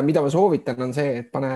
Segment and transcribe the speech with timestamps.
[0.00, 1.52] mida ma soovitan, on see, et pane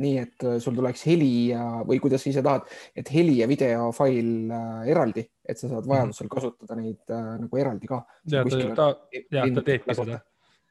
[0.00, 4.52] nii, et sul tuleks heli ja, või kuidas sa ise tahad, et heli ja videofail
[4.88, 8.00] eraldi, et sa saad vajadusel kasutada neid nagu eraldi ka.
[8.32, 8.88] ja ta, ta,
[9.34, 10.22] ja ta teebki seda.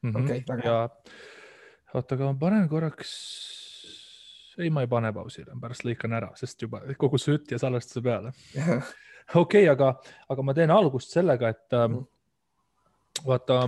[0.04, 0.24] Mhm.
[0.24, 1.16] okei, väga hea.
[1.94, 3.14] oota, aga ma panen korraks
[4.58, 8.04] ei, ma ei pane pausile, pärast lõikan ära, sest juba kogu see jutt ja salvestuse
[8.06, 8.34] peale.
[8.64, 9.94] okei okay,, aga,
[10.30, 12.04] aga ma teen algust sellega, et mm.
[13.28, 13.64] vaata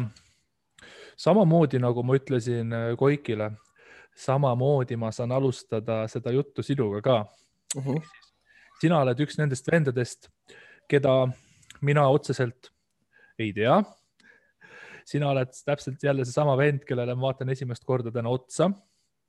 [1.15, 3.51] samamoodi nagu ma ütlesin äh, Koikile,
[4.15, 7.83] samamoodi ma saan alustada seda juttu sinuga ka uh.
[7.83, 7.97] Mhm.
[7.97, 8.01] -huh.
[8.81, 10.29] sina oled üks nendest vendadest,
[10.87, 11.27] keda
[11.81, 12.71] mina otseselt
[13.39, 13.83] ei tea.
[15.05, 18.71] sina oled täpselt jälle seesama vend, kellele ma vaatan esimest korda täna otsa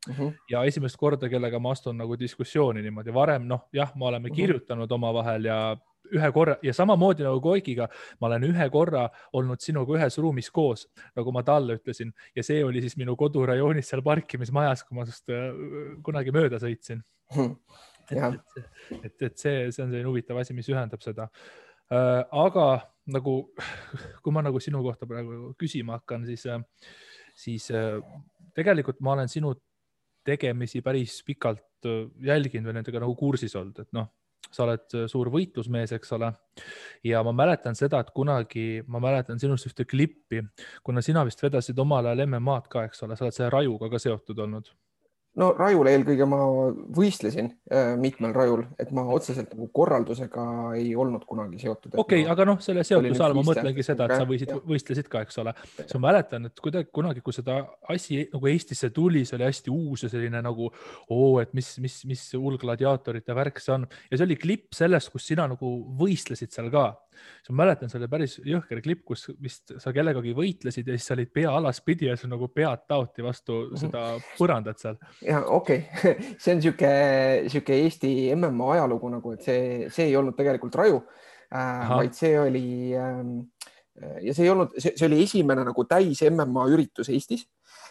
[0.08, 0.22] Uh mhm.
[0.22, 0.34] -huh.
[0.50, 4.30] ja esimest korda, kellega ma astun nagu diskussiooni niimoodi, varem noh, jah, me oleme uh
[4.30, 4.32] mhm.
[4.32, 4.36] -huh.
[4.36, 5.76] kirjutanud omavahel ja
[6.14, 7.88] ühe korra ja samamoodi nagu Koigiga,
[8.20, 9.06] ma olen ühe korra
[9.36, 13.92] olnud sinuga ühes ruumis koos, nagu ma talle ütlesin ja see oli siis minu kodurajoonis
[13.92, 15.46] seal parkimismajas, kui ma sinust äh,
[16.06, 17.02] kunagi mööda sõitsin.
[17.34, 17.56] Hmm..
[18.10, 18.66] et,
[19.02, 21.28] et, et see, see on selline huvitav asi, mis ühendab seda.
[21.92, 22.66] Äh, aga
[23.14, 23.38] nagu,
[24.22, 26.62] kui ma nagu sinu kohta praegu küsima hakkan, siis, äh,
[27.36, 27.70] siis
[28.56, 29.54] tegelikult ma olen sinu
[30.26, 31.62] tegemisi päris pikalt
[32.24, 34.08] jälginud või nendega nagu kursis olnud, et noh
[34.50, 36.32] sa oled äh, suur võitlusmees, eks ole.
[37.04, 40.42] ja ma mäletan seda, et kunagi ma mäletan sinust ühte klippi,
[40.86, 44.02] kuna sina vist vedasid omal ajal MM-ad ka, eks ole, sa oled selle Rajuga ka
[44.02, 44.72] seotud olnud
[45.40, 46.38] no rajul eelkõige ma
[46.96, 50.46] võistlesin äh, mitmel rajul, et ma otseselt nagu korraldusega
[50.78, 51.94] ei olnud kunagi seotud.
[51.94, 55.24] okei okay,, aga noh, selle seotuse all ma mõtlengi seda, et sa võisid, võistlesid ka,
[55.26, 55.54] eks ole.
[55.78, 57.60] siis ma mäletan, et kuidagi kunagi, kui seda
[57.92, 62.00] asi nagu Eestisse tuli, see oli hästi uus ja selline nagu oo, et mis, mis,
[62.08, 66.54] mis hull gladiaatorite värk see on ja see oli klipp sellest, kus sina nagu võistlesid
[66.54, 70.88] seal ka siis ma mäletan, see oli päris jõhker klipp, kus vist sa kellegagi võitlesid
[70.90, 73.80] ja siis sa olid pea alaspidi ja sul nagu pead taoti vastu mhm.
[73.84, 74.04] seda
[74.38, 75.00] põrandat seal.
[75.24, 76.16] ja okei okay.
[76.42, 76.92] see on sihuke,
[77.52, 81.02] sihuke Eesti MMA ajalugu nagu, et see, see ei olnud tegelikult raju
[81.52, 82.66] äh,, vaid see oli
[82.96, 83.22] äh,
[84.22, 87.46] ja see ei olnud, see oli esimene nagu täis MMA üritus Eestis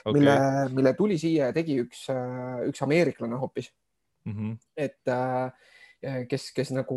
[0.06, 0.36] okay., mille,
[0.76, 3.72] mille tuli siia ja tegi üks, äh, üks ameeriklane hoopis
[4.26, 4.34] mm.
[4.34, 4.58] -hmm.
[4.78, 5.52] et äh,
[6.30, 6.96] kes, kes nagu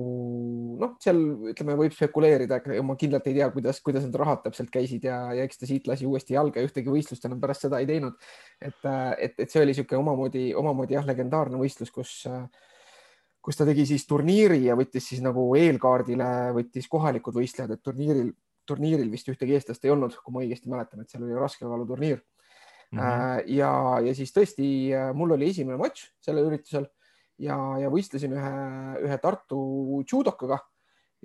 [0.80, 1.18] noh, seal
[1.52, 5.44] ütleme, võib spekuleerida, ma kindlalt ei tea, kuidas, kuidas need rahad täpselt käisid ja, ja
[5.46, 8.18] eks ta siit lasi uuesti jalga ja ühtegi võistlust enam pärast seda ei teinud.
[8.60, 12.12] et, et, et see oli niisugune omamoodi, omamoodi jah, legendaarne võistlus, kus,
[13.44, 18.34] kus ta tegi siis turniiri ja võttis siis nagu eelkaardile, võttis kohalikud võistlejad, et turniiril,
[18.68, 22.98] turniiril vist ühtegi eestlast ei olnud, kui ma õigesti mäletan, et seal oli raskekaaluturniir mm.
[22.98, 23.48] -hmm.
[23.56, 23.72] ja,
[24.04, 24.68] ja siis tõesti
[25.16, 26.90] mul oli esimene matš sellel üritusel
[27.42, 28.52] ja, ja võistlesin ühe,
[29.06, 29.60] ühe Tartu
[30.02, 30.60] judokaga.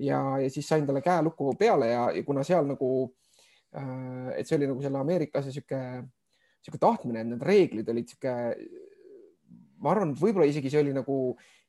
[0.01, 2.87] Ja, ja siis sain talle käelukku peale ja, ja kuna seal nagu
[3.77, 5.81] äh,, et see oli nagu selle Ameerika asja sihuke,
[6.65, 8.33] sihuke tahtmine, et need reeglid olid sihuke,
[9.83, 11.17] ma arvan, võib-olla isegi see oli nagu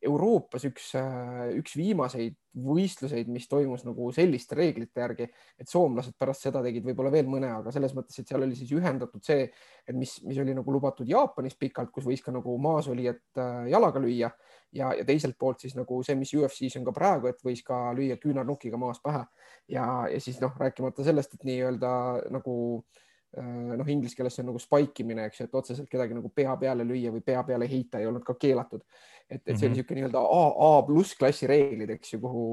[0.04, 5.26] Euroopas üks, äh, üks viimaseid võistluseid, mis toimus nagu selliste reeglite järgi,
[5.58, 8.70] et soomlased pärast seda tegid võib-olla veel mõne, aga selles mõttes, et seal oli siis
[8.76, 9.48] ühendatud see,
[9.88, 14.02] et mis, mis oli nagu lubatud Jaapanis pikalt, kus võis ka nagu maasolijat äh, jalaga
[14.02, 14.30] lüüa.
[14.74, 17.92] Ja, ja teiselt poolt siis nagu see, mis UFC-s on ka praegu, et võis ka
[17.94, 19.22] lüüa küünarnukiga maas pähe.
[19.70, 21.92] Ja, ja siis noh, rääkimata sellest, et nii-öelda
[22.34, 23.04] nagu äh,
[23.34, 26.54] noh, inglise keeles see on nagu spike imine, eks ju, et otseselt kedagi nagu pea
[26.60, 28.84] peale lüüa või pea peale heita ei olnud ka keelatud
[29.28, 30.12] et, et see oli niisugune mhm.
[30.12, 32.44] nii-öelda A, A pluss klassi reeglid, eks ju, kuhu,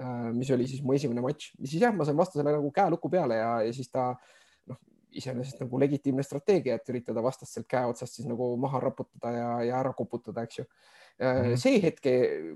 [0.00, 3.10] äh, mis oli siis mu esimene matš, siis jah, ma sain vastasele nagu käe luku
[3.12, 4.10] peale ja, ja siis ta
[4.68, 4.80] noh,
[5.18, 9.50] iseenesest nagu legitiimne strateegia, et üritada vastast sealt käe otsast siis nagu maha raputada ja,
[9.70, 10.68] ja ära koputada, eks ju.
[11.58, 12.04] See hetk,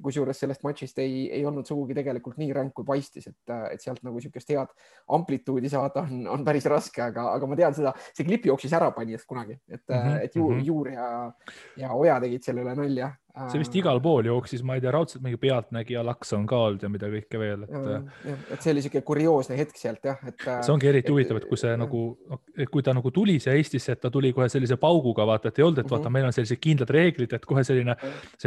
[0.02, 4.02] kusjuures sellest matšist ei, ei olnud sugugi tegelikult nii ränk, kui paistis, et, et sealt
[4.06, 4.70] nagu niisugust head
[5.16, 8.92] amplituudi saada on, on päris raske, aga, aga ma tean seda, see klipp jooksis ära
[8.94, 10.20] Panjast kunagi, et mm, -hmm.
[10.22, 10.64] et Juur, mhm.
[10.64, 11.08] Juur ja,
[11.76, 15.22] ja Oja tegid selle üle nalja see vist igal pool jooksis, ma ei tea, raudselt
[15.24, 18.26] mingi Pealtnägija laks on ka olnud ja mida kõike veel, et.
[18.52, 20.36] et see oli siuke kurioosne hetk sealt jah, et.
[20.44, 21.78] see ongi eriti huvitav, et kui see ja.
[21.80, 22.02] nagu,
[22.74, 25.64] kui ta nagu tuli siia Eestisse, et ta tuli kohe sellise pauguga, vaata, et ei
[25.64, 26.18] olnud, et vaata -hmm.
[26.18, 27.96] meil on sellised kindlad reeglid, et kohe selline,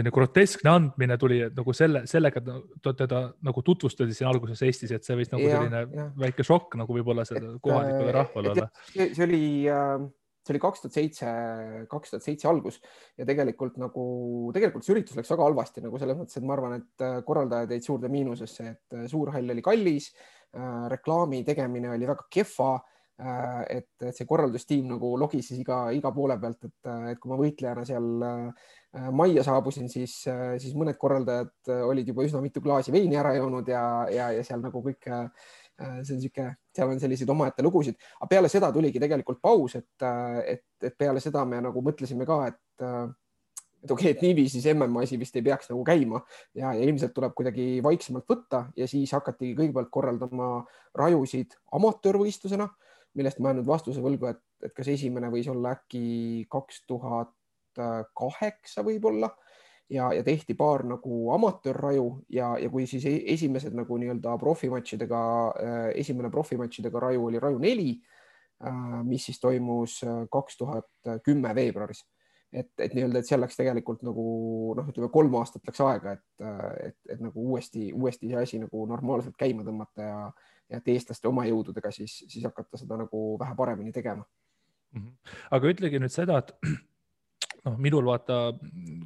[0.05, 2.41] selline groteskne andmine tuli, et nagu selle, sellega
[2.85, 6.05] teda nagu tutvustati siin alguses Eestis, et see võis nagu ja, selline ja.
[6.19, 8.69] väike šokk nagu võib-olla sellele kohalikule rahvale olla.
[8.93, 9.41] see oli
[9.71, 10.05] äh
[10.45, 11.29] see oli kaks tuhat seitse,
[11.89, 12.75] kaks tuhat seitse algus
[13.17, 14.03] ja tegelikult nagu,
[14.53, 17.73] tegelikult see üritus läks väga halvasti nagu selles mõttes, et ma arvan, et äh, korraldajad
[17.73, 20.11] jäid suurde miinusesse, et äh, suur hall oli kallis,
[20.53, 22.75] äh, reklaami tegemine oli väga kehva
[23.15, 27.85] et, et see korraldustiim nagu logises iga, iga poole pealt, et, et kui ma võitlejana
[27.87, 28.09] seal
[29.11, 33.83] majja saabusin, siis, siis mõned korraldajad olid juba üsna mitu klaasi veini ära joonud ja,
[34.11, 38.51] ja, ja seal nagu kõik see on niisugune, seal on selliseid omaette lugusid, aga peale
[38.51, 40.07] seda tuligi tegelikult paus, et,
[40.47, 43.15] et, et peale seda me nagu mõtlesime ka, et
[43.85, 46.21] et okei okay,, et niiviisi see MM asi vist ei peaks nagu käima.
[46.57, 50.49] Ja, ja ilmselt tuleb kuidagi vaiksemalt võtta ja siis hakati kõigepealt korraldama
[50.97, 52.67] rajusid amatöörvõistlusena,
[53.15, 57.33] millest ma jään nüüd vastuse võlgu, et, et kas esimene võis olla äkki kaks tuhat
[58.15, 59.29] kaheksa võib-olla
[59.89, 65.21] ja, ja tehti paar nagu amatöörraju ja, ja kui siis e-, esimesed nagu nii-öelda profimatšidega,
[65.61, 67.91] äh, esimene profimatšidega raju oli raju neli,
[68.65, 72.05] äh, mis siis toimus äh, kaks tuhat kümme veebruaris
[72.55, 74.25] et, et nii-öelda, et seal läks tegelikult nagu
[74.77, 76.45] noh, ütleme kolm aastat läks aega, et,
[76.87, 80.19] et, et nagu uuesti, uuesti see asi nagu normaalselt käima tõmmata ja,
[80.71, 84.25] ja et eestlaste oma jõududega siis, siis hakata seda nagu vähe paremini tegema.
[84.95, 85.11] Mhm.
[85.51, 86.53] aga ütlegi nüüd seda, et
[87.65, 88.39] noh, minul vaata,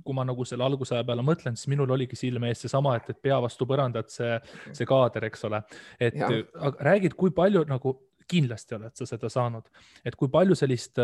[0.03, 3.21] kui ma nagu selle algusaja peale mõtlen, siis minul oligi silme ees seesama, et, et
[3.21, 4.35] pea vastu põrandat see,
[4.75, 5.63] see kaader, eks ole,
[5.99, 6.19] et
[6.85, 7.95] räägid, kui palju nagu
[8.29, 9.65] kindlasti oled sa seda saanud,
[10.05, 10.99] et kui palju sellist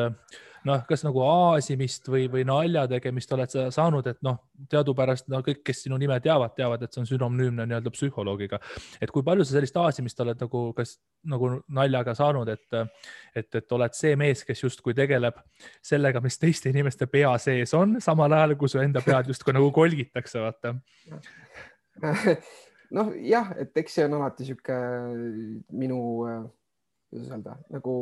[0.66, 4.40] noh, kas nagu aasimist või, või nalja tegemist oled sa saanud, et noh,
[4.72, 8.60] teadupärast no kõik, kes sinu nime teavad, teavad, et see on sünonüümne nii-öelda psühholoogiga.
[9.02, 10.98] et kui palju sa sellist aasimist oled nagu, kas
[11.30, 13.00] nagu naljaga saanud, et,
[13.36, 15.40] et, et oled see mees, kes justkui tegeleb
[15.86, 19.72] sellega, mis teiste inimeste pea sees on, samal ajal kui su enda pead justkui nagu
[19.76, 20.76] kolgitakse, vaata
[22.98, 24.78] noh, jah, et eks see on alati sihuke
[25.78, 26.00] minu
[27.10, 27.96] kuidas öelda, nagu,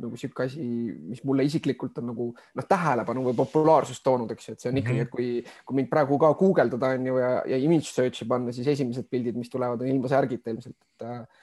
[0.00, 0.64] nagu sihuke asi,
[1.10, 4.80] mis mulle isiklikult on nagu noh, tähelepanu või populaarsust toonud, eks ju, et see on
[4.80, 5.28] ikkagi, et kui,
[5.66, 9.36] kui mind praegu ka guugeldada on ju ja, ja image search'i panna, siis esimesed pildid,
[9.38, 11.42] mis tulevad, on ilma särgita ilmselt, et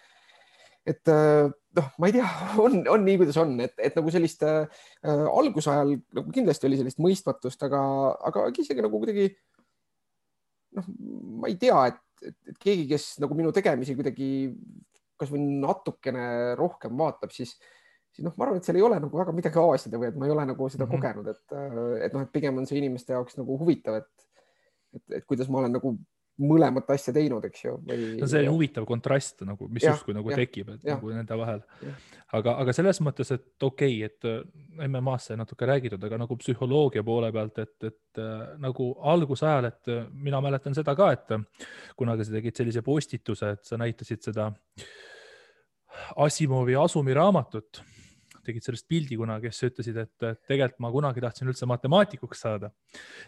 [0.92, 1.12] et
[1.78, 2.28] noh, ma ei tea,
[2.66, 4.66] on, on nii, kuidas on, et, et nagu sellist äh,
[5.06, 7.82] algusajal nagu kindlasti oli sellist mõistmatust, aga,
[8.32, 9.30] aga isegi nagu kuidagi
[10.80, 10.88] noh,
[11.44, 14.32] ma ei tea, et, et, et keegi, kes nagu minu tegemisi kuidagi
[15.22, 16.26] kasvõi natukene
[16.60, 17.56] rohkem vaatab, siis,
[18.12, 20.30] siis noh, ma arvan, et seal ei ole nagu väga midagi avastada või et ma
[20.30, 21.02] ei ole nagu seda mm -hmm.
[21.02, 24.28] kogenud, et, et noh, et pigem on see inimeste jaoks nagu huvitav, et,
[24.98, 25.96] et, et kuidas ma olen nagu
[26.42, 27.76] mõlemat asja teinud, eks ju.
[27.86, 31.38] no see on huvitav kontrast nagu, mis justkui nagu ja, tekib, et ja, nagu nende
[31.38, 31.62] vahel.
[32.38, 36.38] aga, aga selles mõttes, et okei okay,, et äh, MM-ast sai natuke räägitud, aga nagu
[36.40, 41.36] psühholoogia poole pealt, et, et äh, nagu algusajal, et äh, mina mäletan seda ka, et
[42.00, 44.52] kunagi sa tegid sellise postituse, et sa näitasid seda
[46.24, 47.84] Asimovi Asumi raamatut,
[48.46, 52.72] tegid sellest pildi kunagi, kes ütlesid, et tegelikult ma kunagi tahtsin üldse matemaatikuks saada.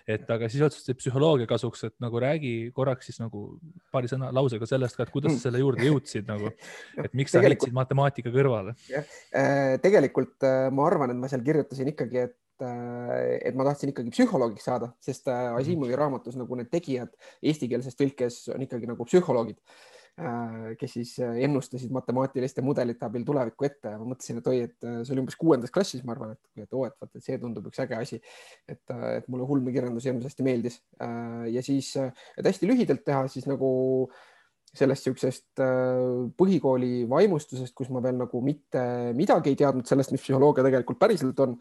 [0.08, 3.46] et aga siis otsustasid psühholoogia kasuks, et nagu räägi korraks siis nagu
[3.94, 6.52] paari sõna lausega sellest ka, et kuidas sa selle juurde jõudsid nagu,
[7.06, 8.76] et miks sa heitsid matemaatika kõrvale?
[8.94, 13.94] Äh, tegelikult äh, ma arvan, et ma seal kirjutasin ikkagi, et äh, et ma tahtsin
[13.94, 17.12] ikkagi psühholoogiks saada, sest Asimovi raamatus nagu need tegijad
[17.44, 19.60] eestikeelses tõlkes on ikkagi nagu psühholoogid
[20.78, 24.86] kes siis äh, ennustasid matemaatiliste mudelite abil tulevikku ette ja ma mõtlesin, et oi, et
[24.86, 27.40] äh, see oli umbes kuuendas klassis, ma arvan, et, et oo, et vaata, et see
[27.42, 28.20] tundub üks äge asi.
[28.70, 30.78] et, et mulle ulmekirjandus hirmsasti meeldis
[31.50, 33.72] ja siis, et hästi lühidalt teha, siis nagu
[34.74, 35.62] sellest niisugusest
[36.38, 38.84] põhikooli vaimustusest, kus ma veel nagu mitte
[39.18, 41.58] midagi ei teadnud sellest, mis psühholoogia tegelikult päriselt on.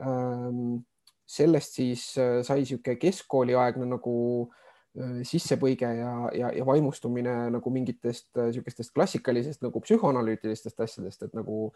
[0.00, 0.80] Ähm,
[1.28, 8.26] sellest siis sai niisugune keskkooliaegne nagu äh, Äh, sissepõige ja, ja, ja vaimustumine nagu mingitest
[8.34, 11.68] niisugustest äh, klassikalisest nagu psühhoanalüütilistest asjadest, et nagu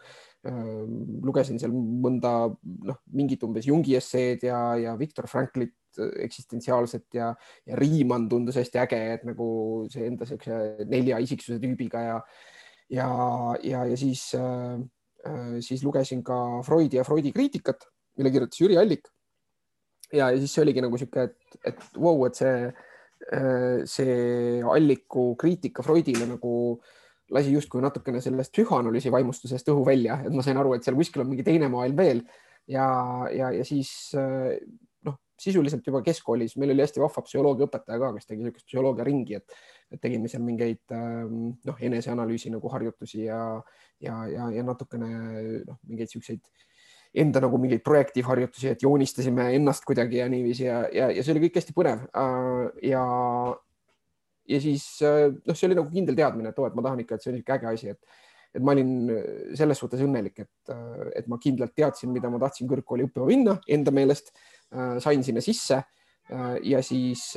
[0.43, 0.57] äh,
[1.23, 7.29] lugesin seal mõnda noh, mingit umbes Jungi esseed ja, ja Viktor Franklit äh, eksistentsiaalset ja,
[7.63, 9.47] ja Riemann tundus hästi äge, et nagu
[9.93, 12.17] see enda siukse nelja isiksuse tüübiga ja
[12.91, 13.07] ja,
[13.63, 14.81] ja, ja siis äh,,
[15.63, 17.87] siis lugesin ka Freudi ja Freudi kriitikat,
[18.19, 19.07] mille kirjutas Jüri Allik.
[20.11, 22.94] ja, ja siis see oligi nagu sihuke, et, et vau wow,, et see Äh,
[23.89, 26.51] see alliku kriitika Freudile nagu
[27.33, 31.23] lasi justkui natukene sellest psühhoanalüüsi vaimustusest õhu välja, et ma sain aru, et seal kuskil
[31.23, 32.21] on mingi teine maailm veel.
[32.69, 32.85] Ja,
[33.33, 34.55] ja, ja siis äh,
[35.05, 39.39] noh, sisuliselt juba keskkoolis meil oli hästi vahva psühholoogiaõpetaja ka, kes tegi niisugust psühholoogia ringi,
[39.39, 39.57] et,
[39.93, 43.41] et tegime seal mingeid ähm, noh, eneseanalüüsi nagu harjutusi ja,
[44.01, 45.11] ja, ja, ja natukene
[45.65, 46.41] noh, mingeid siukseid
[47.21, 51.45] enda nagu mingeid projektiivharjutusi, et joonistasime ennast kuidagi ja niiviisi ja, ja, ja see oli
[51.45, 52.03] kõik hästi põnev.
[52.21, 53.05] Äh, ja,
[54.51, 57.17] ja siis äh, noh, see oli nagu kindel teadmine, et oo, et ma tahan ikka,
[57.17, 58.21] et see on niisugune äge asi, et,
[58.55, 58.93] et ma olin
[59.59, 63.59] selles suhtes õnnelik, et, äh, et ma kindlalt teadsin, mida ma tahtsin kõrgkooli õppima minna
[63.67, 64.35] enda meelest.
[64.99, 65.77] sain sinna sisse
[66.65, 67.35] ja siis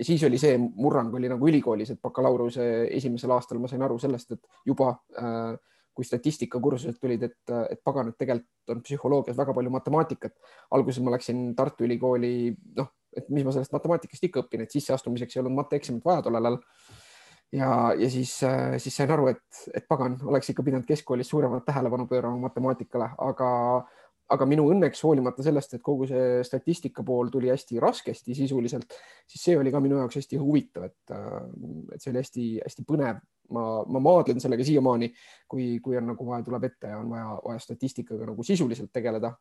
[0.00, 2.64] siis oli see murrang oli nagu ülikoolis, et bakalaureuse
[2.96, 5.52] esimesel aastal ma sain aru sellest, et juba äh,
[5.94, 10.34] kui statistikakursused tulid, et, et pagan, et tegelikult on psühholoogias väga palju matemaatikat.
[10.70, 15.36] alguses ma läksin Tartu Ülikooli, noh, et mis ma sellest matemaatikast ikka õpin, et sisseastumiseks
[15.36, 16.60] ei olnud mateeksamit vaja tollel ajal.
[17.52, 18.38] ja, ja siis,
[18.84, 23.50] siis sain aru, et, et pagan, oleks ikka pidanud keskkoolis suuremat tähelepanu pöörama matemaatikale, aga,
[24.32, 28.96] aga minu õnneks hoolimata sellest, et kogu see statistika pool tuli hästi raskesti sisuliselt,
[29.28, 31.14] siis see oli ka minu jaoks hästi huvitav, et,
[31.92, 33.22] et see oli hästi-hästi põnev.
[33.52, 35.10] ma, ma maadlen sellega siiamaani,
[35.50, 39.34] kui, kui on nagu vaja, tuleb ette ja on vaja, vaja statistikaga nagu sisuliselt tegeleda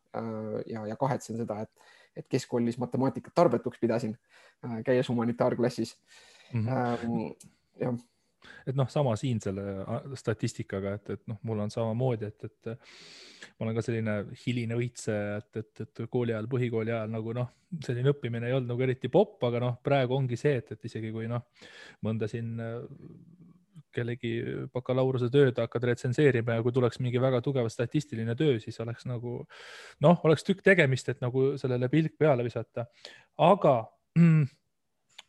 [0.67, 4.17] ja, ja kahetsen seda, et, et keskkoolis matemaatikat tarbetuks pidasin,
[4.83, 5.95] käies humanitaarklassis
[6.53, 6.67] mm.
[6.67, 7.95] -hmm jah
[8.67, 9.63] et noh, sama siin selle
[10.19, 12.71] statistikaga, et, et noh, mul on samamoodi, et, et
[13.57, 17.51] ma olen ka selline hiline õitseja, et, et, et kooli ajal, põhikooli ajal nagu noh,
[17.85, 21.13] selline õppimine ei olnud nagu eriti popp, aga noh, praegu ongi see, et, et isegi
[21.13, 21.45] kui noh,
[22.05, 22.57] mõnda siin
[23.95, 24.31] kellegi
[24.73, 29.41] bakalaureuse tööd hakkad retsenseerima ja kui tuleks mingi väga tugev statistiline töö, siis oleks nagu
[30.03, 32.87] noh, oleks tükk tegemist, et nagu sellele pilk peale visata.
[33.37, 33.75] aga
[34.17, 34.47] mm,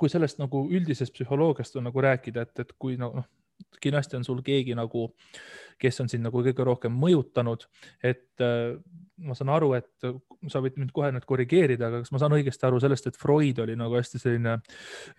[0.03, 3.23] kui sellest nagu üldisest psühholoogiast on nagu rääkida, et, et kui noh,
[3.83, 5.07] kindlasti on sul keegi nagu,
[5.81, 7.65] kes on sind nagu kõige rohkem mõjutanud,
[8.03, 8.75] et äh,
[9.23, 10.07] ma saan aru, et
[10.51, 13.61] sa võid mind kohe nüüd korrigeerida, aga kas ma saan õigesti aru sellest, et Freud
[13.63, 14.57] oli nagu hästi selline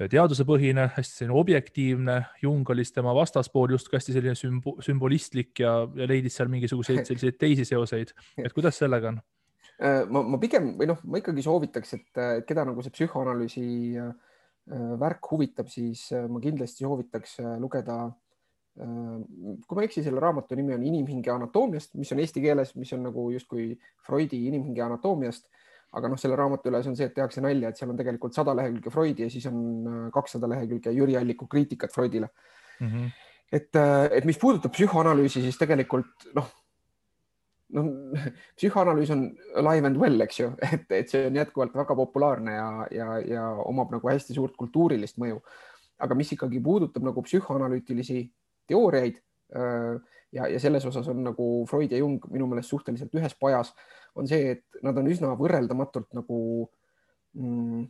[0.01, 5.77] teadusepõhine, hästi selline objektiivne, Jung oli siis tema vastaspool justkui hästi selline sümbo sümbolistlik ja,
[5.95, 8.11] ja leidis seal mingisuguseid selliseid teisi seoseid,
[8.43, 9.23] et kuidas sellega on?
[9.79, 13.65] Äh, ma, ma pigem või noh, ma ikkagi soovitaks, et keda nagu see psühhoanalüüsi
[14.03, 14.32] äh, Äh,
[14.71, 18.11] värk huvitab, siis äh, ma kindlasti soovitaks äh, lugeda.
[18.73, 22.89] kui ma ei eksi, selle raamatu nimi on Inimhinge anatoomiast, mis on eesti keeles, mis
[22.95, 23.67] on nagu justkui
[24.01, 25.45] Freudi inimhinge anatoomiast.
[25.93, 28.55] aga noh, selle raamatu üles on see, et tehakse nalja, et seal on tegelikult sada
[28.57, 32.31] lehekülge Freudi ja siis on kakssada lehekülge Jüri Alliku kriitikat Freudile
[32.79, 32.87] mm.
[32.87, 33.11] -hmm.
[33.59, 33.69] et,
[34.11, 36.49] et mis puudutab psühhoanalüüsi, siis tegelikult noh
[37.73, 37.89] noh,
[38.57, 39.25] psühhoanalüüs on
[39.61, 43.45] alive and well, eks ju, et, et see on jätkuvalt väga populaarne ja, ja, ja
[43.65, 45.41] omab nagu hästi suurt kultuurilist mõju.
[46.03, 48.25] aga mis ikkagi puudutab nagu psühhoanalüütilisi
[48.67, 49.19] teooriaid
[49.55, 49.97] äh,
[50.33, 53.73] ja, ja selles osas on nagu Freud ja Jung minu meelest suhteliselt ühes pajas,
[54.15, 56.39] on see, et nad on üsna võrreldamatult nagu
[57.37, 57.85] mm,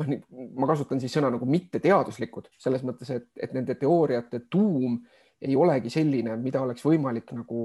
[0.00, 0.12] noh,
[0.58, 4.98] ma kasutan siis sõna nagu mitteteaduslikud selles mõttes, et, et nende teooriate tuum
[5.40, 7.60] ei olegi selline, mida oleks võimalik nagu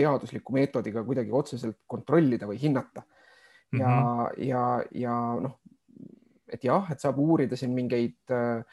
[0.00, 3.04] teadusliku meetodiga kuidagi otseselt kontrollida või hinnata.
[3.72, 4.44] ja mm, -hmm.
[4.48, 4.62] ja,
[5.06, 5.60] ja noh,
[6.50, 8.64] et jah, et saab uurida siin mingeid äh,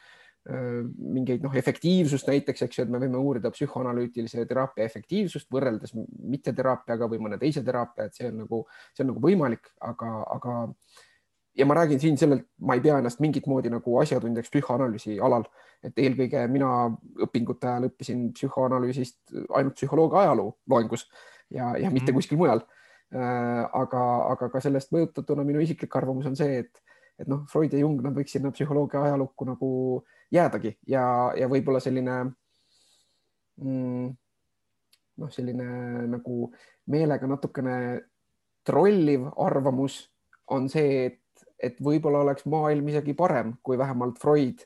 [0.48, 7.08] mingeid noh, efektiivsust näiteks, eks ju, et me võime uurida psühhoanalüütilise teraapia efektiivsust võrreldes mitteteraapiaga
[7.10, 8.62] või mõne teise teraapia, et see on nagu,
[8.96, 10.54] see on nagu võimalik, aga, aga
[11.58, 15.46] ja ma räägin siin sellelt, ma ei pea ennast mingit moodi nagu asjatundjaks psühhoanalüüsi alal,
[15.82, 16.70] et eelkõige mina
[17.26, 21.08] õpingute ajal õppisin psühhoanalüüsist ainult psühholoogia ajaloo loengus
[21.50, 22.18] ja, ja mitte mm.
[22.20, 22.62] kuskil mujal.
[23.08, 26.82] Äh, aga, aga ka sellest mõjutatuna minu isiklik arvamus on see, et,
[27.18, 29.70] et noh, Freud ja Jung, nad võiks sinna psühholoogia ajalukku nagu
[30.34, 31.04] jäädagi ja,
[31.38, 32.18] ja võib-olla selline
[33.56, 34.10] mm,
[35.18, 35.68] noh, selline
[36.12, 36.50] nagu
[36.92, 37.78] meelega natukene
[38.68, 40.02] trolliv arvamus
[40.52, 41.18] on see, et
[41.62, 44.64] et võib-olla oleks maailm isegi parem, kui vähemalt Freud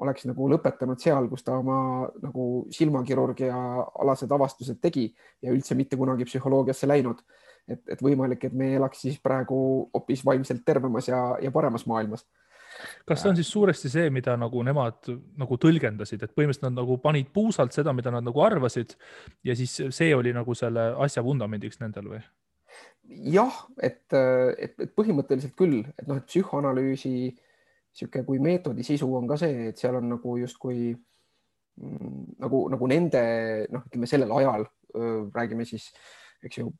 [0.00, 3.54] oleks nagu lõpetanud seal, kus ta oma nagu silmakirurgia
[4.00, 5.10] alased avastused tegi
[5.44, 7.20] ja üldse mitte kunagi psühholoogiasse läinud.
[7.68, 9.56] et, et võimalik, et me elaks siis praegu
[9.94, 12.24] hoopis vaimselt tervemas ja, ja paremas maailmas
[13.06, 16.96] kas see on siis suuresti see, mida nagu nemad nagu tõlgendasid, et põhimõtteliselt nad nagu
[17.02, 18.94] panid puusalt seda, mida nad nagu arvasid
[19.44, 22.22] ja siis see oli nagu selle asja vundamendiks nendel või?
[23.10, 27.14] Jah, et, et, et põhimõtteliselt küll, et noh, et psühhoanalüüsi
[27.90, 32.90] niisugune kui meetodi sisu on ka see, et seal on nagu justkui mm, nagu, nagu
[32.90, 33.22] nende
[33.72, 34.68] noh, ütleme sellel ajal
[35.34, 35.90] räägime siis,
[36.44, 36.70] eks ju,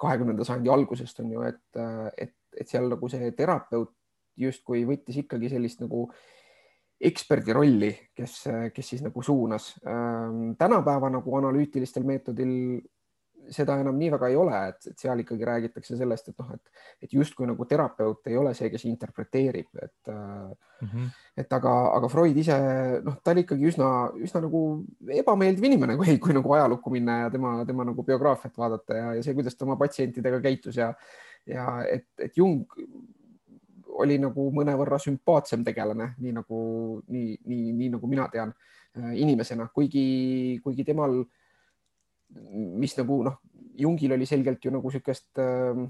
[0.00, 1.82] kahekümnenda sajandi algusest on ju, et,
[2.18, 3.92] et, et seal nagu see terapeut
[4.40, 6.08] justkui võttis ikkagi sellist nagu
[7.04, 8.36] eksperdi rolli, kes,
[8.74, 9.74] kes siis nagu suunas.
[10.58, 12.80] tänapäeva nagu analüütilistel meetodil
[13.52, 17.16] seda enam nii väga ei ole, et, seal ikkagi räägitakse sellest, et noh, et, et
[17.16, 21.08] justkui nagu terapeut ei ole see, kes interpreteerib, et mm, -hmm.
[21.42, 22.56] et aga, aga Freud ise
[23.04, 24.62] noh, ta oli ikkagi üsna, üsna nagu
[25.20, 29.22] ebameeldiv inimene, kui, kui nagu ajalukku minna ja tema, tema nagu biograafiat vaadata ja, ja
[29.22, 30.92] see, kuidas ta oma patsientidega käitus ja,
[31.46, 32.64] ja et, et Jung
[33.94, 36.58] oli nagu mõnevõrra sümpaatsem tegelane, nii nagu,
[37.08, 38.50] nii, nii, nii nagu mina tean
[38.98, 41.43] äh, inimesena, kuigi, kuigi temal äh,
[42.54, 43.40] mis nagu noh,
[43.78, 45.84] Jungil oli selgelt ju nagu niisugust äh,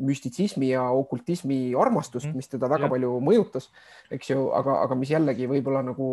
[0.00, 2.36] müstitsismi ja okultismi armastust, mhm.
[2.36, 2.92] mis teda väga ja.
[2.92, 3.70] palju mõjutas,
[4.12, 6.12] eks ju, aga, aga mis jällegi võib-olla nagu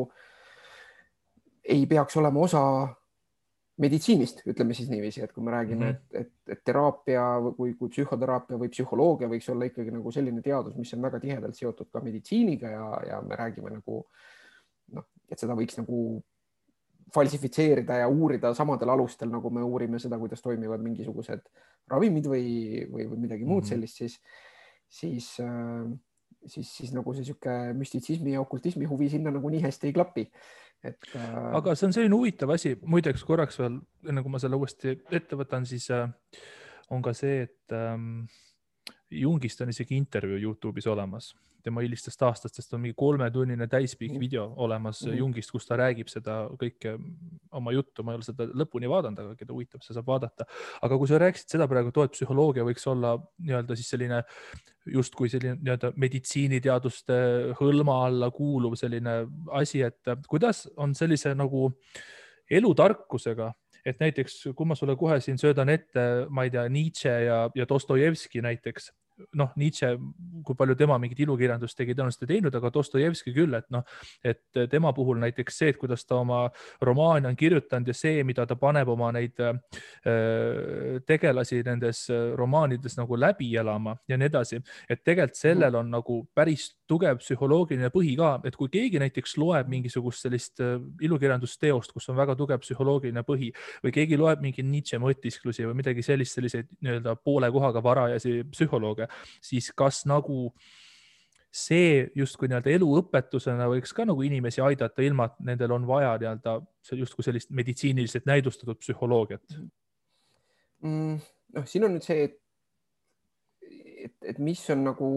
[1.67, 2.61] ei peaks olema osa
[3.77, 6.19] meditsiinist, ütleme siis niiviisi, et kui me räägime mm, -hmm.
[6.19, 10.75] et, et, et teraapia või kui psühhoteraapia või psühholoogia võiks olla ikkagi nagu selline teadus,
[10.75, 13.99] mis on väga tihedalt seotud ka meditsiiniga ja, ja me räägime nagu
[14.95, 16.23] noh, et seda võiks nagu
[17.13, 21.45] falsifitseerida ja uurida samadel alustel, nagu me uurime seda, kuidas toimivad mingisugused
[21.87, 22.47] ravimid või,
[22.91, 23.69] või, või midagi muud mm -hmm.
[23.69, 24.19] sellist, siis,
[24.99, 25.87] siis äh,
[26.45, 30.27] siis, siis nagu see niisugune müstitsismi ja okultismi huvi sinna nagu nii hästi ei klapi.
[30.83, 31.37] et äh....
[31.57, 35.39] aga see on selline huvitav asi, muideks korraks veel, enne kui ma selle uuesti ette
[35.39, 36.05] võtan, siis äh,
[36.93, 38.27] on ka see, et ähm,
[39.11, 41.33] Jungist on isegi intervjuu Youtube'is olemas
[41.67, 44.21] tema hilistest aastatest on mingi kolmetunnine täispikk mm.
[44.21, 45.17] video olemas mm.
[45.19, 46.95] Jungist, kus ta räägib seda kõike
[47.57, 50.47] oma juttu, ma ei ole seda lõpuni vaadanud, aga keda huvitab, see saab vaadata.
[50.85, 54.23] aga kui sa rääkisid seda praegu, et psühholoogia võiks olla nii-öelda siis selline
[54.87, 57.19] justkui selline nii-öelda meditsiiniteaduste
[57.59, 59.19] hõlma alla kuuluv selline
[59.59, 61.71] asi, et kuidas on sellise nagu
[62.47, 63.51] elutarkusega
[63.87, 67.67] et näiteks, kui ma sulle kohe siin söödan ette, ma ei tea, Nietzsche ja, ja
[67.69, 68.91] Dostojevski näiteks,
[69.37, 69.93] noh, Nietzsche,
[70.45, 73.85] kui palju tema mingit ilukirjandust tegi, tõenäoliselt ei teinud, aga Dostojevski küll, et noh,
[74.25, 76.45] et tema puhul näiteks see, et kuidas ta oma
[76.85, 79.57] romaane on kirjutanud ja see, mida ta paneb oma neid äh,
[81.07, 82.05] tegelasi nendes
[82.37, 87.89] romaanides nagu läbi elama ja nii edasi, et tegelikult sellel on nagu päris tugev psühholoogiline
[87.93, 92.61] põhi ka, et kui keegi näiteks loeb mingisugust sellist äh, ilukirjandusteost, kus on väga tugev
[92.63, 93.51] psühholoogiline põhi
[93.83, 99.06] või keegi loeb mingi Nietzsche mõtisklusi või midagi sellist, selliseid nii-öelda poole kohaga varajasi psühholooge,
[99.43, 100.51] siis kas nagu
[101.57, 106.59] see justkui nii-öelda eluõpetusena võiks ka nagu inimesi aidata, ilma et nendel on vaja nii-öelda
[106.99, 109.57] justkui sellist meditsiiniliselt näidustatud psühholoogiat
[110.83, 111.17] mm,?
[111.55, 112.37] noh, siin on nüüd see, et,
[114.07, 115.09] et, et mis on nagu,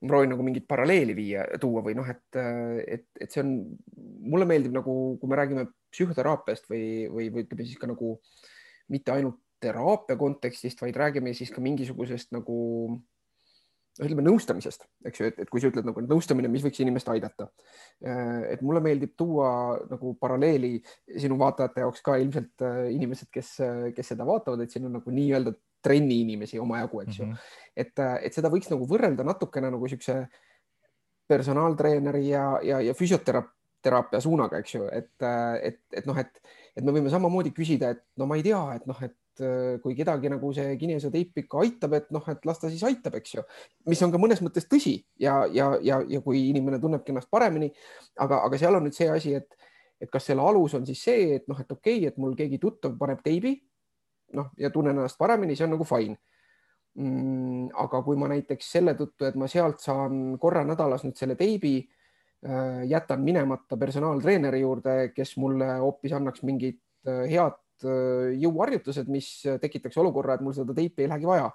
[0.00, 2.40] ma proovin nagu mingit paralleeli viia, tuua või noh, et,
[2.82, 3.54] et, et see on,
[4.26, 8.16] mulle meeldib nagu, kui me räägime psühhoteraapiast või, või, või ütleme siis ka nagu
[8.92, 12.56] mitte ainult teraapia kontekstist, vaid räägime siis ka mingisugusest nagu
[13.96, 17.48] ütleme nõustamisest, eks ju, et, kui sa ütled nagu nõustamine, mis võiks inimest aidata.
[18.50, 20.74] et mulle meeldib tuua nagu paralleeli
[21.16, 23.54] sinu vaatajate jaoks ka ilmselt äh, inimesed, kes,
[23.96, 27.32] kes seda vaatavad, et siin on nagu nii-öelda trenni inimesi omajagu, eks ju mm.
[27.32, 27.56] -hmm.
[27.76, 30.26] et, et seda võiks nagu võrrelda natukene nagu siukse
[31.26, 35.14] personaaltreeneri ja, ja, ja füsioteraapia suunaga, eks ju, et,
[35.62, 36.42] et, et noh, et,
[36.76, 39.78] et me võime samamoodi küsida, et no ma ei tea, et noh, et et äh,
[39.82, 43.34] kui kedagi nagu see kinesioteip ikka aitab, et noh, et las ta siis aitab, eks
[43.36, 43.44] ju,
[43.90, 47.68] mis on ka mõnes mõttes tõsi ja, ja, ja, ja kui inimene tunnebki ennast paremini,
[48.18, 49.68] aga, aga seal on nüüd see asi, et,
[50.00, 52.60] et kas selle alus on siis see, et noh, et okei okay,, et mul keegi
[52.62, 53.56] tuttav paneb teibi,
[54.36, 56.16] noh ja tunnen ennast paremini, see on nagu fine
[56.96, 57.68] mm,.
[57.84, 61.76] aga kui ma näiteks selle tõttu, et ma sealt saan korra nädalas nüüd selle teibi
[61.84, 69.28] äh, jätan minemata personaaltreeneri juurde, kes mulle hoopis annaks mingit äh, head jõuharjutused, mis
[69.60, 71.50] tekitaks olukorra, et mul seda teipi ei lähegi vaja.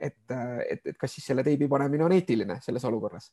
[0.00, 3.26] et, äh, et, et kas siis selle teibi panemine on eetiline selles olukorras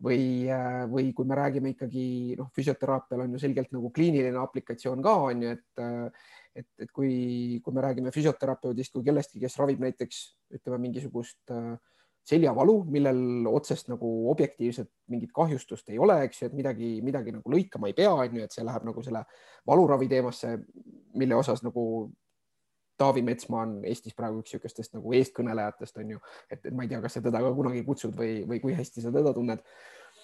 [0.00, 2.06] või, äh, või kui me räägime ikkagi
[2.38, 5.84] noh, füsioteraapial on ju selgelt nagu kliiniline aplikatsioon ka on ju, et
[6.54, 10.20] et, et kui, kui me räägime füsioterapeudist kui kellestki, kes ravib näiteks
[10.54, 11.74] ütleme mingisugust äh,
[12.24, 17.52] seljavalu, millel otsest nagu objektiivset mingit kahjustust ei ole, eks ju, et midagi, midagi nagu
[17.52, 19.24] lõikama ei pea, on ju, et see läheb nagu selle
[19.68, 20.54] valuravi teemasse,
[21.20, 21.84] mille osas nagu
[22.96, 27.00] Taavi Metsmaa on Eestis praegu üks niisugustest nagu eestkõnelejatest on ju, et, ma ei tea,
[27.02, 29.64] kas sa teda ka kunagi kutsud või, või kui hästi sa teda tunned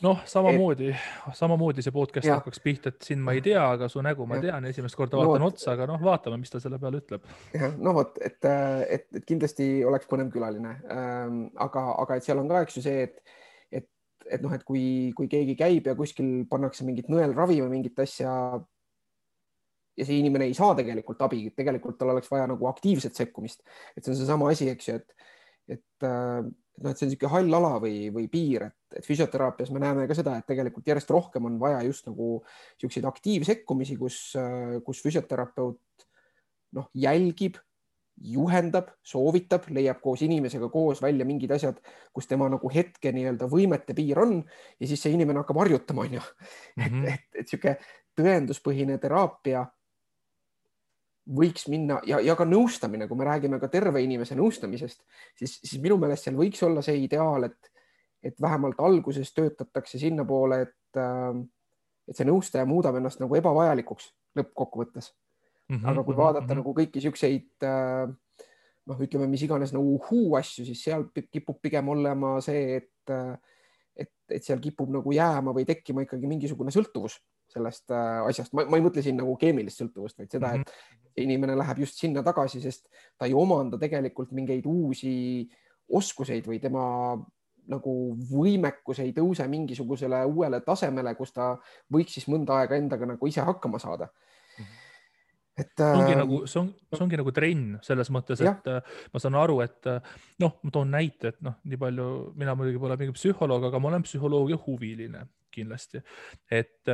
[0.05, 0.91] noh, samamoodi,
[1.37, 2.39] samamoodi see podcast ja.
[2.39, 4.47] hakkaks pihta, et sind ma ei tea, aga su nägu ma ja.
[4.49, 7.29] tean, esimest korda vaatan no, otsa, aga noh, vaatame, mis ta selle peale ütleb.
[7.57, 12.43] jah, no vot, et, et, et kindlasti oleks põnev külaline ähm,, aga, aga et seal
[12.43, 13.37] on ka, eks ju see, et,
[13.81, 13.89] et,
[14.39, 14.85] et noh, et kui,
[15.17, 18.33] kui keegi käib ja kuskil pannakse mingit nõelravi või mingit asja
[20.01, 23.63] ja see inimene ei saa tegelikult abi, tegelikult tal oleks vaja nagu aktiivset sekkumist,
[23.95, 25.31] et see on seesama asi, eks ju, et,
[25.77, 26.41] et äh,
[26.81, 30.07] noh, et see on niisugune hall ala või, või piir, et, et füsioteraapias me näeme
[30.11, 34.21] ka seda, et tegelikult järjest rohkem on vaja just nagu niisuguseid aktiivsekkumisi, kus,
[34.87, 36.07] kus füsioterapeut
[36.77, 37.59] noh, jälgib,
[38.21, 41.79] juhendab, soovitab, leiab koos inimesega koos välja mingid asjad,
[42.13, 46.23] kus tema nagu hetke nii-öelda võimete piir on ja siis see inimene hakkab harjutama, onju.
[46.77, 47.07] et, mhm.
[47.09, 47.77] et, et niisugune
[48.21, 49.65] tõenduspõhine teraapia
[51.31, 55.03] võiks minna ja, ja ka nõustamine, kui me räägime ka terve inimese nõustamisest,
[55.39, 57.71] siis, siis minu meelest seal võiks olla see ideaal, et,
[58.23, 61.43] et vähemalt alguses töötatakse sinnapoole, et, äh,
[62.11, 65.77] et see nõustaja muudab ennast nagu ebavajalikuks lõppkokkuvõttes mm.
[65.77, 66.63] -hmm, aga kui mhm, vaadata mm -hmm.
[66.63, 68.11] nagu kõiki siukseid äh,
[68.91, 73.37] noh, ütleme, mis iganes nagu uhuu asju, siis seal kipub pigem olema see, et, äh,
[73.97, 77.21] et, et seal kipub nagu jääma või tekkima ikkagi mingisugune sõltuvus
[77.55, 80.87] sellest äh, asjast, ma ei mõtle siin nagu keemilist sõltuvust, vaid seda, et mhm.
[81.25, 85.13] inimene läheb just sinna tagasi, sest ta ei omanda tegelikult mingeid uusi
[85.91, 86.85] oskuseid või tema
[87.71, 87.95] nagu
[88.31, 91.53] võimekus ei tõuse mingisugusele uuele tasemele, kus ta
[91.93, 94.09] võiks siis mõnda aega endaga nagu ise hakkama saada.
[95.61, 98.95] Et see ongi äh, nagu, see on, see ongi nagu trenn selles mõttes, et äh,
[99.13, 99.91] ma saan aru, et
[100.41, 102.07] noh, ma toon näite, et noh, nii palju,
[102.41, 106.03] mina muidugi pole mingi psühholoog, aga ma olen psühholoogia huviline kindlasti.
[106.51, 106.89] et,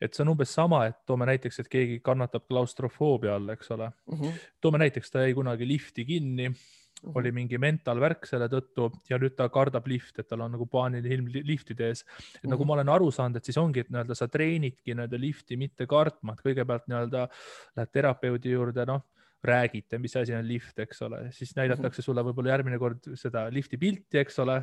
[0.00, 3.90] et see on umbes sama, et toome näiteks, et keegi kannatab klaustrofoobia all, eks ole
[3.90, 4.18] mm.
[4.18, 4.40] -hmm.
[4.60, 7.12] toome näiteks, ta jäi kunagi lifti kinni mm, -hmm.
[7.14, 11.14] oli mingi mentalvärk selle tõttu ja nüüd ta kardab lifti, et tal on nagu paaniline
[11.14, 12.00] ilm liftide ees.
[12.00, 12.50] et mm -hmm.
[12.50, 12.68] nagu mhm.
[12.68, 16.32] ma olen aru saanud, et siis ongi, et nii-öelda sa treenidki nii-öelda lifti mitte kartma,
[16.32, 17.28] et kõigepealt nii-öelda
[17.76, 19.02] lähed terapeudi juurde, noh
[19.44, 23.78] räägite, mis asi on lift, eks ole, siis näidatakse sulle võib-olla järgmine kord seda lifti
[23.80, 24.56] pilti, eks ole,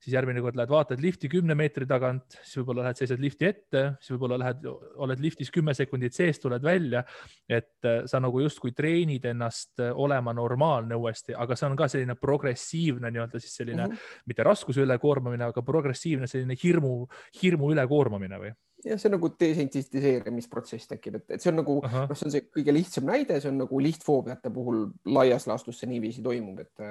[0.00, 3.84] siis järgmine kord lähed vaatad lifti kümne meetri tagant, siis võib-olla lähed seisad lifti ette,
[4.00, 4.64] siis võib-olla lähed,
[5.02, 7.04] oled liftis kümme sekundit sees, tuled välja.
[7.48, 11.88] et äh, sa nagu justkui treenid ennast äh, olema normaalne uuesti, aga see on ka
[11.90, 14.24] selline progressiivne nii-öelda siis selline mm -hmm.
[14.26, 17.06] mitte raskuse ülekoormamine, aga progressiivne selline hirmu,
[17.42, 18.52] hirmu ülekoormamine või
[18.84, 22.46] jah, see on nagu desensitiseerimisprotsess tekib, et, et see on nagu, noh, see on see
[22.48, 26.86] kõige lihtsam näide, see on nagu lihtfoobiate puhul laias laastus see niiviisi toimub, et,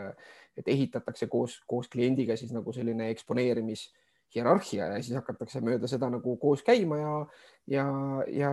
[0.60, 6.36] et ehitatakse koos, koos kliendiga siis nagu selline eksponeerimishierarhia ja siis hakatakse mööda seda nagu
[6.42, 7.16] koos käima ja,
[7.78, 7.88] ja,
[8.42, 8.52] ja,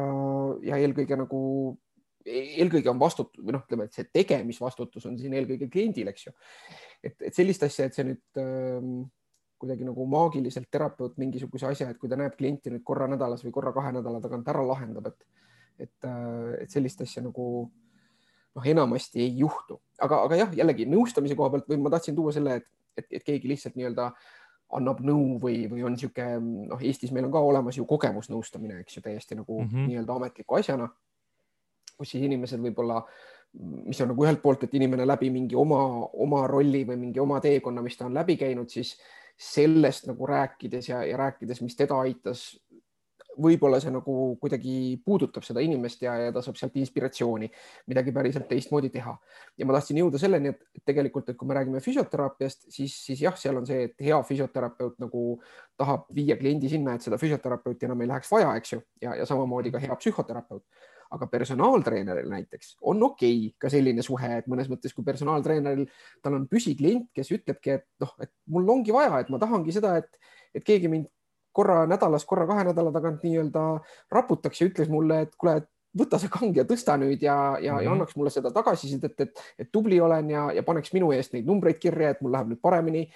[0.70, 1.42] ja eelkõige nagu
[2.26, 6.32] eelkõige on vastutus või noh, ütleme, et see tegemisvastutus on siin eelkõige kliendil, eks ju.
[7.04, 9.04] et, et sellist asja, et see nüüd ähm,
[9.58, 13.54] kuidagi nagu maagiliselt terapeut mingisuguse asja, et kui ta näeb klienti nüüd korra nädalas või
[13.56, 15.44] korra kahe nädala tagant ära lahendab, et,
[15.78, 17.46] et, äh, et sellist asja nagu
[18.56, 22.34] noh, enamasti ei juhtu, aga, aga jah, jällegi nõustamise koha pealt või ma tahtsin tuua
[22.36, 24.10] selle, et, et, et keegi lihtsalt nii-öelda
[24.76, 28.98] annab nõu või, või on niisugune noh, Eestis meil on ka olemas ju kogemusnõustamine, eks
[28.98, 29.90] ju, täiesti nagu mm -hmm.
[29.92, 30.88] nii-öelda ametliku asjana,
[31.96, 33.04] kus siis inimesed võib-olla
[33.60, 35.80] mis on nagu ühelt poolt, et inimene läbi mingi oma,
[36.12, 38.96] oma rolli või mingi oma teekonna, mis ta on läbi käinud, siis
[39.36, 42.48] sellest nagu rääkides ja, ja rääkides, mis teda aitas,
[43.36, 47.48] võib-olla see nagu kuidagi puudutab seda inimest ja, ja ta saab sealt inspiratsiooni
[47.90, 49.12] midagi päriselt teistmoodi teha.
[49.58, 53.36] ja ma tahtsin jõuda selleni, et tegelikult, et kui me räägime füsioteraapiast, siis, siis jah,
[53.36, 55.24] seal on see, et hea füsioterapeut nagu
[55.76, 59.28] tahab viia kliendi sinna, et seda füsioterapeuti enam ei läheks vaja, eks ju, ja, ja
[59.28, 60.64] samamoodi ka hea psühhoterapeut
[61.14, 65.86] aga personaaltreeneril näiteks on okei okay ka selline suhe, et mõnes mõttes, kui personaaltreeneril,
[66.22, 69.96] tal on püsiklient, kes ütlebki, et noh, et mul ongi vaja, et ma tahangi seda,
[70.02, 70.10] et,
[70.54, 71.10] et keegi mind
[71.56, 73.64] korra nädalas, korra kahe nädala tagant nii-öelda
[74.12, 77.38] raputaks ja ütleks mulle, et kuule, et võta see kang ja tõsta nüüd ja, ja
[77.46, 77.84] mm, -hmm.
[77.84, 77.92] ja mhm.
[77.92, 81.48] annaks mulle seda tagasisidet, et, et, et tubli olen ja, ja paneks minu eest neid
[81.48, 83.06] numbreid kirja, et mul läheb nüüd paremini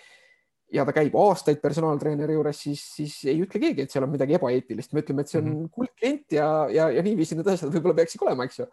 [0.72, 4.36] ja ta käib aastaid personaaltreeneri juures, siis, siis ei ütle keegi, et seal on midagi
[4.38, 5.70] ebaeetilist, me ütleme, et see on mm -hmm.
[5.74, 8.68] kuldklient ja, ja, ja niiviisi need asjad võib-olla peaksid olema, eks ju.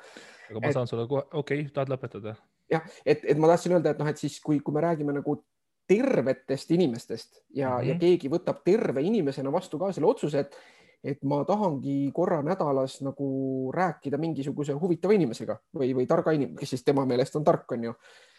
[0.52, 2.36] aga ma et, saan sulle kohe, okei okay,, tahad lõpetada?
[2.72, 5.40] jah, et, et ma tahtsin öelda, et noh, et siis kui, kui me räägime nagu
[5.88, 7.88] tervetest inimestest ja mm, -hmm.
[7.88, 8.00] ja mhm.
[8.00, 10.56] keegi võtab terve inimesena vastu ka selle otsuse, et,
[11.04, 16.70] et ma tahangi korra nädalas nagu rääkida mingisuguse huvitava inimesega või, või targa inimesega, kes
[16.70, 17.94] siis tema meelest on tark, on ju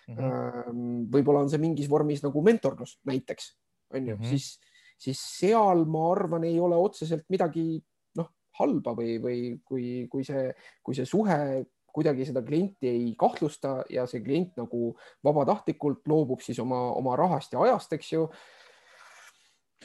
[0.09, 0.17] mm.
[0.17, 1.07] -hmm.
[1.13, 3.53] võib-olla on see mingis vormis nagu mentorlus näiteks,
[3.95, 4.29] on ju mm, -hmm.
[4.29, 4.61] siis,
[4.99, 7.83] siis seal ma arvan, ei ole otseselt midagi
[8.17, 13.83] noh, halba või, või kui, kui see, kui see suhe kuidagi seda klienti ei kahtlusta
[13.91, 14.93] ja see klient nagu
[15.25, 18.29] vabatahtlikult loobub siis oma, oma rahast ja ajast, eks ju.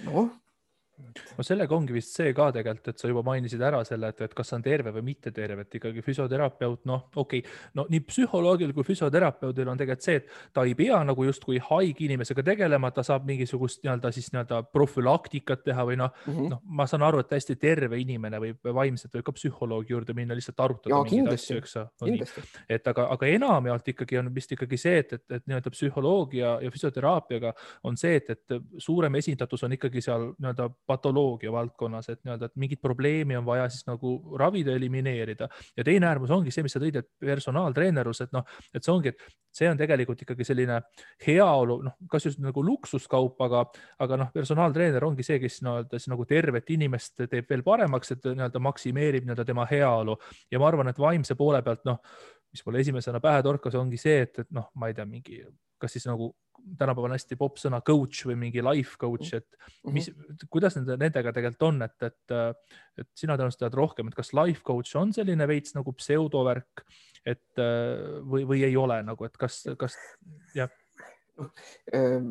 [0.05, 0.29] noh,
[1.37, 4.33] no sellega ongi vist see ka tegelikult, et sa juba mainisid ära selle, et, et
[4.37, 8.73] kas on terve või mitte terve, et ikkagi füsioterapeut, noh, okei okay., no nii psühholoogil
[8.75, 13.05] kui füsioterapeudil on tegelikult see, et ta ei pea nagu justkui haige inimesega tegelema, ta
[13.05, 17.23] saab mingisugust nii-öelda siis nii-öelda profülaktikat teha või noh mm -hmm., noh, ma saan aru,
[17.23, 21.57] et täiesti terve inimene võib vaimselt võib ka psühholoogi juurde minna, lihtsalt arutada mingeid asju,
[21.57, 22.11] eks no,.
[22.69, 26.71] et aga, aga enamjaolt ikkagi on vist ikkagi see, et, et, et nii-öelda psühholoogia ja
[26.71, 27.53] füsioteraapiaga
[27.83, 32.59] on see, et, et suurem esindatus on ikkagi seal nii-öelda patoloogia valdkonnas, et nii-öelda, et
[32.59, 35.47] mingit probleemi on vaja siis nagu ravida, elimineerida.
[35.77, 39.13] ja teine äärmus ongi see, mis sa tõid, et personaaltreenerus, et noh, et see ongi,
[39.13, 40.81] et see on tegelikult ikkagi selline
[41.27, 43.65] heaolu, noh, kas just nagu luksuskaup, aga,
[44.03, 48.31] aga noh, personaaltreener ongi see, kes nii-öelda siis nagu tervet inimest teeb veel paremaks, et
[48.31, 50.17] nii-öelda maksimeerib nii-öelda tema heaolu
[50.51, 52.01] ja ma arvan, et vaimse poole pealt, noh,
[52.53, 55.41] mis mulle esimesena pähe torkas, ongi see, et, et noh, ma ei tea, mingi
[55.83, 56.31] kas siis nagu
[56.79, 59.49] tänapäeval on hästi popp sõna coach või mingi life coach, et
[59.83, 59.93] mhm.
[59.95, 60.09] mis,
[60.53, 62.35] kuidas nende, nendega tegelikult on, et, et,
[63.03, 66.85] et sina tõenäoliselt tead rohkem, et kas life coach on selline veits nagu pseudovärk,
[67.23, 67.63] et
[68.27, 69.95] või, või ei ole nagu, et kas, kas
[70.55, 70.71] jah?
[71.93, 72.27] Ehm,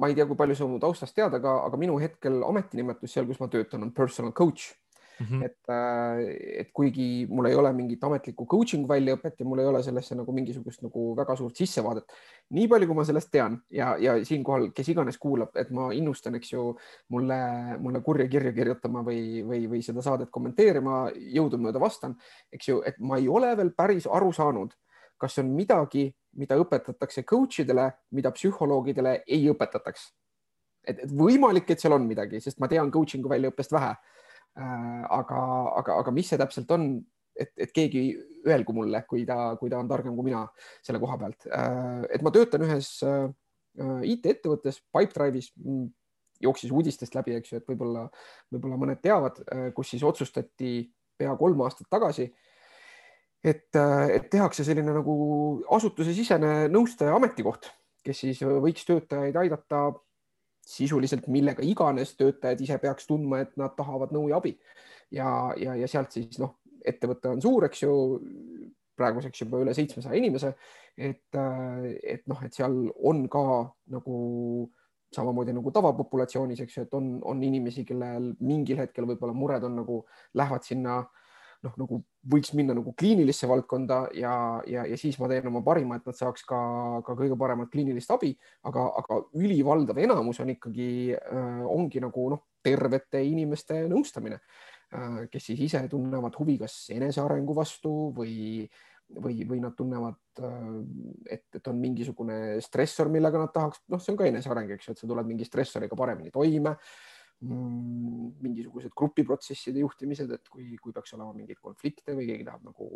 [0.00, 3.26] ma ei tea, kui palju sa mu taustast tead, aga, aga minu hetkel ametinimetus seal,
[3.28, 4.72] kus ma töötan, on personal coach
[5.22, 5.40] mm.
[5.40, 5.44] -hmm.
[5.44, 9.82] et, äh, et kuigi mul ei ole mingit ametlikku coaching väljaõpet ja mul ei ole
[9.82, 12.04] sellesse nagu mingisugust nagu väga suurt sissevaadet,
[12.50, 16.34] nii palju, kui ma sellest tean ja, ja siinkohal, kes iganes kuulab, et ma innustan,
[16.34, 16.76] eks ju,
[17.08, 17.40] mulle,
[17.78, 22.16] mulle kurja kirja kirjutama või, või, või seda saadet kommenteerima, jõudumööda vastan,
[22.52, 24.74] eks ju, et ma ei ole veel päris aru saanud,
[25.18, 30.10] kas on midagi, mida õpetatakse coach idele, mida psühholoogidele ei õpetataks
[30.86, 34.21] et, võimalik, et seal on midagi, sest ma tean coaching'u väljaõppest vähe äh,.
[34.56, 35.40] Aga,
[35.80, 36.90] aga, aga mis see täpselt on,
[37.38, 38.02] et, et keegi
[38.48, 40.42] öelgu mulle, kui ta, kui ta on targem kui mina
[40.84, 42.04] selle koha pealt äh,.
[42.12, 43.28] et ma töötan ühes äh,
[44.12, 45.86] IT-ettevõttes, Pipedrive'is mm,
[46.42, 48.06] jooksis uudistest läbi, eks ju, et võib-olla,
[48.52, 50.82] võib-olla mõned teavad, äh, kus siis otsustati
[51.18, 52.28] pea kolm aastat tagasi,
[53.42, 55.14] et, äh, et tehakse selline nagu
[55.78, 57.70] asutusesisene nõustaja ametikoht,
[58.02, 59.86] kes siis võiks töötajaid aidata
[60.62, 64.56] sisuliselt millega iganes töötajad ise peaks tundma, et nad tahavad nõu ja abi.
[65.12, 65.28] ja,
[65.60, 67.94] ja, ja sealt siis noh, ettevõte on suur, eks ju,
[68.96, 70.52] praeguseks juba üle seitsmesaja inimese,
[70.96, 73.42] et, et noh, et seal on ka
[73.92, 74.16] nagu
[75.12, 79.76] samamoodi nagu tavapopulatsioonis, eks ju, et on, on inimesi, kellel mingil hetkel võib-olla mured on
[79.82, 79.98] nagu,
[80.38, 81.21] lähevad sinna äh,
[81.66, 81.98] noh, nagu
[82.32, 84.34] võiks minna nagu kliinilisse valdkonda ja,
[84.68, 86.60] ja, ja siis ma teen oma parima, et nad saaks ka,
[87.06, 88.32] ka kõige paremat kliinilist abi,
[88.68, 95.50] aga, aga ülivaldav enamus on ikkagi äh,, ongi nagu noh, tervete inimeste nõustamine äh,, kes
[95.50, 98.66] siis ise tunnevad huvi kas enesearengu vastu või,
[99.22, 100.68] või, või nad tunnevad, äh,
[101.38, 104.96] et, et on mingisugune stressor, millega nad tahaks, noh, see on ka eneseareng, eks ju,
[104.96, 106.76] et sa tuled mingi stressoriga paremini toime
[107.42, 112.88] mingisugused grupiprotsesside juhtimised, et kui, kui peaks olema mingeid konflikte või keegi tahab nagu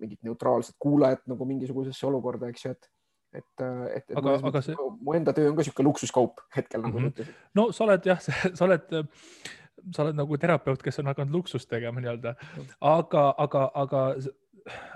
[0.00, 2.92] mingit neutraalset kuulajat nagu mingisugusesse olukorda, eks ju, et
[3.36, 4.76] et, et, et aga, aga see...
[5.02, 7.34] mu enda töö on ka niisugune luksuskaup hetkel nagu mm -hmm.
[7.58, 8.20] no sa oled jah,
[8.56, 8.86] sa oled,
[9.92, 12.36] sa oled nagu terapeut, kes on hakanud luksust tegema nii-öelda,
[12.80, 14.02] aga, aga, aga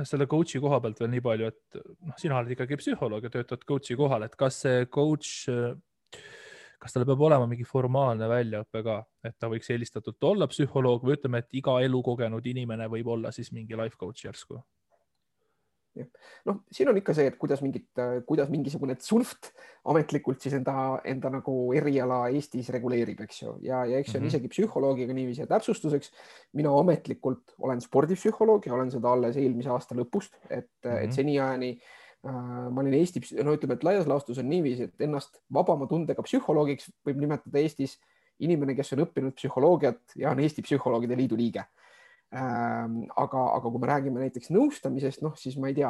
[0.03, 3.67] selle coach'i koha pealt veel nii palju, et noh, sina oled ikkagi psühholoog ja töötad
[3.69, 5.51] coach'i kohal, et kas see coach
[6.81, 11.19] kas tal peab olema mingi formaalne väljaõpe ka, et ta võiks eelistatult olla psühholoog või
[11.19, 14.63] ütleme, et iga elukogenud inimene võib olla siis mingi life coach järsku?
[16.47, 17.89] noh, siin on ikka see, et kuidas mingit,
[18.25, 19.51] kuidas mingisugune tsunft
[19.91, 20.73] ametlikult siis enda,
[21.05, 24.37] enda nagu eriala Eestis reguleerib, eks ju, ja, ja eks see on mm -hmm.
[24.37, 26.13] isegi psühholoogiga niiviisi, täpsustuseks
[26.57, 30.97] mina ametlikult olen spordipsühholoog ja olen seda alles eelmise aasta lõpust, et mm, -hmm.
[30.97, 31.17] et mhm.
[31.19, 35.89] seniajani Äh, ma olin Eesti, no ütleme, et laias laastus on niiviisi, et ennast vabama
[35.89, 37.97] tundega psühholoogiks võib nimetada Eestis
[38.45, 41.65] inimene, kes on õppinud psühholoogiat ja on Eesti Psühholoogide Liidu liige
[42.31, 45.89] Ähm, aga, aga kui me räägime näiteks nõustamisest, noh, siis ma ei tea,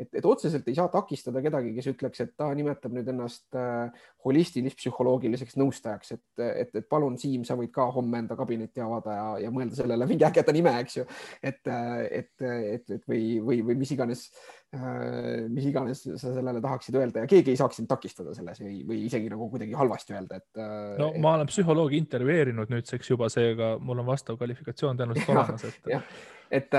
[0.00, 4.06] et, et otseselt ei saa takistada kedagi, kes ütleks, et ta nimetab nüüd ennast äh,
[4.24, 9.26] holistilis-psühholoogiliseks nõustajaks, et, et, et palun, Siim, sa võid ka homme enda kabinetti avada ja,
[9.44, 11.04] ja mõelda sellele mingi ägeda nime, eks ju.
[11.44, 16.96] et, et, et, et või, või, või mis iganes äh,, mis iganes sa sellele tahaksid
[16.96, 20.38] öelda ja keegi ei saaks sind takistada selles või, või isegi nagu kuidagi halvasti öelda,
[20.40, 20.48] et.
[20.56, 21.18] Äh, no et...
[21.20, 26.06] ma olen psühholoogi intervjueerinud nüüdseks juba, seega mul on vastav kvalifikatsioon tõenäoliselt olemas, et jah,
[26.48, 26.78] et,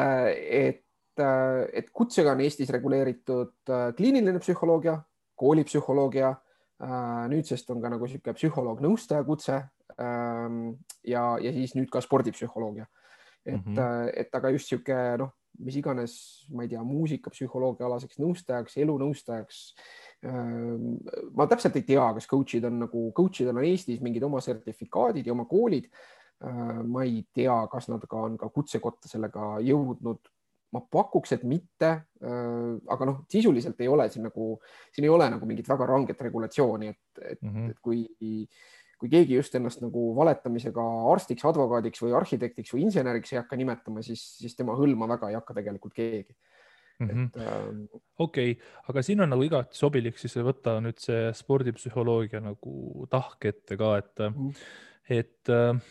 [0.64, 1.22] et,
[1.84, 4.98] et kutsega on Eestis reguleeritud äh, kliiniline psühholoogia,
[5.38, 6.34] koolipsühholoogia.
[6.84, 6.98] Äh,
[7.30, 9.60] nüüdsest on ka nagu niisugune psühholoog-nõustaja kutse
[10.02, 10.74] ähm,
[11.06, 12.90] ja, ja siis nüüd ka spordipsühholoogia.
[13.46, 14.12] et mm, -hmm.
[14.18, 16.16] et aga just niisugune noh, mis iganes,
[16.50, 19.60] ma ei tea, muusikapsühholoogia alaseks nõustajaks, elunõustajaks.
[21.36, 25.28] Ma täpselt ei tea, kas coach'id on nagu, coach idel on Eestis mingid oma sertifikaadid
[25.28, 25.90] ja oma koolid
[26.84, 30.32] ma ei tea, kas nad ka on ka kutsekotta sellega jõudnud.
[30.74, 31.90] ma pakuks, et mitte.
[32.90, 34.56] Aga noh, sisuliselt ei ole siin nagu,
[34.90, 37.70] siin ei ole nagu mingit väga ranget regulatsiooni, et, et mm, -hmm.
[37.70, 38.00] et kui,
[39.04, 44.04] kui keegi just ennast nagu valetamisega arstiks, advokaadiks või arhitektiks või inseneriks ei hakka nimetama,
[44.06, 46.32] siis, siis tema hõlma väga ei hakka tegelikult keegi
[47.00, 47.26] mm -hmm.
[47.26, 47.84] et ähm....
[48.18, 53.46] okei okay., aga siin on nagu igati sobilik siis võtta nüüd see spordipsühholoogia nagu tahk
[53.46, 54.56] ette ka, et mm, -hmm.
[55.20, 55.82] et äh,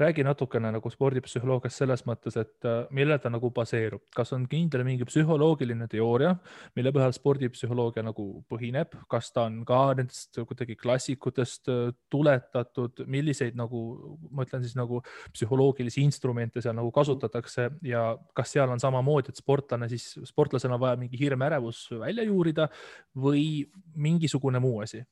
[0.00, 4.84] räägi natukene nagu spordipsühholoogiast selles mõttes, et äh, millel ta nagu baseerub, kas on kindel
[4.86, 6.32] mingi psühholoogiline teooria,
[6.78, 13.58] mille põhjal spordipsühholoogia nagu põhineb, kas ta on ka nendest kuidagi klassikutest äh, tuletatud, milliseid
[13.58, 13.84] nagu,
[14.30, 15.02] ma ütlen siis nagu
[15.34, 17.70] psühholoogilisi instrumente seal nagu kasutatakse?
[17.86, 22.26] Ja kas seal on samamoodi, et sportlane siis, sportlasel on vaja mingi hirm, ärevus välja
[22.26, 22.68] juurida
[23.16, 25.04] või mingisugune muu asi.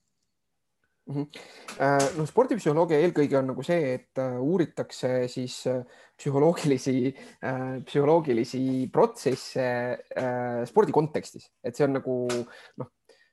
[2.19, 5.81] No spordipsühholoogia eelkõige on nagu see, et äh, uuritakse siis äh,
[6.19, 7.13] psühholoogilisi,
[7.87, 9.67] psühholoogilisi protsesse
[10.67, 12.89] spordi kontekstis, et see on nagu noh,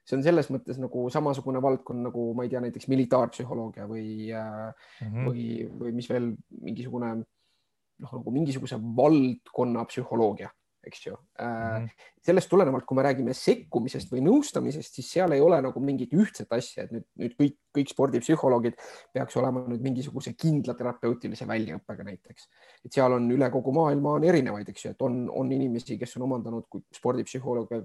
[0.06, 5.08] see on selles mõttes nagu samasugune valdkond nagu ma ei tea, näiteks militaarpsühholoogia või mm,
[5.08, 5.26] -hmm.
[5.26, 5.48] või,
[5.82, 6.30] või mis veel
[6.62, 10.52] mingisugune noh, nagu mingisuguse valdkonna psühholoogia
[10.88, 11.46] eks ju mm.
[11.46, 11.90] -hmm.
[12.26, 16.52] sellest tulenevalt, kui me räägime sekkumisest või nõustamisest, siis seal ei ole nagu mingit ühtset
[16.56, 18.80] asja, et nüüd, nüüd kõik, kõik spordipsühholoogid
[19.14, 22.50] peaks olema nüüd mingisuguse kindla terapeutilise väljaõppega näiteks,
[22.86, 26.18] et seal on üle kogu maailma on erinevaid, eks ju, et on, on inimesi, kes
[26.18, 27.82] on omandanud spordipsühholoogia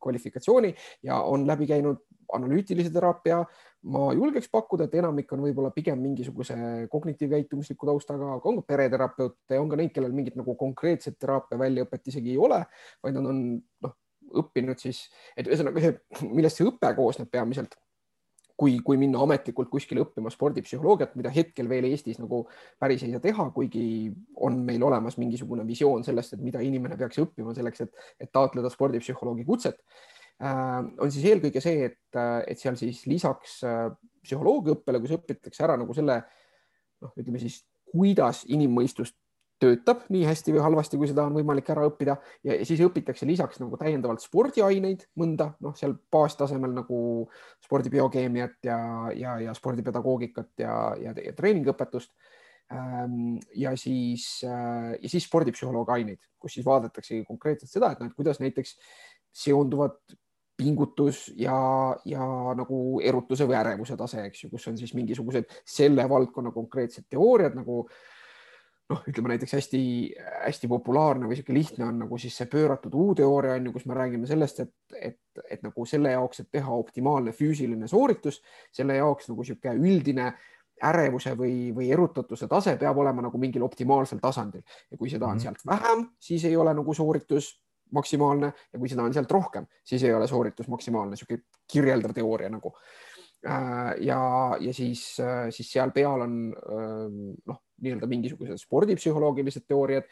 [0.00, 2.04] kvalifikatsiooni ja on läbi käinud
[2.36, 3.42] analüütilise teraapia.
[3.88, 6.56] Ma julgeks pakkuda, et enamik on võib-olla pigem mingisuguse
[6.90, 12.10] kognitiivkäitumusliku taustaga, aga on ka pereterapeute on ka neid, kellel mingit nagu konkreetset teraapia väljaõpet
[12.10, 12.58] isegi ei ole,
[13.04, 13.44] vaid nad on
[13.86, 13.94] noh,
[14.42, 15.04] õppinud siis,
[15.36, 15.94] et ühesõnaga see,
[16.26, 17.78] millest see õpe koosneb peamiselt.
[18.58, 22.40] Kui, kui minna ametlikult kuskile õppima spordipsühholoogiat, mida hetkel veel Eestis nagu
[22.82, 24.10] päris ei saa teha, kuigi
[24.42, 28.72] on meil olemas mingisugune visioon sellest, et mida inimene peaks õppima selleks, et, et taotleda
[28.74, 29.78] spordipsühholoogi kutset
[30.38, 33.88] on siis eelkõige see, et, äh, et seal siis lisaks äh,
[34.22, 36.20] psühholoogiaõppele, kus õpitakse ära nagu selle
[37.02, 39.14] noh, ütleme siis, kuidas inimmõistus
[39.58, 42.14] töötab nii hästi või halvasti, kui seda on võimalik ära õppida
[42.46, 47.00] ja siis õpitakse lisaks nagu täiendavalt spordiaineid mõnda, noh, seal baastasemel nagu
[47.66, 48.78] spordibiokeemiat ja,
[49.18, 52.12] ja, ja spordipedagoogikat ja, ja, ja treeningõpetust.
[52.70, 58.18] Ähm, ja siis, ja siis spordipsühholoogia aineid, kus siis vaadataksegi konkreetselt seda, et noh, et
[58.18, 58.76] kuidas näiteks
[59.34, 59.96] seonduvad
[60.58, 61.56] pingutus ja,
[62.08, 62.26] ja
[62.58, 67.54] nagu erutuse või ärevuse tase, eks ju, kus on siis mingisugused selle valdkonna konkreetsed teooriad
[67.58, 67.84] nagu
[68.88, 73.68] noh, ütleme näiteks hästi-hästi populaarne või niisugune lihtne on nagu siis see pööratud U-teooria on
[73.68, 75.18] ju, kus me räägime sellest, et, et,
[75.48, 78.40] et nagu selle jaoks, et teha optimaalne füüsiline sooritus,
[78.74, 80.32] selle jaoks nagu niisugune üldine
[80.88, 85.36] ärevuse või, või erutatuse tase peab olema nagu mingil optimaalsel tasandil ja kui seda on
[85.36, 85.46] mhm.
[85.46, 87.56] sealt vähem, siis ei ole nagu sooritus
[87.96, 92.50] maksimaalne ja kui seda on sealt rohkem, siis ei ole sooritus maksimaalne, niisugune kirjeldav teooria
[92.52, 92.74] nagu.
[93.46, 94.20] Äh, ja,
[94.60, 97.04] ja siis, äh, siis seal peal on äh,
[97.46, 100.08] noh, nii-öelda mingisugused spordipsühholoogilised teooriad,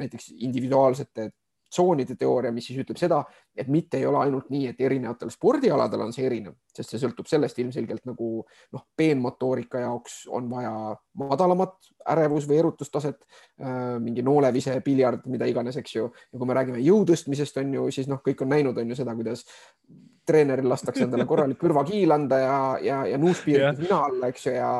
[0.00, 1.28] näiteks individuaalsete
[1.72, 3.22] tsoonide teooria, mis siis ütleb seda,
[3.56, 7.28] et mitte ei ole ainult nii, et erinevatel spordialadel on see erinev, sest see sõltub
[7.30, 10.74] sellest ilmselgelt nagu noh, peenmotoorika jaoks on vaja
[11.22, 13.20] madalamat ärevus või erutustaset,
[13.62, 16.08] äh, mingi noolevise, piljard, mida iganes, eks ju.
[16.12, 18.98] ja kui me räägime jõu tõstmisest, on ju, siis noh, kõik on näinud, on ju
[18.98, 19.46] seda, kuidas
[20.26, 24.70] treeneril lastakse endale korralik kõrvakiil anda ja, ja, ja nuuspiir nina alla, eks ju, ja,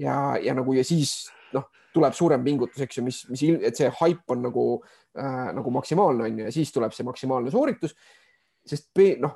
[0.00, 1.14] ja, ja nagu ja siis
[1.56, 4.66] noh, tuleb suurem pingutus, eks ju, mis, mis, et see haip on nagu
[5.18, 7.96] äh, nagu maksimaalne on ju ja siis tuleb see maksimaalne sooritus.
[8.64, 9.34] sest noh,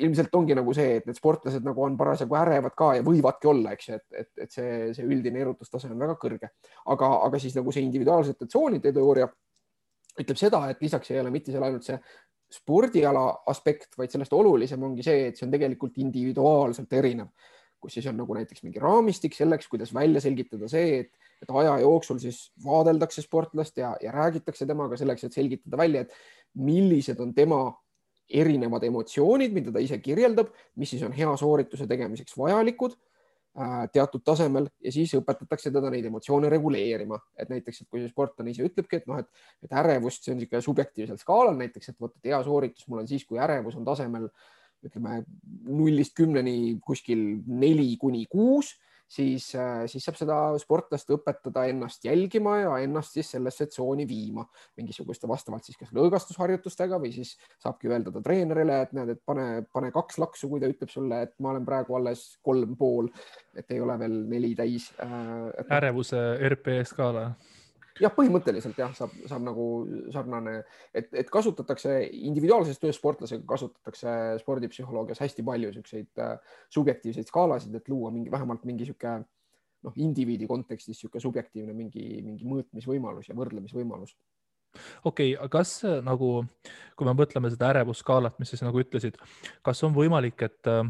[0.00, 3.74] ilmselt ongi nagu see, et need sportlased nagu on parasjagu ärevad ka ja võivadki olla,
[3.76, 6.50] eks ju, et, et, et see, see üldine erutustase on väga kõrge,
[6.94, 9.28] aga, aga siis nagu see individuaalsete tsoonide teooria
[10.20, 11.98] ütleb seda, et lisaks ei ole mitte seal ainult see
[12.54, 17.30] spordiala aspekt, vaid sellest olulisem ongi see, et see on tegelikult individuaalselt erinev
[17.84, 21.78] kus siis on nagu näiteks mingi raamistik selleks, kuidas välja selgitada see, et, et aja
[21.84, 26.14] jooksul siis vaadeldakse sportlast ja, ja räägitakse temaga selleks, et selgitada välja, et
[26.64, 27.66] millised on tema
[28.30, 34.24] erinevad emotsioonid, mida ta ise kirjeldab, mis siis on hea soorituse tegemiseks vajalikud äh, teatud
[34.24, 38.64] tasemel ja siis õpetatakse teda neid emotsioone reguleerima, et näiteks, et kui see sportlane ise
[38.64, 42.32] ütlebki, et noh, et, et ärevust, see on niisugune subjektiivsel skaalal näiteks, et vot, et
[42.32, 44.30] hea sooritus mul on siis, kui ärevus on tasemel
[44.84, 45.22] ütleme
[45.68, 48.74] nullist kümneni kuskil neli kuni kuus,
[49.08, 54.44] siis, äh, siis saab seda sportlast õpetada ennast jälgima ja ennast siis sellesse tsooni viima
[54.78, 59.48] mingisuguste vastavalt siis kas lõõgastusharjutustega või siis saabki öelda ta treenerile, et näed, et pane,
[59.72, 63.10] pane kaks laksu, kui ta ütleb sulle, et ma olen praegu alles kolm pool,
[63.56, 64.90] et ei ole veel neli täis.
[65.02, 67.30] Äh, ärevuse RP skaala
[68.02, 69.66] jah, põhimõtteliselt jah, saab, saab nagu
[70.14, 70.56] sarnane,
[70.94, 71.94] et, et kasutatakse
[72.26, 76.34] individuaalses töös sportlasega kasutatakse spordipsühholoogias hästi palju siukseid äh,
[76.74, 82.48] subjektiivseid skaalasid, et luua mingi vähemalt mingi sihuke noh, indiviidi kontekstis sihuke subjektiivne mingi, mingi
[82.48, 84.16] mõõtmisvõimalus ja võrdlemisvõimalus.
[85.06, 86.36] Okei okay,, kas äh, nagu,
[86.98, 89.20] kui me mõtleme seda ärevusskaalat, mis sa nagu ütlesid,
[89.62, 90.86] kas on võimalik, et äh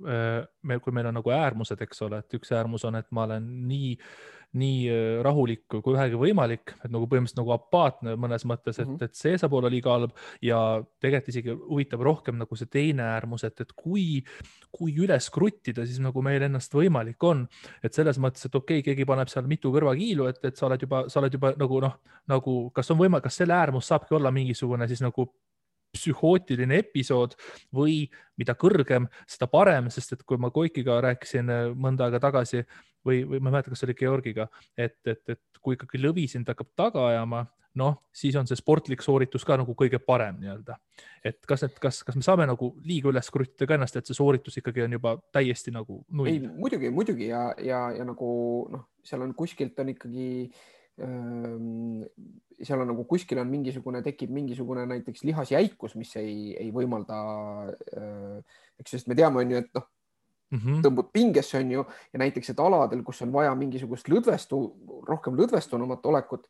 [0.00, 3.50] me, kui meil on nagu äärmused, eks ole, et üks äärmus on, et ma olen
[3.68, 8.80] nii äh, nii äh, rahulik kui vähegi võimalik, et nagu põhimõtteliselt nagu apaatne mõnes mõttes,
[8.80, 9.04] et mm, -hmm.
[9.04, 13.44] et see saab olla liiga halb ja tegelikult isegi huvitab rohkem nagu see teine äärmus,
[13.46, 14.24] et, et kui,
[14.74, 17.46] kui üles kruttida, siis nagu meil ennast võimalik on,
[17.82, 20.82] et selles mõttes, et okei okay,, keegi paneb seal mitu kõrvakiilu, et, et sa oled
[20.82, 24.34] juba, sa oled juba nagu noh, nagu kas on võimalik, kas selle äärmus saabki olla
[24.34, 25.30] mingisugune siis nagu
[25.94, 27.34] psühhootiline episood
[27.74, 28.04] või
[28.38, 32.62] mida kõrgem, seda parem, sest et kui ma Koikiga rääkisin äh, mõnda aega tagasi
[33.06, 34.46] või, või ma ei mäleta, kas see oli Georgiga,
[34.76, 37.44] et, et, et kui ikkagi lõvi sind hakkab taga ajama,
[37.78, 40.76] noh, siis on see sportlik sooritus ka nagu kõige parem nii-öelda.
[41.24, 44.16] et kas, et kas, kas me saame nagu liiga üles kruttida ka ennast, et see
[44.16, 46.32] sooritus ikkagi on juba täiesti nagu null?
[46.32, 48.30] ei, muidugi, muidugi ja, ja, ja nagu
[48.72, 50.26] noh, seal on kuskilt on ikkagi
[51.04, 52.02] ähm,
[52.60, 57.16] seal on nagu kuskil on mingisugune, tekib mingisugune näiteks lihasjäikus, mis ei, ei võimalda,
[58.80, 59.88] eks, sest me teame, on ju, et noh
[60.50, 60.82] mm -hmm.
[60.84, 64.60] tõmbud pingesse, on ju, ja näiteks, et aladel, kus on vaja mingisugust lõdvestu,
[65.08, 66.46] rohkem lõdvestunumat olekut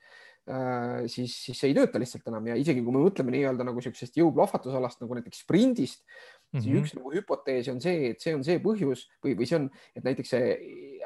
[0.48, 3.76] äh,, siis, siis see ei tööta lihtsalt enam ja isegi kui me mõtleme nii-öelda nagu
[3.76, 6.62] niisugusest jõuplahvatusalast nagu näiteks sprindist mm, -hmm.
[6.62, 6.82] siis mhm.
[6.82, 10.04] üks nagu hüpotees on see, et see on see põhjus või, või see on, et
[10.04, 10.56] näiteks see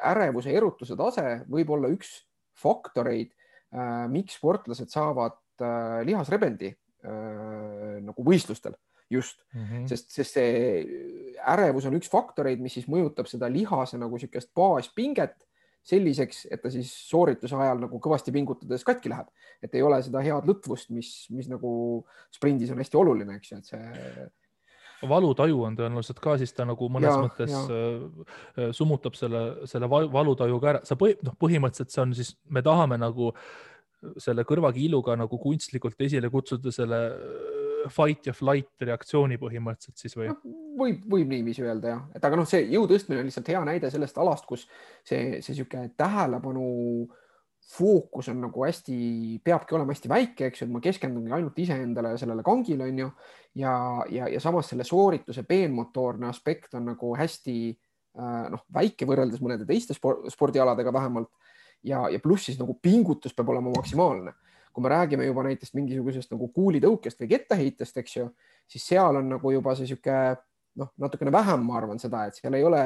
[0.02, 2.22] ärevuse erutuse tase võib olla üks
[2.54, 3.34] faktoreid
[3.74, 6.74] äh,, miks sportlased saavad äh, lihasrebendi
[7.04, 8.72] nagu võistlustel
[9.10, 9.88] just mm, -hmm.
[9.88, 10.84] sest, sest see
[11.46, 15.36] ärevus on üks faktoreid, mis siis mõjutab seda lihase nagu niisugust baaspinget
[15.84, 19.28] selliseks, et ta siis soorituse ajal nagu kõvasti pingutades katki läheb,
[19.62, 23.58] et ei ole seda head lõtvust, mis, mis nagu sprindis on hästi oluline, eks ju,
[23.60, 24.30] et see
[25.08, 27.62] valutaju on tõenäoliselt ka, siis ta nagu mõnes ja, mõttes ja.
[28.56, 32.62] Äh, summutab selle, selle valutaju ka ära, sa põhi, noh, põhimõtteliselt see on siis, me
[32.64, 33.32] tahame nagu
[34.20, 37.00] selle kõrvakiiluga nagu kunstlikult esile kutsuda selle
[37.92, 40.30] fight ja flight reaktsiooni põhimõtteliselt siis või?
[40.78, 43.90] võib, võib niiviisi öelda jah, et aga noh, see jõu tõstmine on lihtsalt hea näide
[43.92, 44.66] sellest alast, kus
[45.06, 46.64] see, see niisugune tähelepanu
[47.64, 48.96] fookus on nagu hästi,
[49.44, 52.98] peabki olema hästi väike, eks ju, et ma keskendungi ainult iseendale ja sellele kangile on
[52.98, 53.08] ju.
[53.60, 53.72] ja,
[54.10, 59.66] ja, ja samas selle soorituse peenmotoorne aspekt on nagu hästi äh, noh, väike võrreldes mõnede
[59.68, 61.30] teiste spordialadega vähemalt.
[61.82, 64.34] ja, ja pluss siis nagu pingutus peab olema maksimaalne
[64.74, 68.28] kui me räägime juba näiteks mingisugusest nagu kuulitõukest või kettaheitest, eks ju,
[68.70, 70.16] siis seal on nagu juba see sihuke
[70.80, 72.82] noh, natukene vähem, ma arvan seda, et seal ei ole,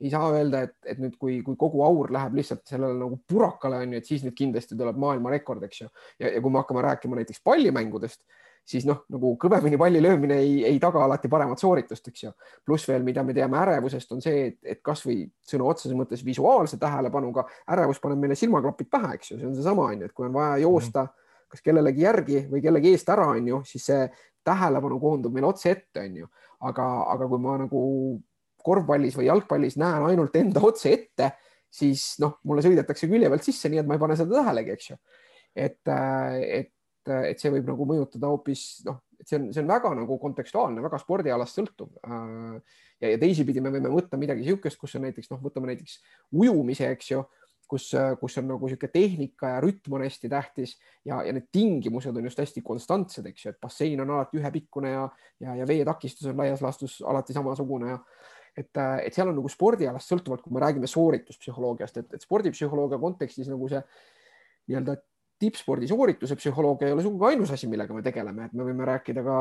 [0.00, 3.80] ei saa öelda, et, et nüüd, kui, kui kogu aur läheb lihtsalt sellele nagu purakale
[3.84, 5.88] on ju, et siis nüüd kindlasti tuleb maailmarekord, eks ju.
[6.18, 8.22] ja, ja kui me hakkame rääkima näiteks pallimängudest,
[8.68, 12.32] siis noh, nagu kõvemini palli löömine ei, ei taga alati paremat sooritust, eks ju.
[12.66, 16.78] pluss veel, mida me teame ärevusest, on see, et, et kasvõi sõna otseses mõttes visuaalse
[16.80, 20.28] tähelepanuga ärevus paneb meile silmaklapid pähe, eks ju, see on seesama on ju, et kui
[20.28, 23.88] on vaja joosta mm -hmm kas kellelegi järgi või kellegi eest ära, on ju, siis
[23.90, 24.06] see
[24.48, 26.30] tähelepanu koondub meil otse ette, on ju.
[26.68, 27.82] aga, aga kui ma nagu
[28.64, 31.30] korvpallis või jalgpallis näen ainult enda otse ette,
[31.70, 34.90] siis noh, mulle sõidetakse külje pealt sisse, nii et ma ei pane seda tähelegi, eks
[34.90, 34.98] ju.
[35.66, 36.72] et, et,
[37.30, 40.82] et see võib nagu mõjutada hoopis noh, et see on, see on väga nagu kontekstuaalne,
[40.84, 41.90] väga spordialast sõltuv.
[42.04, 45.98] ja, ja teisipidi me võime võtta midagi niisugust, kus on näiteks noh, võtame näiteks
[46.32, 47.24] ujumise, eks ju
[47.68, 47.90] kus,
[48.20, 52.24] kus on nagu niisugune tehnika ja rütm on hästi tähtis ja, ja need tingimused on
[52.24, 55.04] just hästi konstantsed, eks ju, et bassein on alati ühepikkune ja,
[55.44, 57.98] ja, ja veetakistus on laias laastus alati samasugune ja
[58.58, 63.50] et, et seal on nagu spordialast sõltuvalt, kui me räägime soorituspsühholoogiast, et, et spordipsühholoogia kontekstis
[63.52, 63.82] nagu see
[64.68, 64.98] nii-öelda
[65.38, 69.22] tippspordi soorituse psühholoogia ei ole sugugi ainus asi, millega me tegeleme, et me võime rääkida
[69.22, 69.36] ka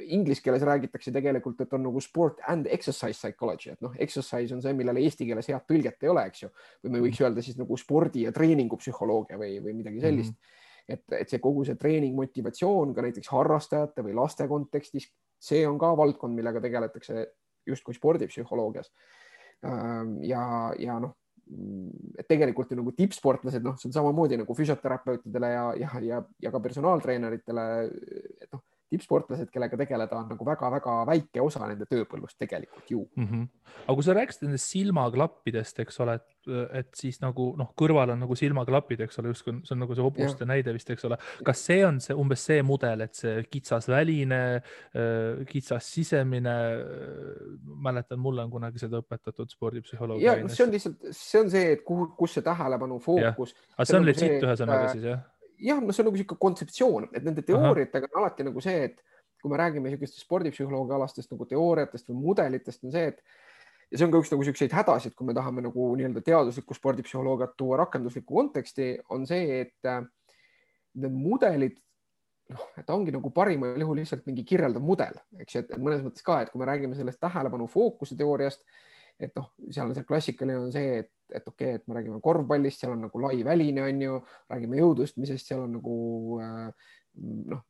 [0.00, 4.62] inglise keeles räägitakse tegelikult, et on nagu sport and exercise psychology, et noh, exercise on
[4.64, 6.50] see, millele eesti keeles head tõlget ei ole, eks ju,
[6.84, 10.40] või me võiks öelda siis nagu spordi ja treeningu psühholoogia või, või midagi sellist mm.
[10.40, 10.96] -hmm.
[10.96, 15.76] et, et see kogu see treening, motivatsioon ka näiteks harrastajate või laste kontekstis, see on
[15.78, 17.26] ka valdkond, millega tegeletakse
[17.68, 18.88] justkui spordipsühholoogias.
[20.26, 20.44] ja,
[20.78, 21.12] ja noh
[22.18, 26.52] et tegelikult ju nagu tippsportlased, noh, see on samamoodi nagu füsioterapeutidele ja, ja, ja, ja
[26.54, 27.66] ka personaaltreeneritele,
[28.42, 33.26] et noh, tippsportlased, kellega tegeleda, on nagu väga-väga väike osa nende tööpõllust tegelikult ju mm.
[33.26, 33.48] -hmm.
[33.86, 36.50] aga kui sa rääkisid nendest silmaklappidest, eks ole, et,
[36.82, 40.06] et siis nagu noh, kõrval on nagu silmaklapid, eks ole, justkui see on nagu see
[40.06, 40.50] hobuste ja.
[40.52, 41.18] näide vist, eks ole.
[41.44, 46.56] kas see on see umbes see mudel, et see kitsas väline, äh, kitsas sisemine?
[47.82, 50.36] mäletan, mulle on kunagi seda õpetatud spordipsühholoogia.
[50.36, 53.54] ja, see on lihtsalt, see on see, et kuhu, kus see tähelepanu fookus.
[53.76, 55.22] aga see on legit ühesõnaga siis jah?
[55.62, 59.00] Jah, no see on nagu niisugune kontseptsioon, et nende teooriatega on alati nagu see, et
[59.42, 63.22] kui me räägime niisugustest spordipsühholoogia alastest nagu teooriatest või mudelitest, on see, et
[63.92, 67.56] ja see on ka üks nagu niisuguseid hädasid, kui me tahame nagu nii-öelda teaduslikku spordipsühholoogiat
[67.60, 70.00] tuua rakenduslikku konteksti, on see, et äh,
[71.02, 71.76] need mudelid,
[72.52, 76.24] noh, et ongi nagu parimal juhul lihtsalt mingi kirjeldav mudel, eks ju, et mõnes mõttes
[76.24, 78.64] ka, et kui me räägime sellest tähelepanu fookuse teooriast,
[79.20, 82.20] et noh, seal on see klassikaline on see, et, et okei okay,, et me räägime
[82.20, 84.18] korvpallist, seal on nagu lai väline, on ju,
[84.52, 85.96] räägime jõutõstmisest, seal on nagu
[86.42, 86.92] äh,
[87.52, 87.64] noh,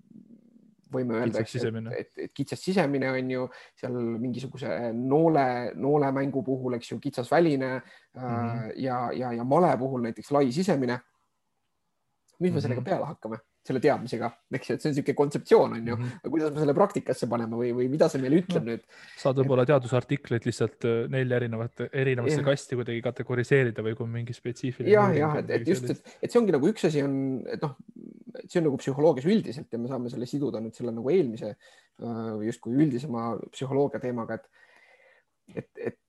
[0.92, 3.46] võime öelda, et, et, et kitsas sisemine on ju
[3.80, 5.46] seal mingisuguse noole,
[5.78, 8.72] noolemängu puhul, eks ju, kitsas väline mm -hmm.
[8.76, 11.00] ja, ja, ja male puhul näiteks lai sisemine.
[12.38, 12.62] mis me mm -hmm.
[12.62, 13.38] sellega peale hakkame?
[13.62, 16.30] Selle teadmisega, eks ju, et see on niisugune kontseptsioon on ju mm, -hmm.
[16.34, 18.82] kuidas me selle praktikasse paneme või, või mida see meile ütleb no, nüüd?
[19.20, 22.46] saad võib-olla teadusartikleid lihtsalt äh, nelja erinevat, erinevasse ja.
[22.48, 24.96] kasti kuidagi kategoriseerida või kui mingi spetsiifiline.
[24.96, 27.14] jah, jah, et, et just, et, et see ongi nagu üks asi on,
[27.54, 27.76] et noh,
[28.48, 32.20] see on nagu psühholoogias üldiselt ja me saame selle siduda nüüd selle nagu eelmise äh,
[32.48, 34.50] justkui üldisema psühholoogia teemaga, et,
[35.54, 36.00] et, et,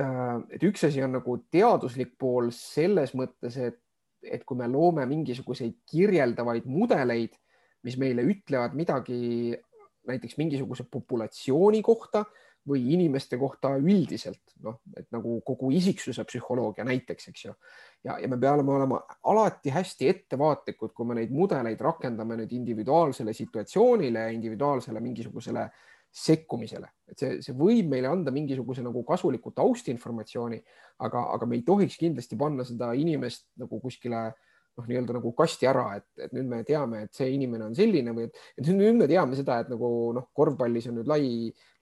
[0.00, 3.81] äh, et üks asi on nagu teaduslik pool selles mõttes, et
[4.22, 7.34] et kui me loome mingisuguseid kirjeldavaid mudeleid,
[7.82, 9.52] mis meile ütlevad midagi
[10.08, 12.24] näiteks mingisuguse populatsiooni kohta
[12.68, 17.54] või inimeste kohta üldiselt, noh, et nagu kogu isiksuse psühholoogia näiteks, eks ju.
[18.06, 19.00] ja, ja me peame olema
[19.30, 25.66] alati hästi ettevaatlikud, kui me neid mudeleid rakendame nüüd individuaalsele situatsioonile, individuaalsele mingisugusele
[26.12, 30.58] sekkumisele, et see, see võib meile anda mingisuguse nagu kasuliku taustinformatsiooni,
[31.06, 34.26] aga, aga me ei tohiks kindlasti panna seda inimest nagu kuskile
[34.76, 38.12] noh, nii-öelda nagu kasti ära, et, et nüüd me teame, et see inimene on selline
[38.16, 41.24] või et, et nüüd me teame seda, et nagu noh, korvpallis on nüüd lai,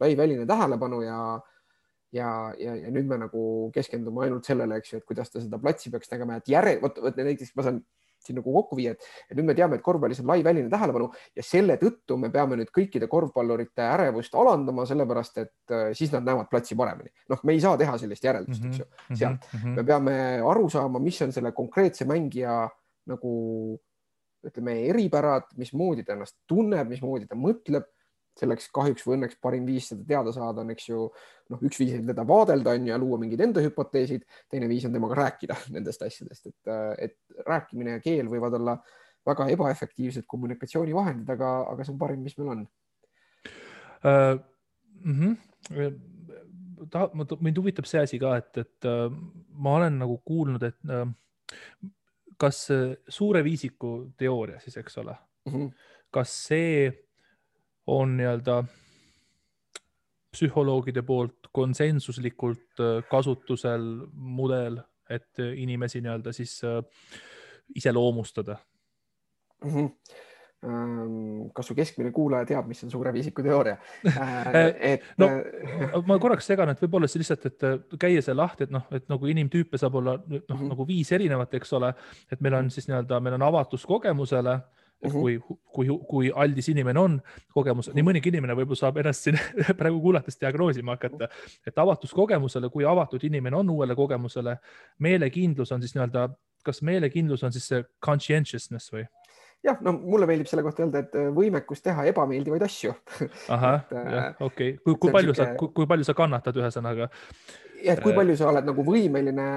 [0.03, 1.21] lai väline tähelepanu ja
[2.15, 2.29] ja,
[2.59, 3.43] ja, ja nüüd me nagu
[3.75, 6.99] keskendume ainult sellele, eks ju, et kuidas ta seda platsi peaks tegema, et järel, vot,
[7.03, 7.83] vot näiteks ma saan
[8.25, 11.45] siin nagu kokku viia, et, nüüd me teame, et korvpallis on lai väline tähelepanu ja
[11.47, 16.51] selle tõttu me peame nüüd kõikide korvpallurite ärevust alandama, sellepärast et äh, siis nad näevad
[16.53, 17.13] platsi paremini.
[17.33, 19.77] noh, me ei saa teha sellist järeldust, eks ju, mhm, sealt mm -hmm.
[19.77, 20.17] me peame
[20.53, 22.69] aru saama, mis on selle konkreetse mängija
[23.07, 23.33] nagu
[24.47, 27.89] ütleme, eripärad, mismoodi ta ennast tunneb, mismoodi ta mõtleb.
[28.39, 31.07] Selleks kahjuks või õnneks parim viis seda teada saada on, eks ju,
[31.53, 34.87] noh, üks viis on teda vaadelda on ju ja luua mingid enda hüpoteesid, teine viis
[34.89, 36.73] on temaga rääkida nendest asjadest, et,
[37.09, 38.79] et rääkimine ja keel võivad olla
[39.27, 42.65] väga ebaefektiivsed kommunikatsioonivahendid, aga, aga see on parim, mis meil on
[44.05, 44.39] uh,.
[45.01, 46.01] Mm -hmm
[46.91, 47.11] ta,
[47.41, 49.13] mind huvitab see asi ka, et, et uh,
[49.61, 51.07] ma olen nagu kuulnud, et uh,
[52.41, 52.63] kas
[53.09, 55.71] suure viisiku teooria siis, eks ole mm, -hmm.
[56.11, 56.89] kas see
[57.91, 58.63] on nii-öelda
[60.31, 64.81] psühholoogide poolt konsensuslikult äh, kasutusel mudel,
[65.11, 66.83] et inimesi nii-öelda siis äh,
[67.75, 68.59] iseloomustada
[69.65, 69.71] mm?
[69.71, 70.29] -hmm
[71.55, 74.49] kas su keskmine kuulaja teab, mis on suure viisiku teooria äh,
[74.93, 75.29] et no
[76.05, 79.31] ma korraks segan, et võib-olla see lihtsalt, et käia see lahti, et noh, et nagu
[79.33, 80.69] inimtüüpe saab olla noh mm -hmm.
[80.75, 81.95] nagu viis erinevat, eks ole,
[82.33, 84.59] et meil on siis nii-öelda, meil on avatus kogemusele
[85.01, 85.21] et mhm.
[85.21, 87.17] kui, kui, kui aldis inimene on
[87.57, 89.39] kogemus, nii mõnigi inimene võib-olla saab ennast siin
[89.81, 91.31] praegu kuulates diagnoosima hakata,
[91.67, 94.59] et avatus kogemusele, kui avatud inimene on uuele kogemusele,
[95.01, 96.29] meelekindlus on siis nii-öelda,
[96.67, 99.07] kas meelekindlus on siis see conscientiousness või?
[99.67, 102.95] Jah, no mulle meeldib selle kohta öelda, et äh, võimekus teha ebameeldivaid asju.
[103.55, 105.57] ahah, jah, okei okay., kui, kui palju siuke...
[105.57, 107.11] sa, kui palju sa kannatad, ühesõnaga?
[107.81, 109.49] jah, et kui äh, palju sa oled nagu võimeline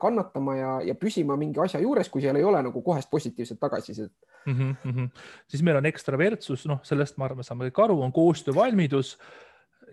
[0.00, 4.12] kannatama ja, ja püsima mingi asja juures, kui seal ei ole nagu kohest positiivset tagasisidet
[4.46, 5.10] mm -hmm.
[5.48, 9.18] siis meil on ekstravertsus, noh, sellest ma arvan, saame kõik aru, on koostöövalmidus.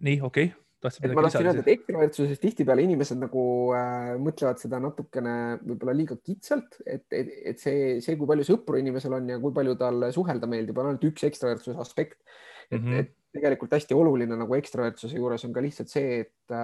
[0.02, 3.44] nii, okei okay et ma tahtsin öelda, et ekstravertsuses tihtipeale inimesed nagu
[3.78, 8.78] äh, mõtlevad seda natukene võib-olla liiga kitsalt, et, et, et see, see, kui palju sõpru
[8.82, 12.20] inimesel on ja kui palju tal suhelda meeldib, on ainult üks ekstravertsuse aspekt.
[12.70, 13.00] et mm, -hmm.
[13.00, 16.56] et tegelikult hästi oluline nagu ekstravertsuse juures on ka lihtsalt see, et,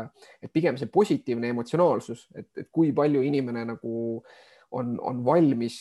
[0.42, 3.96] et pigem see positiivne emotsionaalsus, et, et kui palju inimene nagu
[4.72, 5.80] on, on valmis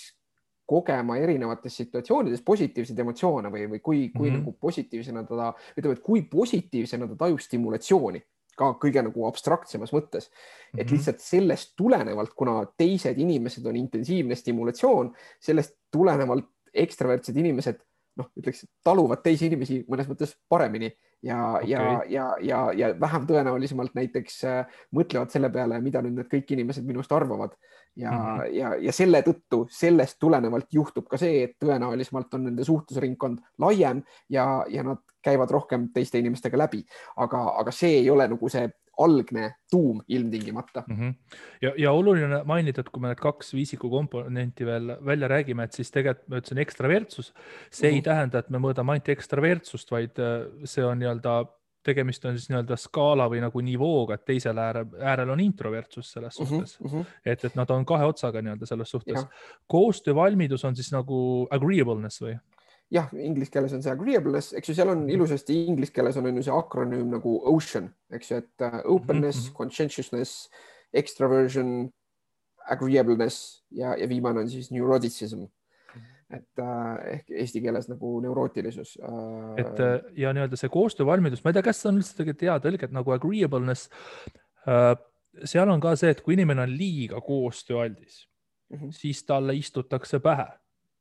[0.66, 4.38] kogema erinevates situatsioonides positiivseid emotsioone või, või kui, kui mm -hmm.
[4.38, 8.22] nagu positiivsena ta, ütleme, et kui positiivsena ta tajub stimulatsiooni
[8.56, 10.30] ka kõige nagu abstraktsemas mõttes.
[10.76, 10.94] et mhm.
[10.94, 17.80] lihtsalt sellest tulenevalt, kuna teised inimesed on intensiivne stimulatsioon, sellest tulenevalt ekstravertsed inimesed
[18.16, 20.92] noh, ütleks taluvad teisi inimesi mõnes mõttes paremini
[21.22, 26.18] ja okay., ja, ja, ja, ja vähem tõenäolisemalt näiteks äh, mõtlevad selle peale, mida nüüd
[26.18, 27.54] need kõik inimesed minust arvavad.
[27.96, 28.54] ja mm, -hmm.
[28.56, 34.02] ja, ja selle tõttu, sellest tulenevalt juhtub ka see, et tõenäolisemalt on nende suhtlusringkond laiem
[34.28, 36.84] ja, ja nad käivad rohkem teiste inimestega läbi,
[37.16, 40.96] aga, aga see ei ole nagu see algne tuum ilmtingimata mm.
[40.96, 41.14] -hmm.
[41.62, 45.72] ja, ja oluline mainida, et kui me need kaks viisiku komponenti veel välja räägime, et
[45.72, 47.94] siis tegelikult ma ütlesin ekstravertsus, see mm -hmm.
[47.94, 48.04] ei mhm.
[48.04, 51.44] tähenda, et me mõõdame ainult ekstravertsust, vaid äh, see on nii-öelda
[51.82, 56.38] tegemist on siis nii-öelda skaala või nagu nivooga, et teisel äärel, äärel on introvertsus selles
[56.38, 57.04] mhm, suhtes mm, -hmm.
[57.24, 59.26] et, et nad on kahe otsaga nii-öelda selles suhtes.
[59.66, 62.36] koostöövalmidus on siis nagu agreeableness või?
[62.92, 66.44] Jah, inglise keeles on see agreeableness, eks ju, seal on ilusasti inglise keeles on, ju
[66.44, 69.56] see akronüüm nagu ocean, eks ju, et uh, openness mm, -hmm.
[69.56, 70.50] conscientiousness,
[70.92, 71.90] extraversion,
[72.70, 75.48] agreeableness ja, ja viimane on siis neuroticism
[76.32, 79.60] et äh, ehk eesti keeles nagu neurootilisus äh,.
[79.60, 82.94] et äh, ja nii-öelda see koostöövalmidus, ma ei tea, kas on üldse hea tõlge, et
[82.94, 83.90] nagu agreeableness
[84.68, 84.94] äh,.
[85.44, 88.26] seal on ka see, et kui inimene on liiga koostööaldis
[88.70, 88.92] mm, -hmm.
[88.96, 90.48] siis talle istutakse pähe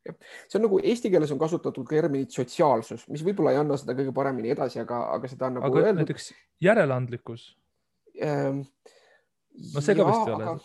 [0.02, 4.14] see on nagu eesti keeles on kasutatud terminit sotsiaalsus, mis võib-olla ei anna seda kõige
[4.16, 6.02] paremini edasi, aga, aga seda on nagu aga öeldud.
[6.02, 6.32] näiteks
[6.64, 7.50] järeleandlikkus
[8.22, 8.64] ähm,.
[9.76, 10.56] no see ka vist ei ole.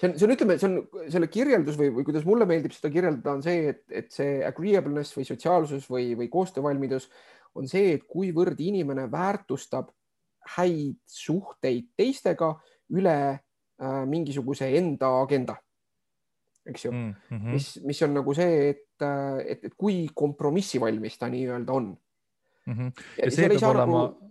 [0.00, 2.92] see on, see on, ütleme, see on selle kirjeldus või, või kuidas mulle meeldib seda
[2.92, 7.08] kirjeldada, on see, et, et see agreeableness või sotsiaalsus või, või koostöövalmidus
[7.56, 9.92] on see, et kuivõrd inimene väärtustab
[10.56, 12.50] häid suhteid teistega
[12.92, 15.56] üle äh, mingisuguse enda agenda
[16.66, 17.52] eks ju mm, -hmm.
[17.56, 19.06] mis, mis on nagu see, et,
[19.46, 21.96] et, et kui kompromissivalmis ta nii-öelda on
[22.66, 22.74] mm.
[22.74, 22.92] -hmm.
[23.18, 24.30] ja, ja see peab olema nagu...,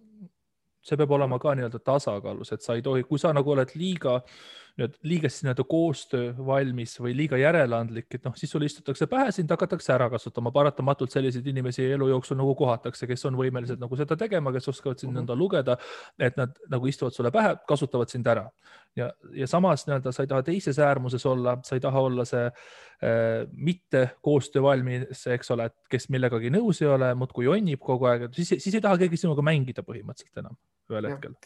[0.81, 4.15] see peab olema ka nii-öelda tasakaalus, et sa ei tohi, kui sa nagu oled liiga
[4.15, 4.31] äh,
[4.79, 9.51] nüüd liigesti nii-öelda koostöö valmis või liiga järeleandlik, et noh, siis sulle istutakse pähe, sind
[9.51, 14.17] hakatakse ära kasutama, paratamatult selliseid inimesi elu jooksul nagu kohatakse, kes on võimelised nagu seda
[14.19, 15.41] tegema, kes oskavad sind nõnda mhm.
[15.41, 15.77] lugeda,
[16.19, 18.47] et nad nagu istuvad sulle pähe, kasutavad sind ära.
[18.95, 22.45] ja, ja samas nii-öelda sa ei taha teises äärmuses olla, sa ei taha olla see
[22.47, 28.29] äh, mitte koostöövalmis, eks ole, et kes millegagi nõus ei ole, muudkui jonnib kogu aeg,
[28.35, 30.59] siis, siis ei taha keegi sinuga mängida põhimõtteliselt enam
[30.91, 31.15] ühel ja.
[31.15, 31.37] hetkel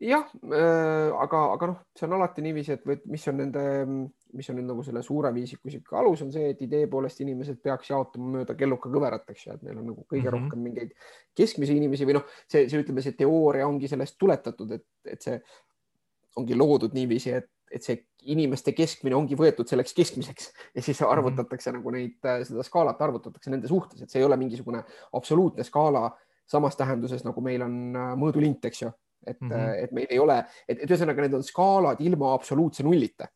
[0.00, 3.62] jah äh,, aga, aga noh, see on alati niiviisi, et või mis on nende,
[4.36, 7.90] mis on nüüd nagu selle suure viisikusika alus, on see, et idee poolest inimesed peaks
[7.90, 10.34] jaotama mööda kelluka kõverat, eks ju, et neil on nagu kõige mm -hmm.
[10.36, 10.92] rohkem mingeid
[11.36, 15.40] keskmisi inimesi või noh, see, see ütleme, see teooria ongi sellest tuletatud, et, et see
[16.36, 17.96] ongi loodud niiviisi, et, et see
[18.28, 21.80] inimeste keskmine ongi võetud selleks keskmiseks ja siis arvutatakse mm -hmm.
[21.80, 26.10] nagu neid, seda skaalat arvutatakse nende suhtes, et see ei ole mingisugune absoluutne skaala
[26.46, 28.92] samas tähenduses, nagu meil on äh, mõõdulint, eks ju
[29.26, 29.84] et mm, -hmm.
[29.84, 30.38] et meil ei ole,
[30.68, 33.28] et, et ühesõnaga need on skaalad ilma absoluutse nullita.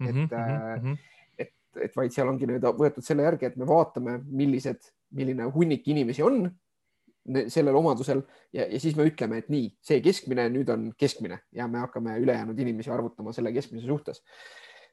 [0.00, 0.96] et mm, -hmm.
[1.38, 5.88] et, et vaid seal ongi nüüd võetud selle järgi, et me vaatame, millised, milline hunnik
[5.88, 6.50] inimesi on
[7.48, 8.20] sellel omadusel
[8.52, 12.18] ja, ja siis me ütleme, et nii, see keskmine nüüd on keskmine ja me hakkame
[12.20, 14.20] ülejäänud inimesi arvutama selle keskmise suhtes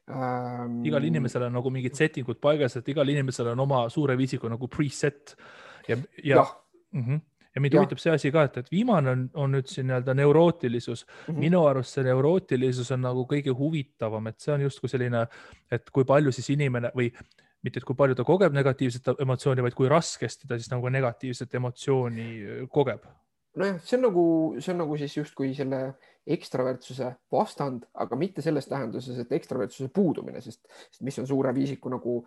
[0.08, 0.80] ähm....
[0.88, 4.48] igal inimesel on nagu mingid setting ud paigas, et igal inimesel on oma suure viisiga
[4.48, 5.36] nagu preset
[5.88, 6.46] ja, ja, ja.
[6.92, 7.20] Mm -hmm
[7.54, 11.04] ja mind huvitab see asi ka, et, et viimane on, on nüüd siin nii-öelda neurootilisus
[11.04, 11.12] mm.
[11.26, 11.38] -hmm.
[11.44, 15.26] minu arust see neurootilisus on nagu kõige huvitavam, et see on justkui selline,
[15.70, 17.10] et kui palju siis inimene või
[17.62, 21.54] mitte, et kui palju ta kogeb negatiivset emotsiooni, vaid kui raskesti ta siis nagu negatiivset
[21.60, 23.04] emotsiooni äh, kogeb.
[23.56, 24.24] nojah, see on nagu,
[24.58, 25.82] see on nagu siis justkui selle
[26.26, 30.62] ekstravertsuse vastand, aga mitte selles tähenduses, et ekstravertsuse puudumine, sest,
[31.02, 32.22] mis on suure viisiku nagu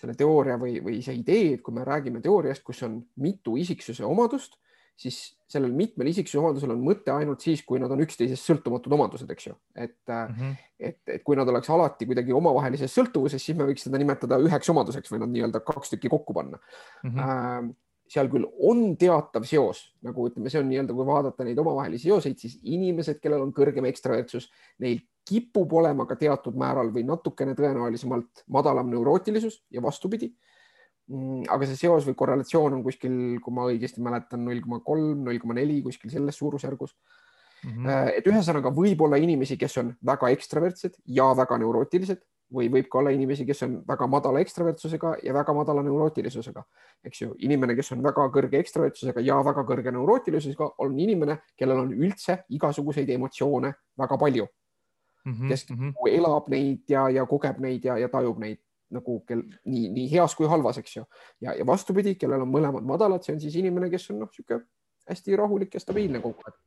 [0.00, 4.06] selle teooria või, või see idee, et kui me räägime teooriast, kus on mitu isiksuse
[4.06, 4.56] omadust,
[5.00, 5.18] siis
[5.50, 9.48] sellel mitmel isiksuse omadusel on mõte ainult siis, kui nad on üksteisest sõltumatud omadused, eks
[9.48, 10.56] ju, et mm, -hmm.
[10.90, 14.70] et, et kui nad oleks alati kuidagi omavahelises sõltuvuses, siis me võiks seda nimetada üheks
[14.72, 16.60] omaduseks või nad nii-öelda kaks tükki kokku panna
[17.02, 17.10] mm.
[17.10, 17.72] -hmm.
[18.10, 22.38] seal küll on teatav seos, nagu ütleme, see on nii-öelda, kui vaadata neid omavahelisi seoseid,
[22.38, 28.44] siis inimesed, kellel on kõrgem ekstravertsus, neil kipub olema ka teatud määral või natukene tõenäolisemalt
[28.50, 30.32] madalam neurootilisus ja vastupidi
[31.10, 35.24] Mm, aga see seos või korrelatsioon on kuskil, kui ma õigesti mäletan, null koma kolm,
[35.26, 36.92] null koma neli kuskil selles suurusjärgus
[37.64, 37.70] mm.
[37.72, 38.12] -hmm.
[38.20, 42.22] et ühesõnaga võib olla inimesi, kes on väga ekstravertsed ja väga neurootilised
[42.54, 46.62] või võib ka olla inimesi, kes on väga madala ekstravertsusega ja väga madala neurootilisusega,
[47.04, 47.34] eks ju.
[47.38, 52.44] inimene, kes on väga kõrge ekstravertsusega ja väga kõrge neurootilisusega, on inimene, kellel on üldse
[52.50, 54.46] igasuguseid emotsioone väga palju
[55.24, 55.32] mm.
[55.32, 55.48] -hmm.
[55.48, 56.10] kes mm -hmm.
[56.10, 58.58] elab neid ja, ja kogeb neid ja, ja tajub neid
[58.90, 61.04] nagu kel nii, nii heas kui halvas, eks ju.
[61.40, 64.66] ja, ja vastupidi, kellel on mõlemad madalad, see on siis inimene, kes on noh, niisugune
[65.10, 66.58] hästi rahulik ja stabiilne kogu aeg.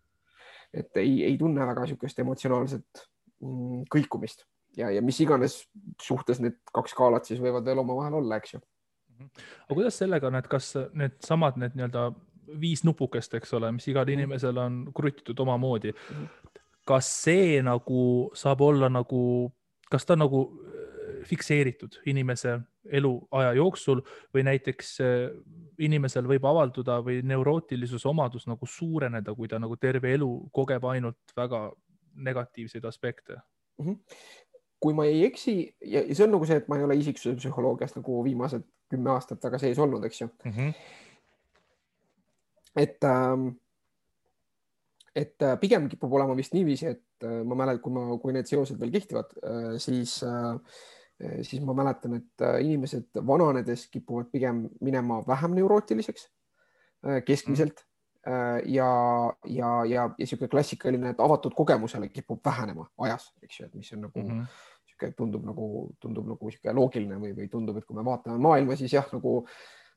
[0.74, 3.04] et ei, ei tunne väga niisugust emotsionaalset
[3.42, 4.46] mm, kõikumist
[4.78, 5.64] ja, ja mis iganes
[6.02, 8.62] suhtes need kaks skaalat siis võivad veel omavahel olla, eks ju.
[9.20, 12.12] aga kuidas sellega on, et kas needsamad need nii-öelda
[12.60, 14.20] viis nupukest, eks ole, mis igal mhm.
[14.20, 15.94] inimesel on krutitud omamoodi.
[15.94, 16.60] Mhm.
[16.86, 19.52] Kas see nagu saab olla nagu,
[19.92, 20.46] kas ta nagu
[21.24, 22.58] fikseeritud inimese
[22.92, 24.02] eluaja jooksul
[24.36, 25.30] või näiteks äh,
[25.80, 31.36] inimesel võib avalduda või neurootilisuse omadus nagu suureneda, kui ta nagu terve elu kogeb ainult
[31.38, 31.66] väga
[32.14, 33.38] negatiivseid aspekte
[33.80, 33.86] mm.
[33.86, 33.98] -hmm.
[34.80, 37.96] kui ma ei eksi ja see on nagu see, et ma ei ole isiksuse psühholoogias
[37.96, 40.52] nagu viimased kümme aastat väga sees olnud, eks ju mm.
[40.52, 40.74] -hmm.
[42.76, 43.48] et ähm,
[45.16, 48.50] et äh, pigem kipub olema vist niiviisi, et äh, ma mäletan, kui ma, kui need
[48.50, 49.36] seosed veel kehtivad,
[49.82, 50.58] siis äh,
[51.24, 56.30] Eh, siis ma mäletan, et äh, inimesed vananedes kipuvad pigem minema vähem neurootiliseks
[57.08, 57.86] äh, keskmiselt
[58.26, 58.32] ja,
[58.66, 58.90] ja,
[59.46, 64.06] ja, ja niisugune klassikaline, et avatud kogemusele kipub vähenema ajas, eks ju, et mis on
[64.06, 64.46] nagu mm -hmm.
[64.86, 65.66] niisugune tundub nagu,
[66.00, 69.34] tundub nagu niisugune loogiline või, või tundub, et kui me vaatame maailma, siis jah, nagu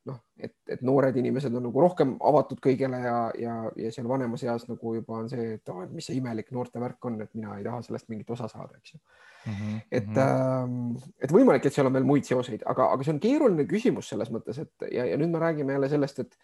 [0.07, 4.45] noh, et, et noored inimesed on nagu rohkem avatud kõigele ja, ja, ja seal vanemas
[4.47, 7.57] eas nagu juba on see, et oh, mis see imelik noorte värk on, et mina
[7.59, 9.57] ei taha sellest mingit osa saada, eks ju mm.
[9.57, 9.81] -hmm.
[9.91, 11.11] et -hmm.
[11.23, 14.31] et võimalik, et seal on veel muid seoseid, aga, aga see on keeruline küsimus selles
[14.31, 16.39] mõttes, et ja, ja nüüd me räägime jälle sellest, et,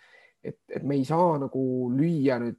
[0.45, 2.59] et, et me ei saa nagu lüüa nüüd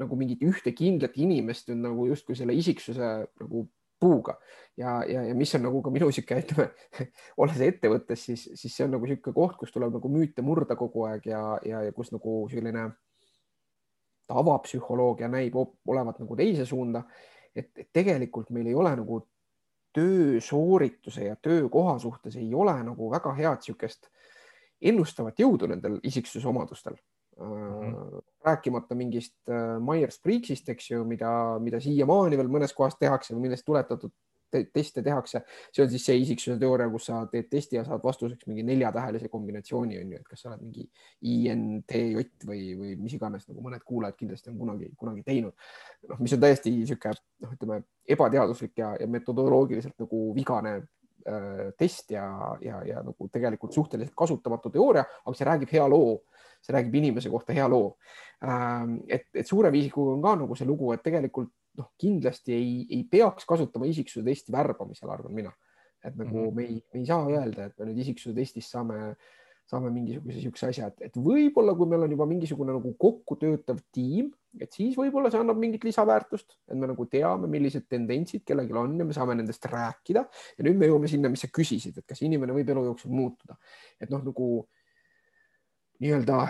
[0.00, 3.10] nagu mingit ühte kindlat inimest nüüd nagu justkui selle isiksuse
[3.42, 3.66] nagu
[4.00, 4.38] puuga
[4.80, 6.70] ja, ja, ja mis on nagu ka minu sihuke, ütleme,
[7.42, 11.06] olles ettevõttes, siis, siis see on nagu niisugune koht, kus tuleb nagu müüte murda kogu
[11.10, 12.88] aeg ja, ja, ja kus nagu selline
[14.30, 17.02] tavapsühholoogia näib olevat nagu teise suunda.
[17.54, 19.24] et, tegelikult meil ei ole nagu
[19.96, 24.06] töösoorituse ja töökoha suhtes ei ole nagu väga head niisugust
[24.80, 27.56] ennustavat jõudu nendel isiksuse omadustel mm.
[27.56, 28.22] -hmm.
[28.44, 31.30] Rääkimata mingist äh, Myers-Briggsist, eks ju, mida,
[31.62, 34.12] mida siiamaani veel mõnes kohas tehakse või millest tuletatud
[34.50, 38.48] teste tehakse, see on siis see isiksuse teooria, kus sa teed testi ja saad vastuseks
[38.50, 40.86] mingi neljatähelise kombinatsiooni on ju, et kas sa oled mingi
[41.30, 45.54] INTJ või, või mis iganes, nagu mõned kuulajad kindlasti on kunagi, kunagi teinud.
[46.10, 47.14] noh, mis on täiesti niisugune
[47.44, 50.80] noh, ütleme ebateaduslik ja, ja metodoloogiliselt nagu vigane
[51.78, 52.24] test ja,
[52.64, 56.20] ja, ja nagu tegelikult suhteliselt kasutamatu teooria, aga see räägib hea loo
[56.60, 57.94] see räägib inimese kohta hea loo.
[58.44, 62.70] Ähm, et, et suure viisikuga on ka nagu see lugu, et tegelikult noh, kindlasti ei,
[62.90, 65.52] ei peaks kasutama isiksuse testi värbamisel, arvan mina.
[66.00, 66.54] et nagu mm -hmm.
[66.54, 69.16] me ei, me ei saa öelda, et me nüüd isiksuse testist saame,
[69.70, 73.78] saame mingisuguse niisuguse asja, et, et võib-olla kui meil on juba mingisugune nagu kokku töötav
[73.94, 78.74] tiim, et siis võib-olla see annab mingit lisaväärtust, et me nagu teame, millised tendentsid kellelgi
[78.76, 80.24] on ja me saame nendest rääkida.
[80.58, 83.56] ja nüüd me jõuame sinna, mis sa küsisid, et kas inimene võib elu jooksul muutuda,
[84.00, 84.50] et noh, nagu
[86.00, 86.40] nii-öelda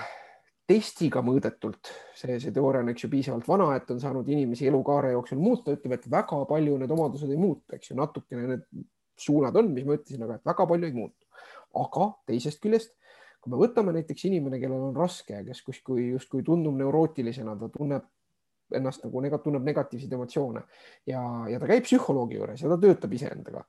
[0.70, 5.10] testiga mõõdetult, see, see teooria on, eks ju, piisavalt vana, et on saanud inimesi elukaare
[5.16, 8.66] jooksul muuta, ütleb, et väga palju need omadused ei muutu, eks ju, natukene need
[9.20, 11.26] suunad on, mis ma ütlesin, aga et väga palju ei muutu.
[11.70, 12.96] aga teisest küljest,
[13.41, 17.70] kui me võtame näiteks inimene, kellel on raske ja kes kuskil justkui tundub neurootilisena, ta
[17.72, 18.07] tunneb
[18.76, 20.62] ennast nagu nega, tunneb negatiivseid emotsioone
[21.11, 23.64] ja, ja ta käib psühholoogi juures ja ta töötab iseendaga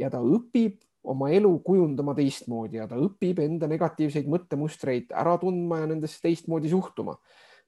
[0.00, 5.80] ja ta õpib oma elu kujundama teistmoodi ja ta õpib enda negatiivseid mõttemustreid ära tundma
[5.84, 7.16] ja nendesse teistmoodi suhtuma.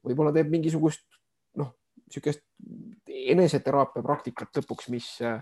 [0.04, 1.17] võib-olla teeb mingisugust
[2.08, 2.44] niisugust
[3.08, 5.40] eneseteraapia praktikat lõpuks, mis, äh,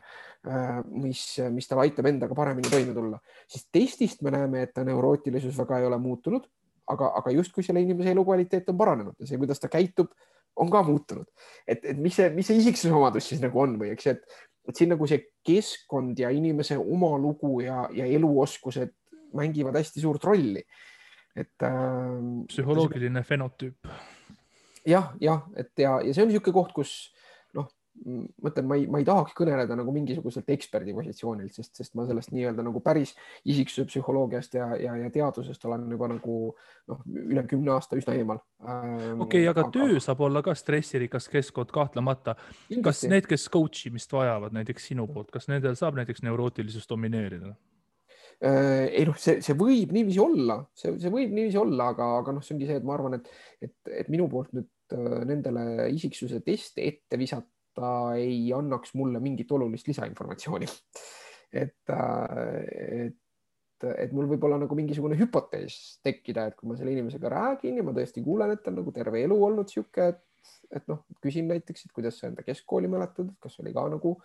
[0.91, 1.23] mis,
[1.55, 5.81] mis tal aitab endaga paremini toime tulla, siis testist me näeme, et ta neurootilisus väga
[5.81, 6.49] ei ole muutunud,
[6.93, 10.13] aga, aga justkui selle inimese elukvaliteet on paranenud ja see, kuidas ta käitub,
[10.57, 11.27] on ka muutunud.
[11.69, 14.79] et, et mis see, mis see isiksuse omadus siis nagu on või eks, et et
[14.79, 18.93] siin nagu see keskkond ja inimese oma lugu ja, ja eluoskused
[19.37, 20.63] mängivad hästi suurt rolli.
[21.37, 21.77] et äh,.
[22.49, 23.29] psühholoogiline see...
[23.29, 23.91] fenotüüp.
[24.87, 26.97] Jah, jah, et ja, ja see on niisugune koht, kus
[28.05, 32.33] mõtlen, ma ei, ma ei tahaks kõneleda nagu mingisuguselt eksperdi positsioonilt, sest, sest ma sellest
[32.35, 33.15] nii-öelda nagu päris
[33.49, 36.37] isiksuse psühholoogiast ja, ja, ja teadusest olen juba nagu
[36.91, 38.43] noh, üle kümne aasta üsna eemal.
[38.63, 42.37] Ähm, okei okay,, aga töö saab olla ka stressirikas keskkond kahtlemata.
[42.85, 47.55] kas need, kes coach imist vajavad, näiteks sinu poolt, kas nendel saab näiteks neurootilisust domineerida?
[48.45, 52.37] Äh, ei noh, see, see võib niiviisi olla, see, see võib niiviisi olla, aga, aga
[52.37, 53.31] noh, see ongi see, et ma arvan, et,
[53.65, 59.21] et, et minu poolt nüüd äh, nendele isiksuse teste ette visata ta ei annaks mulle
[59.21, 60.69] mingit olulist lisainformatsiooni.
[61.53, 66.95] et, äh, et, et mul võib olla nagu mingisugune hüpotees tekkida, et kui ma selle
[66.97, 70.51] inimesega räägin ja ma tõesti kuulen, et ta on nagu terve elu olnud sihuke, et,
[70.75, 74.17] et noh, küsin näiteks, et kuidas sa enda keskkooli mäletad, kas oli ka nagu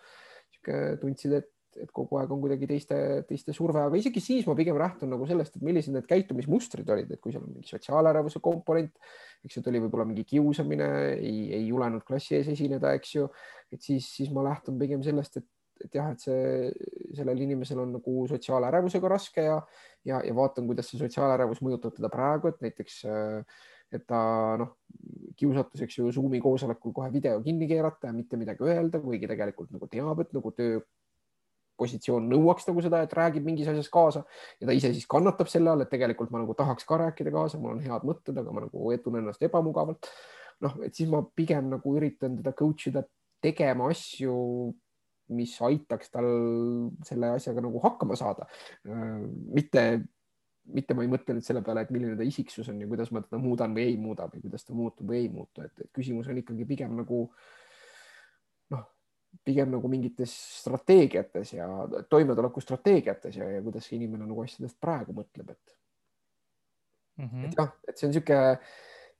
[0.50, 1.50] sihuke, tundsid, et
[1.80, 2.96] et kogu aeg on kuidagi teiste,
[3.28, 7.10] teiste surve, aga isegi siis ma pigem lähtun nagu sellest, et millised need käitumismustrid olid,
[7.12, 8.92] et kui seal on mingi sotsiaalärevuse komponent,
[9.46, 13.26] eks ju, tuli võib-olla mingi kiusamine, ei, ei julenud klassi ees esineda, eks ju,
[13.72, 15.48] et siis, siis ma lähtun pigem sellest, et,
[15.86, 16.70] et jah, et see,
[17.18, 19.58] sellel inimesel on nagu sotsiaalärevusega raske ja,
[20.08, 23.02] ja, ja vaatan, kuidas see sotsiaalärevus mõjutab teda praegu, et näiteks
[23.92, 24.18] et ta
[24.60, 24.72] noh,
[25.36, 29.72] kiusatus, eks ju, Zoomi koosolekul kohe video kinni keerata ja mitte midagi öelda, kuigi tegelikult
[29.74, 30.80] nagu teab, et nagu töö
[31.80, 34.22] positsioon nõuaks nagu seda, et räägib mingis asjas kaasa
[34.60, 37.60] ja ta ise siis kannatab selle all, et tegelikult ma nagu tahaks ka rääkida kaasa,
[37.62, 40.10] mul on head mõtted, aga ma nagu tunnen ennast ebamugavalt.
[40.62, 43.02] noh, et siis ma pigem nagu üritan teda coach ida
[43.42, 44.34] tegema asju,
[45.34, 46.28] mis aitaks tal
[47.06, 48.46] selle asjaga nagu hakkama saada.
[48.84, 50.04] mitte,
[50.76, 53.24] mitte ma ei mõtle nüüd selle peale, et milline ta isiksus on ja kuidas ma
[53.24, 56.38] teda muudan või ei muuda või kuidas ta muutub või ei muutu, et küsimus on
[56.38, 57.61] ikkagi pigem nagu noh
[59.44, 61.66] pigem nagu mingites strateegiates ja
[62.10, 65.76] toimetulekustrateegiates ja, ja kuidas inimene nagu asjadest praegu mõtleb, et
[67.18, 67.28] mm.
[67.28, 67.44] -hmm.
[67.46, 68.42] et jah, et see on niisugune,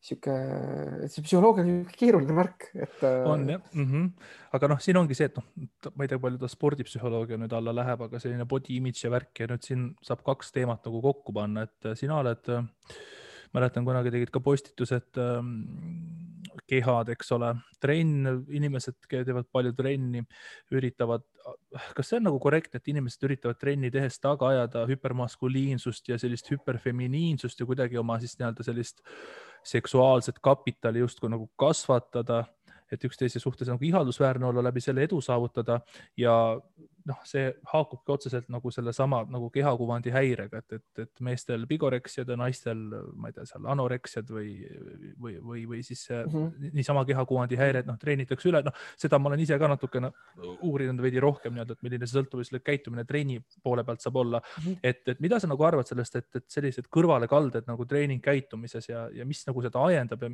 [0.02, 2.98] niisugune, see psühholoogia on keeruline värk, et.
[3.08, 4.28] Äh, on jah mm, -hmm.
[4.58, 5.48] aga noh, siin ongi see, et noh,
[5.94, 9.40] ma ei tea, palju ta spordipsühholoogia nüüd alla läheb, aga selline body image ja värk
[9.40, 12.62] ja nüüd siin saab kaks teemat nagu kokku panna, et äh, sina oled äh,
[13.52, 15.50] mäletan kunagi tegid ka postitused ähm,
[16.68, 20.22] kehad, eks ole, trenn, inimesed teevad palju trenni,
[20.74, 21.24] üritavad,
[21.96, 26.50] kas see on nagu korrektne, et inimesed üritavad trenni tehes taga ajada hüpermaskuliinsust ja sellist
[26.52, 29.04] hüperfeminiinsust ja kuidagi oma siis nii-öelda sellist
[29.66, 32.44] seksuaalset kapitali justkui nagu kasvatada,
[32.92, 35.80] et üksteise suhtes nagu ihaldusväärne olla, läbi selle edu saavutada
[36.18, 36.34] ja
[37.08, 42.36] noh, see haakubki otseselt nagu sellesama nagu kehakuvandi häirega, et, et, et meestel bigoreksiad ja
[42.38, 42.80] naistel,
[43.18, 44.52] ma ei tea, seal anoreksiad või,
[45.20, 46.72] või, või, või siis mm -hmm.
[46.78, 50.12] niisama kehakuvandi häired, noh, treenitakse üle, noh, seda ma olen ise ka natukene
[50.60, 54.62] uurinud veidi rohkem nii-öelda, et milline see sõltuvuslik käitumine treeni poole pealt saab olla mm.
[54.64, 54.78] -hmm.
[54.82, 59.26] et, et mida sa nagu arvad sellest, et, et sellised kõrvalekalded nagu treeningkäitumises ja, ja
[59.26, 60.30] mis nagu seda ajendab ja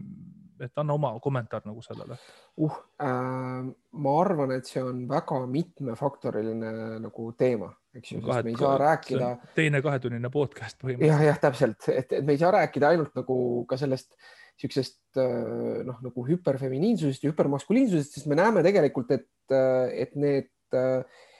[0.60, 2.18] et anna oma kommentaar nagu sellele
[2.56, 2.78] uh,.
[2.98, 3.66] Äh,
[4.02, 6.57] ma arvan, et see on väga mitmefaktoriline
[7.02, 9.30] nagu teema, eks ju, sest me ei saa rääkida.
[9.56, 11.14] teine kahetunnine podcast põhimõtteliselt.
[11.14, 13.38] jah, jah, täpselt, et, et me ei saa rääkida ainult nagu
[13.70, 14.12] ka sellest
[14.58, 20.50] niisugusest äh, noh, nagu hüperfeminiinsusest ja hüpermaskuliinsusest, sest me näeme tegelikult, et, äh, et need,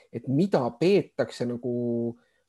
[0.09, 1.73] et mida peetakse nagu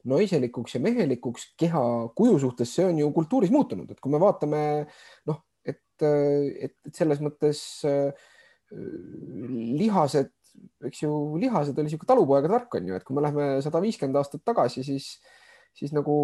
[0.09, 1.83] naiselikuks ja mehelikuks keha
[2.17, 4.63] kuju suhtes, see on ju kultuuris muutunud, et kui me vaatame
[5.29, 8.29] noh, et, et, selles mõttes äh,
[8.71, 10.33] lihased,
[10.89, 14.21] eks ju, lihased oli niisugune talupojaga tark on ju, et kui me läheme sada viiskümmend
[14.21, 15.11] aastat tagasi, siis,
[15.77, 16.15] siis nagu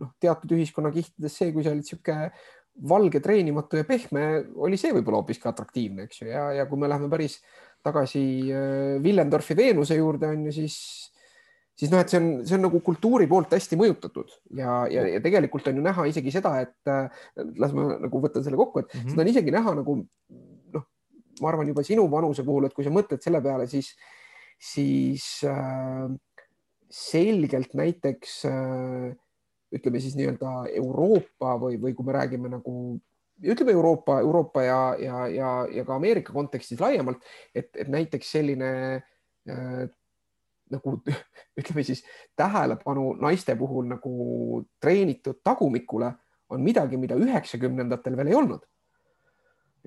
[0.00, 2.30] noh, teatud ühiskonnakihtides see, kui sa olid niisugune
[2.88, 4.26] valge, treenimatu ja pehme,
[4.64, 7.38] oli see võib-olla hoopiski atraktiivne, eks ju, ja, ja kui me läheme päris
[7.84, 10.78] tagasi äh, Willendorfi Veenuse juurde on ju, siis
[11.78, 15.20] siis noh, et see on, see on nagu kultuuri poolt hästi mõjutatud ja, ja, ja
[15.24, 17.22] tegelikult on ju näha isegi seda, et äh,
[17.60, 19.14] las ma nagu võtan selle kokku, et mm -hmm.
[19.14, 19.96] seda on isegi näha nagu
[21.40, 23.92] ma arvan juba sinu vanuse puhul, et kui sa mõtled selle peale, siis,
[24.60, 26.10] siis äh,
[26.92, 29.08] selgelt näiteks äh,
[29.72, 32.74] ütleme siis nii-öelda Euroopa või, või kui me räägime nagu
[33.42, 37.24] ütleme Euroopa, Euroopa ja, ja, ja, ja ka Ameerika kontekstis laiemalt,
[37.54, 38.72] et, et näiteks selline
[39.48, 39.86] äh,
[40.72, 40.98] nagu
[41.60, 42.04] ütleme siis
[42.36, 46.12] tähelepanu naiste puhul nagu treenitud tagumikule
[46.52, 48.64] on midagi, mida üheksakümnendatel veel ei olnud.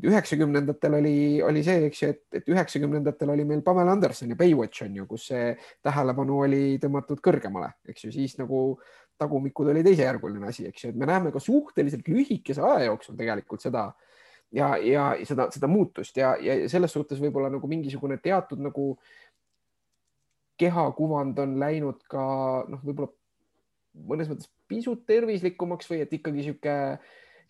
[0.04, 4.84] Üheksakümnendatel oli, oli see, eks ju, et, et üheksakümnendatel oli meil Pamela Anderson ja Baywatch
[4.84, 5.54] on ju, kus see
[5.86, 8.66] tähelepanu oli tõmmatud kõrgemale, eks ju, siis nagu
[9.20, 13.64] tagumikud oli teisejärguline asi, eks ju, et me näeme ka suhteliselt lühikese aja jooksul tegelikult
[13.64, 13.88] seda
[14.56, 18.96] ja, ja seda, seda muutust ja, ja selles suhtes võib-olla nagu mingisugune teatud nagu
[20.60, 22.26] kehakuvand on läinud ka
[22.72, 23.12] noh, võib-olla
[23.96, 26.76] mõnes mõttes pisut tervislikumaks või et ikkagi sihuke,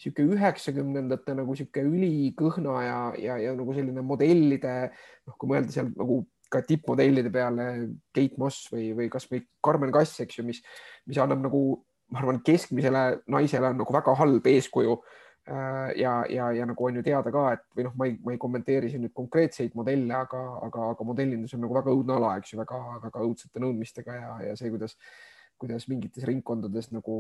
[0.02, 5.91] sihuke üheksakümnendate nagu sihuke ülikõhna ja, ja, ja nagu selline modellide noh, kui mõelda seal
[5.96, 7.68] nagu ka tippmodellide peale
[8.16, 10.62] Kate Moss või, või kasvõi Carmen Kass, eks ju, mis,
[11.10, 11.62] mis annab nagu,
[12.14, 15.00] ma arvan, keskmisele naisele on nagu väga halb eeskuju.
[15.46, 18.34] Äh, ja, ja, ja nagu on ju teada ka, et või noh, ma ei, ma
[18.34, 22.32] ei kommenteeri siin nüüd konkreetseid modelle, aga, aga, aga modellindus on nagu väga õudne ala,
[22.39, 24.98] eks ju, väga-väga õudsete nõudmistega ja, ja see, kuidas,
[25.62, 27.20] kuidas mingites ringkondades nagu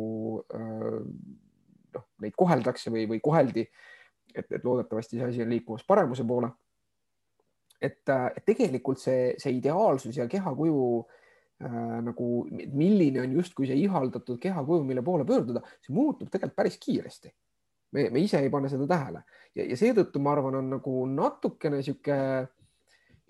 [0.57, 1.03] äh,
[1.95, 3.65] noh, neid koheldakse või, või koheldi.
[4.35, 6.49] et, et loodetavasti see asi on liikumas paremuse poole.
[7.81, 10.83] et, äh, et tegelikult see, see ideaalsus ja kehakuju
[11.63, 12.29] äh, nagu,
[12.73, 17.33] milline on justkui see ihaldatud kehakuju, mille poole pöörduda, see muutub tegelikult päris kiiresti
[17.95, 19.23] me, me ise ei pane seda tähele
[19.55, 22.17] ja, ja seetõttu ma arvan, on nagu natukene sihuke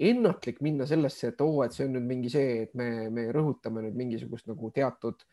[0.09, 3.86] ennatlik minna sellesse, et oo, et see on nüüd mingi see, et me, me rõhutame
[3.86, 5.24] nüüd mingisugust nagu teatud,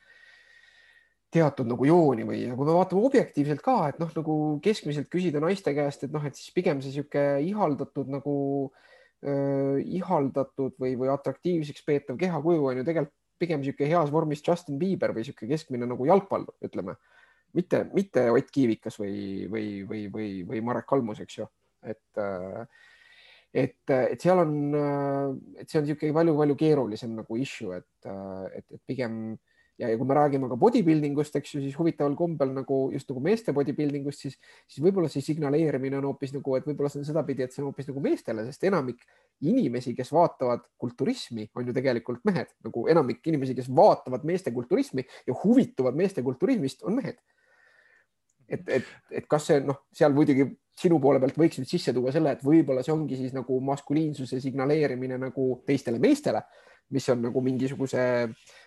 [1.32, 5.40] teatud nagu jooni või, ja kui me vaatame objektiivselt ka, et noh, nagu keskmiselt küsida
[5.40, 8.34] naiste käest, et noh, et siis pigem see sihuke ihaldatud nagu
[9.24, 14.78] äh, ihaldatud või, või atraktiivseks peetav kehakuju on ju tegelikult pigem niisugune heas vormis Justin
[14.78, 16.94] Bieber või niisugune keskmine nagu jalgpallur, ütleme.
[17.56, 21.48] Mitte, mitte Ott Kiivikas või, või, või, või, või Marek Kalmus, eks ju,
[21.84, 22.20] et
[23.52, 24.52] et, et seal on,
[25.60, 29.34] et see on niisugune palju-palju keerulisem nagu issue, et, et, et pigem
[29.78, 33.10] ja, ja kui me räägime ka bodybuilding ust, eks ju, siis huvitaval kombel nagu just
[33.10, 37.02] nagu meeste bodybuilding ust, siis, siis võib-olla see signaleerimine on hoopis nagu, et võib-olla see
[37.02, 39.04] on sedapidi, et see on hoopis nagu meestele, sest enamik
[39.48, 45.06] inimesi, kes vaatavad kulturismi, on ju tegelikult mehed, nagu enamik inimesi, kes vaatavad meeste kulturismi
[45.26, 47.20] ja huvituvad meeste kulturismist, on mehed
[48.53, 48.90] et, et,
[49.20, 50.46] et kas see noh, seal muidugi
[50.78, 54.40] sinu poole pealt võiks nüüd sisse tuua selle, et võib-olla see ongi siis nagu maskuliinsuse
[54.42, 56.42] signaleerimine nagu teistele meestele,
[56.92, 58.03] mis on nagu mingisuguse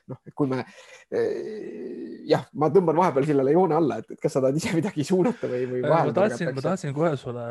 [0.10, 4.44] noh, et kui me eh, jah, ma tõmban vahepeal sellele joone alla, et, kas sa
[4.44, 7.46] tahad ise midagi suunata või, või ma tahtsin, ma tahtsin kohe sulle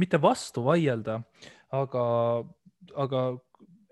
[0.00, 1.20] mitte vastu vaielda,
[1.76, 2.04] aga,
[3.04, 3.26] aga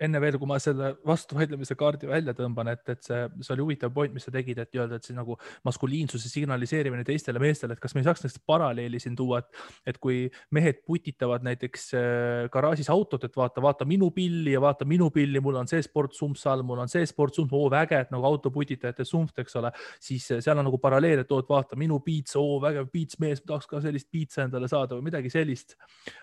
[0.03, 3.93] enne veel, kui ma selle vastuvaidlemise kaardi välja tõmban, et, et see, see oli huvitav
[3.95, 5.37] point, mis sa tegid, et öelda, et see nagu
[5.67, 10.01] maskuliinsuse signaliseerimine teistele meestele, et kas me ei saaks näiteks paralleeli siin tuua, et, et
[10.03, 10.25] kui
[10.55, 15.43] mehed putitavad näiteks äh, garaažis autot, et vaata, vaata minu pilli ja vaata minu pilli,
[15.45, 19.37] mul on see sportsumps all, mul on see sportsumps, oo väge, et nagu autoputitajate sumps,
[19.43, 19.73] eks ole,
[20.03, 23.83] siis seal on nagu paralleel, et oot, vaata minu piits, oo vägev piitsmees, tahaks ka
[23.85, 25.77] sellist piitsa endale saada või midagi sellist.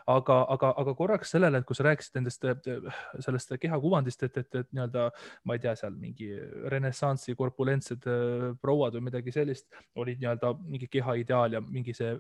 [0.10, 2.46] aga, aga, aga korraks sellele, et kui sa rääkisid nendest,
[3.24, 5.08] sellest kehakuvandist, et, et, et nii-öelda
[5.48, 6.30] ma ei tea, seal mingi
[6.74, 8.08] renessansi korpulentsed
[8.62, 12.16] prouad või midagi sellist olid nii-öelda mingi keha ideaal ja mingi see,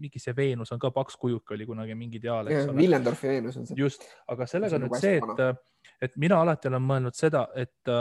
[0.00, 2.78] mingi see Veenus on ka paks kujuke oli kunagi mingi ideaal, eks ole.
[2.82, 3.78] Willendorfi Veenus on see.
[3.78, 7.94] just, aga sellega on nüüd see, et, et mina alati olen mõelnud seda, et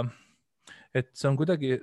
[0.95, 1.75] et see on kuidagi,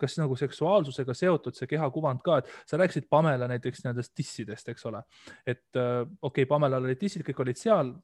[0.00, 4.86] kas nagu seksuaalsusega seotud see kehakuvand ka, et sa rääkisid Pamela näiteks nendest dissidest, eks
[4.90, 5.02] ole.
[5.46, 7.94] et äh, okei okay,, Pamelal olid dissid, kõik olid seal,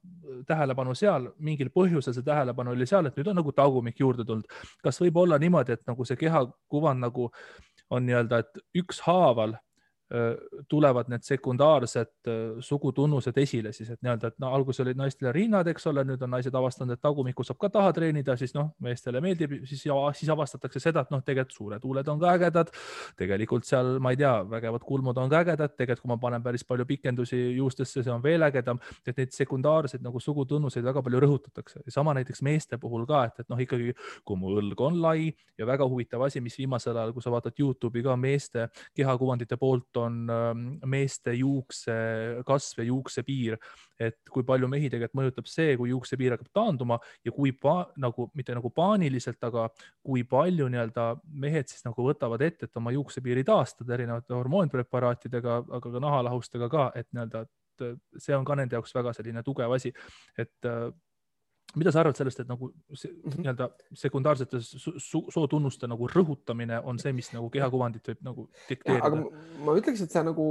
[0.47, 4.47] tähelepanu seal, mingil põhjusel see tähelepanu oli seal, et nüüd on nagu tagumik juurde tulnud.
[4.83, 7.29] kas võib olla niimoodi, et nagu see kehakuvand nagu
[7.91, 9.57] on nii-öelda, et ükshaaval
[10.69, 15.87] tulevad need sekundaarsed sugutunnused esile siis, et nii-öelda, et no alguses olid naistel rinnad, eks
[15.87, 19.61] ole, nüüd on naised avastanud, et tagumikku saab ka taha treenida, siis noh, meestele meeldib,
[19.69, 19.85] siis,
[20.19, 22.73] siis avastatakse seda, et noh, tegelikult suured huuled on ka ägedad.
[23.17, 26.63] tegelikult seal, ma ei tea, vägevad kulmud on ka ägedad, tegelikult kui ma panen päris
[26.65, 31.83] palju pikendusi juustesse, see on veel ägedam, et neid sekundaarseid nagu sugutunnuseid väga palju rõhutatakse
[31.85, 33.93] ja sama näiteks meeste puhul ka, et, et noh, ikkagi
[34.25, 37.57] kui mu õlg on lai ja väga huvitav asi, mis viimasel ajal, kui sa vaatad
[37.59, 43.57] Youtube'i ka meeste kehakuvandite poolt on ähm, meeste juuksekasv ja juuksepiir,
[44.01, 48.29] et kui palju mehi tegelikult mõjutab see, kui juuksepiir hakkab taanduma ja kui pa, nagu
[48.37, 49.67] mitte nagu paaniliselt, aga
[50.05, 51.07] kui palju nii-öelda
[51.43, 56.89] mehed siis nagu võtavad ette, et oma juuksepiiri taastada erinevate hormoonpreparaatidega, aga ka nahalahustega ka,
[56.95, 59.93] et nii-öelda, et see on ka nende jaoks väga selline tugev asi,
[60.39, 60.91] et äh,
[61.79, 63.37] mida sa arvad sellest, et nagu mhm.
[63.39, 63.67] nii-öelda
[63.97, 69.23] sekundaarsete sootunnuste nagu rõhutamine on see, mis nagu kehakuvandit võib nagu dikteerida?
[69.65, 70.45] ma ütleks, et sa nagu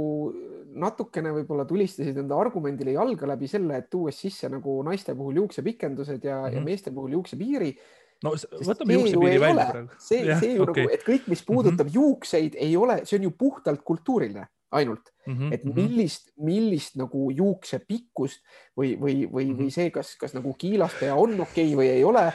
[0.71, 6.23] natukene võib-olla tulistasid enda argumendile jalga läbi selle, et tuues sisse nagu naiste puhul juuksepikendused
[6.23, 6.53] ja mm, -hmm.
[6.53, 6.69] ja mhm.
[6.69, 7.75] meeste puhul juuksepiiri.
[8.23, 8.33] no
[8.69, 9.99] võtame juuksepiiri välja praegu.
[9.99, 10.85] see, see ju okay.
[10.85, 11.95] nagu, et kõik, mis puudutab mm -hmm.
[11.95, 15.53] juukseid, ei ole, see on ju puhtalt kultuuriline ainult mm, -hmm.
[15.53, 15.75] et mhm.
[15.75, 18.41] millist, millist nagu juukse pikkust
[18.77, 19.57] või, või, või mm, -hmm.
[19.59, 22.27] või see, kas, kas nagu kiilastaja on okei okay või ei ole,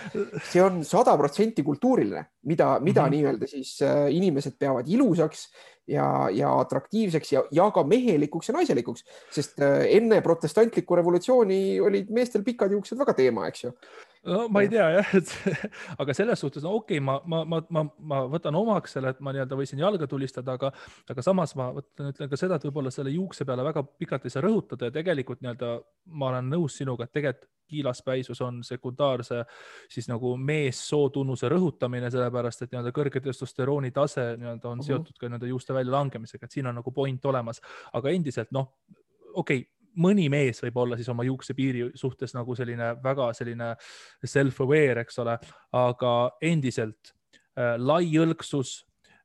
[0.51, 3.17] see on sada protsenti kultuuriline, mida, mida mm -hmm.
[3.17, 5.49] nii-öelda siis äh, inimesed peavad ilusaks
[5.87, 12.11] ja, ja atraktiivseks ja, ja ka mehelikuks ja naiselikuks, sest äh, enne protestantlikku revolutsiooni olid
[12.11, 13.73] meestel pikad juuksed väga teema, eks ju
[14.27, 15.33] no ma ei tea jah, et
[16.03, 19.21] aga selles suhtes no okei okay,, ma, ma, ma, ma, ma võtan omaks selle, et
[19.25, 20.73] ma nii-öelda võisin jalga tulistada, aga,
[21.11, 24.35] aga samas ma võtan, ütlen ka seda, et võib-olla selle juukse peale väga pikalt ei
[24.35, 25.77] saa rõhutada ja tegelikult nii-öelda
[26.19, 29.41] ma olen nõus sinuga, et tegelikult kiilaspäisus on sekundaarse
[29.91, 34.87] siis nagu meessootunnuse rõhutamine, sellepärast et nii-öelda kõrge testosterooni tase nii-öelda on uh -huh.
[34.87, 37.61] seotud ka nii-öelda juuste väljalangemisega, et siin on nagu point olemas,
[37.93, 38.71] aga endiselt noh,
[39.35, 43.73] okei okay, mõni mees võib olla siis oma juuksepiiri suhtes nagu selline väga selline
[44.25, 45.39] self-aware, eks ole,
[45.77, 47.15] aga endiselt
[47.57, 48.79] äh, lai õlgsus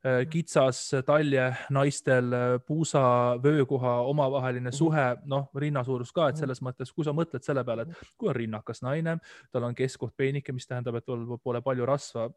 [0.05, 3.03] äh,, kitsas talje naistel äh,, puusa,
[3.43, 4.77] vöökoha omavaheline mhm.
[4.77, 6.43] suhe, noh, rinnasuurus ka, et mhm.
[6.45, 9.17] selles mõttes, kui sa mõtled selle peale, et kui on rinnakas naine,
[9.51, 12.29] tal on keskkoht peenike, mis tähendab, et tal pole palju rasva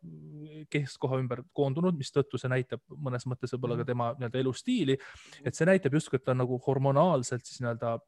[0.74, 3.92] keskkoha ümber koondunud, mistõttu see näitab mõnes mõttes võib-olla ka mhm.
[3.92, 4.98] tema nii-öelda elustiili,
[5.44, 7.98] et see näitab justkui, et ta on nagu hormonaalselt siis nii-öelda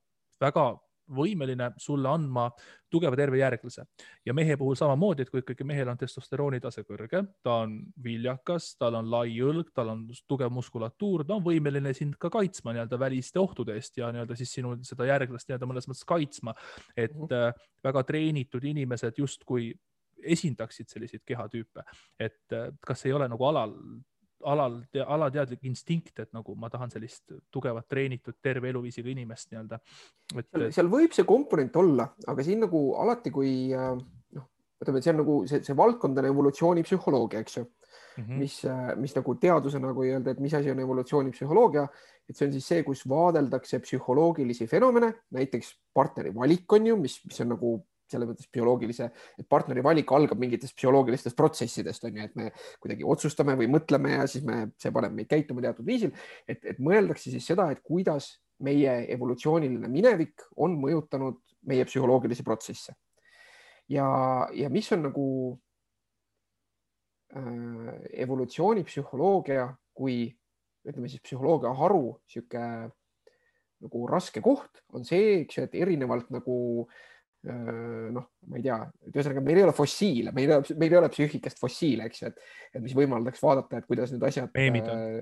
[0.40, 0.72] väga
[1.06, 2.48] võimeline sulle andma
[2.90, 3.84] tugeva terve järglase
[4.26, 8.72] ja mehe puhul samamoodi, et kui ikkagi mehel on testosterooni tase kõrge, ta on viljakas,
[8.80, 12.98] tal on lai õlg, tal on tugev muskulatuur, ta on võimeline sind ka kaitsma nii-öelda
[13.00, 16.54] väliste ohtude eest ja nii-öelda siis sinu seda järglast nii-öelda mõnes mõttes kaitsma.
[16.96, 17.52] et mm -hmm.
[17.84, 19.74] väga treenitud inimesed justkui
[20.22, 21.82] esindaksid selliseid kehatüüpe,
[22.18, 23.74] et äh, kas ei ole nagu alal
[24.46, 29.80] alal, alateadlik instinkt, et nagu ma tahan sellist tugevat treenitud terve eluviisiga inimest nii-öelda.
[30.40, 33.94] et seal võib see komponent olla, aga siin nagu alati, kui äh,
[34.38, 34.50] noh,
[34.82, 38.38] ütleme, et see on nagu see, see valdkond on evolutsioonipsühholoogia, eks ju mm, -hmm.
[38.44, 41.88] mis, äh, mis nagu teadusena, kui öelda, et mis asi on evolutsioonipsühholoogia,
[42.28, 47.20] et see on siis see, kus vaadeldakse psühholoogilisi fenomene, näiteks partneri valik on ju, mis,
[47.24, 47.76] mis on nagu
[48.10, 52.50] selles mõttes bioloogilise, et partneri valik algab mingitest psühholoogilistest protsessidest on ju, et me
[52.82, 56.12] kuidagi otsustame või mõtleme ja siis me, see paneb meid käituma teatud viisil,
[56.48, 58.36] et, et mõeldakse siis seda, et kuidas
[58.66, 62.94] meie evolutsiooniline minevik on mõjutanud meie psühholoogilisi protsesse.
[63.88, 64.06] ja,
[64.54, 65.26] ja mis on nagu
[67.34, 67.90] äh,
[68.26, 70.30] evolutsioonipsühholoogia kui
[70.86, 72.62] ütleme siis psühholoogia haru sihuke
[73.82, 77.15] nagu raske koht on see, eks ju, et erinevalt nagu Äh,
[77.46, 81.00] noh, ma ei tea, et ühesõnaga meil ei ole fossiile, meil ei ole, meil ei
[81.00, 84.50] ole psüühikast fossiile, eks ju, et, et mis võimaldaks vaadata, et kuidas need asjad.
[84.56, 85.20] meemid on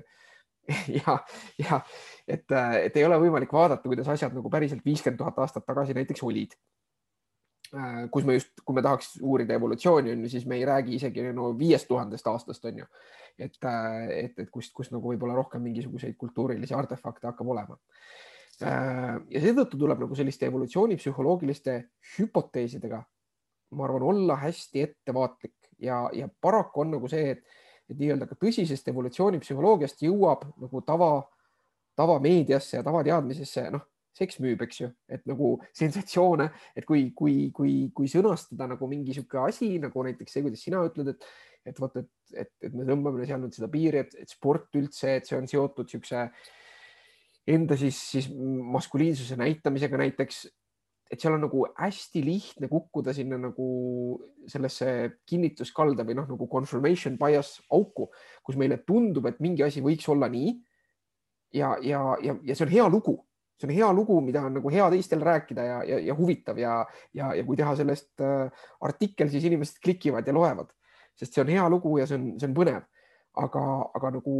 [0.99, 1.17] ja,
[1.61, 1.81] ja
[2.27, 2.45] et,
[2.81, 6.55] et ei ole võimalik vaadata, kuidas asjad nagu päriselt viiskümmend tuhat aastat tagasi näiteks olid.
[8.11, 11.25] kus me just, kui me tahaks uurida evolutsiooni, on ju, siis me ei räägi isegi
[11.33, 12.85] no viiest tuhandest aastast, on ju.
[13.37, 13.57] et,
[14.15, 17.77] et, et kust, kust nagu võib-olla rohkem mingisuguseid kultuurilisi artefakte hakkab olema
[18.61, 21.79] ja seetõttu tuleb nagu selliste evolutsioonipsühholoogiliste
[22.15, 23.01] hüpoteesidega
[23.75, 25.53] ma arvan, olla hästi ettevaatlik.
[25.79, 27.57] Ja, ja paraku on nagu see, et,
[27.89, 31.09] et nii-öelda ka tõsisest evolutsioonipsühholoogiast jõuab nagu tava,
[31.99, 33.83] tavameediasse ja tavateadmisesse, noh,
[34.15, 36.47] seks müüb, eks ju, et nagu sensatsioone,
[36.79, 40.85] et kui, kui, kui, kui sõnastada nagu mingi sihuke asi nagu näiteks see, kuidas sina
[40.87, 41.27] ütled, et,
[41.67, 45.27] et vot, et, et, et me tõmbame seal nüüd seda piiri, et, sport üldse, et
[45.27, 46.29] see on seotud siukse
[47.47, 48.29] enda siis, siis
[48.73, 50.45] maskuliinsuse näitamisega näiteks
[51.11, 53.67] et seal on nagu hästi lihtne kukkuda sinna nagu
[54.49, 54.87] sellesse
[55.29, 58.09] kinnituskalda või noh, nagu confirmation bias auku,
[58.45, 60.55] kus meile tundub, et mingi asi võiks olla nii.
[61.55, 63.15] ja, ja, ja, ja see on hea lugu,
[63.59, 66.81] see on hea lugu, mida on nagu hea teistel rääkida ja, ja, ja huvitav ja,
[67.13, 70.73] ja, ja kui teha sellest äh, artikkel, siis inimesed klikivad ja loevad,
[71.15, 72.83] sest see on hea lugu ja see on, see on põnev.
[73.35, 73.61] aga,
[73.93, 74.35] aga nagu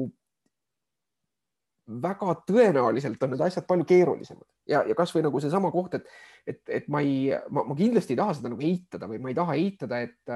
[1.85, 4.45] väga tõenäoliselt on need asjad palju keerulisemad.
[4.69, 6.07] Ja, ja kasvõi nagu seesama koht, et,
[6.47, 9.57] et, et ma ei, ma kindlasti ei taha seda nagu eitada või ma ei taha
[9.61, 10.35] eitada, et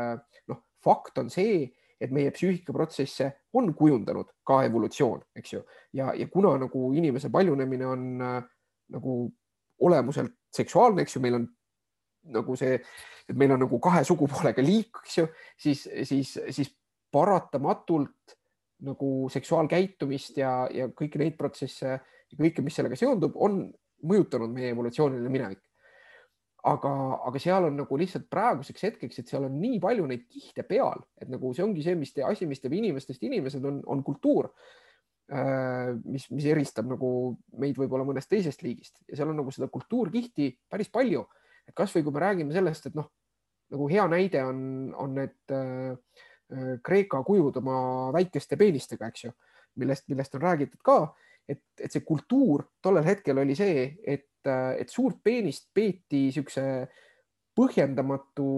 [0.52, 1.66] noh, fakt on see,
[2.00, 5.64] et meie psüühikaprotsesse on kujundanud ka evolutsioon, eks ju,
[5.98, 8.38] ja, ja kuna nagu inimese paljunemine on äh,
[8.96, 9.16] nagu
[9.84, 11.48] olemuselt seksuaalne, eks ju, meil on
[12.36, 12.78] nagu see,
[13.30, 15.28] et meil on nagu kahe sugupoolega liik, eks ju,
[15.60, 16.72] siis, siis, siis
[17.12, 18.39] paratamatult
[18.86, 23.66] nagu seksuaalkäitumist ja, ja kõiki neid protsesse ja kõike, mis sellega seondub, on
[24.08, 25.64] mõjutanud meie evolutsiooniline minevik.
[26.70, 26.92] aga,
[27.24, 31.00] aga seal on nagu lihtsalt praeguseks hetkeks, et seal on nii palju neid kihte peal,
[31.16, 34.50] et nagu see ongi see, mis te, asi, mis teeb inimestest inimesed, on, on kultuur
[35.32, 37.12] äh, mis, mis eristab nagu
[37.64, 41.24] meid võib-olla mõnest teisest liigist ja seal on nagu seda kultuurkihti päris palju.
[41.68, 43.08] et kasvõi kui me räägime sellest, et noh,
[43.72, 44.60] nagu hea näide on,
[45.00, 45.96] on need äh,
[46.84, 47.80] Kreeka kujud oma
[48.16, 49.32] väikeste peenistega, eks ju,
[49.78, 51.00] millest, millest on räägitud ka,
[51.50, 56.64] et, et see kultuur tollel hetkel oli see, et, äh, et suurt peenist peeti niisuguse
[57.58, 58.50] põhjendamatu,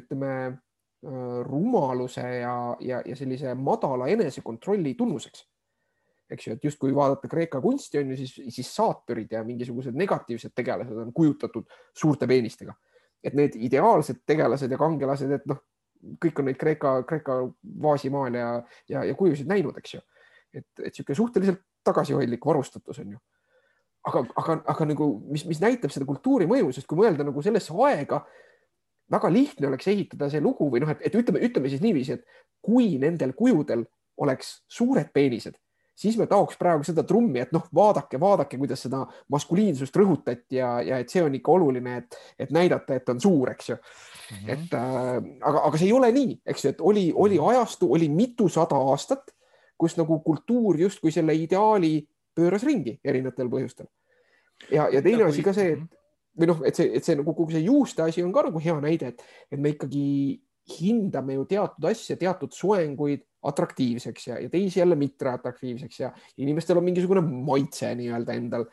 [0.00, 5.46] ütleme, äh, rumaluse ja, ja, ja sellise madala enesekontrolli tunnuseks.
[6.30, 10.56] eks ju, et justkui vaadata Kreeka kunsti on ju, siis, siis saaturid ja mingisugused negatiivsed
[10.58, 12.74] tegelased on kujutatud suurte peenistega.
[13.24, 15.58] et need ideaalsed tegelased ja kangelased, et noh,
[16.22, 17.38] kõik on neid Kreeka, Kreeka
[17.82, 18.50] vaasimaale ja,
[18.88, 20.02] ja, ja kujusid näinud, eks ju.
[20.54, 23.18] et, et niisugune suhteliselt tagasihoidlik varustatus on ju.
[24.06, 27.74] aga, aga, aga nagu, mis, mis näitab seda kultuuri mõju, sest kui mõelda nagu sellesse
[27.88, 28.22] aega,
[29.10, 32.42] väga lihtne oleks ehitada see lugu või noh, et, et ütleme, ütleme siis niiviisi, et
[32.62, 33.84] kui nendel kujudel
[34.22, 35.56] oleks suured peenised,
[35.96, 40.76] siis me taoks praegu seda trummi, et noh, vaadake, vaadake, kuidas seda maskuliinsust rõhutati ja,
[40.84, 43.78] ja et see on ikka oluline, et, et näidata, et on suur, eks ju
[44.30, 44.36] mm.
[44.36, 44.52] -hmm.
[44.52, 47.48] et äh, aga, aga see ei ole nii, eks ju, et oli, oli mhm.
[47.48, 49.30] ajastu, oli mitusada aastat,
[49.78, 52.00] kus nagu kultuur justkui selle ideaali
[52.36, 53.86] pööras ringi erinevatel põhjustel.
[54.70, 55.88] ja, ja teine asi ka see, et mhm.
[56.40, 58.80] või noh, et see, et see nagu kogu see juuste asi on ka nagu hea
[58.80, 59.22] näide, et,
[59.52, 60.06] et me ikkagi
[60.66, 66.10] hindame ju teatud asja, teatud soenguid atraktiivseks ja, ja teisi jälle mitte atraktiivseks ja
[66.42, 68.66] inimestel on mingisugune maitse nii-öelda endal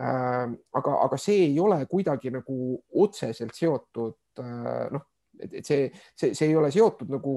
[0.00, 0.48] äh,.
[0.72, 5.06] aga, aga see ei ole kuidagi nagu otseselt seotud äh, noh,
[5.40, 7.34] et see, see, see ei ole seotud nagu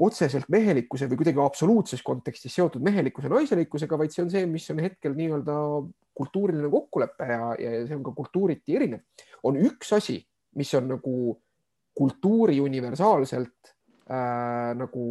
[0.00, 4.80] otseselt mehelikkuse või kuidagi absoluutses kontekstis seotud mehelikkuse naiselikkusega, vaid see on see, mis on
[4.80, 5.56] hetkel nii-öelda
[6.16, 9.04] kultuuriline kokkulepe ja, ja see on ka kultuuriti erinev.
[9.44, 10.18] on üks asi,
[10.56, 11.14] mis on nagu
[11.96, 13.74] kultuuri universaalselt
[14.08, 15.04] äh, nagu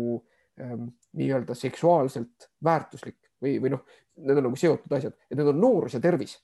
[0.61, 3.85] ähm, nii-öelda seksuaalselt väärtuslik või, või noh,
[4.19, 6.37] need on nagu seotud asjad, et need on noorus ja tervis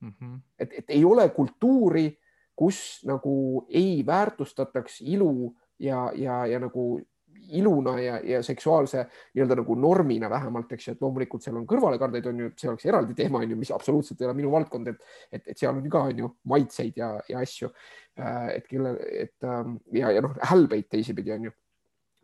[0.00, 0.12] mm.
[0.12, 0.40] -hmm.
[0.58, 2.06] et, et ei ole kultuuri,
[2.62, 3.34] kus nagu
[3.68, 5.50] ei väärtustataks ilu
[5.82, 7.00] ja, ja, ja nagu
[7.52, 9.02] iluna ja, ja seksuaalse
[9.34, 12.86] nii-öelda nagu normina vähemalt, eks ju, et loomulikult seal on kõrvalekaldeid, on ju, see oleks
[12.86, 15.02] eraldi teema, on ju, mis absoluutselt ei ole minu valdkond, et,
[15.32, 17.72] et, et seal on ka, on ju, maitseid ja, ja asju.
[18.20, 18.94] Äh, et kelle,
[19.24, 21.56] et ähm, ja, ja noh, hälbeid teisipidi, on ju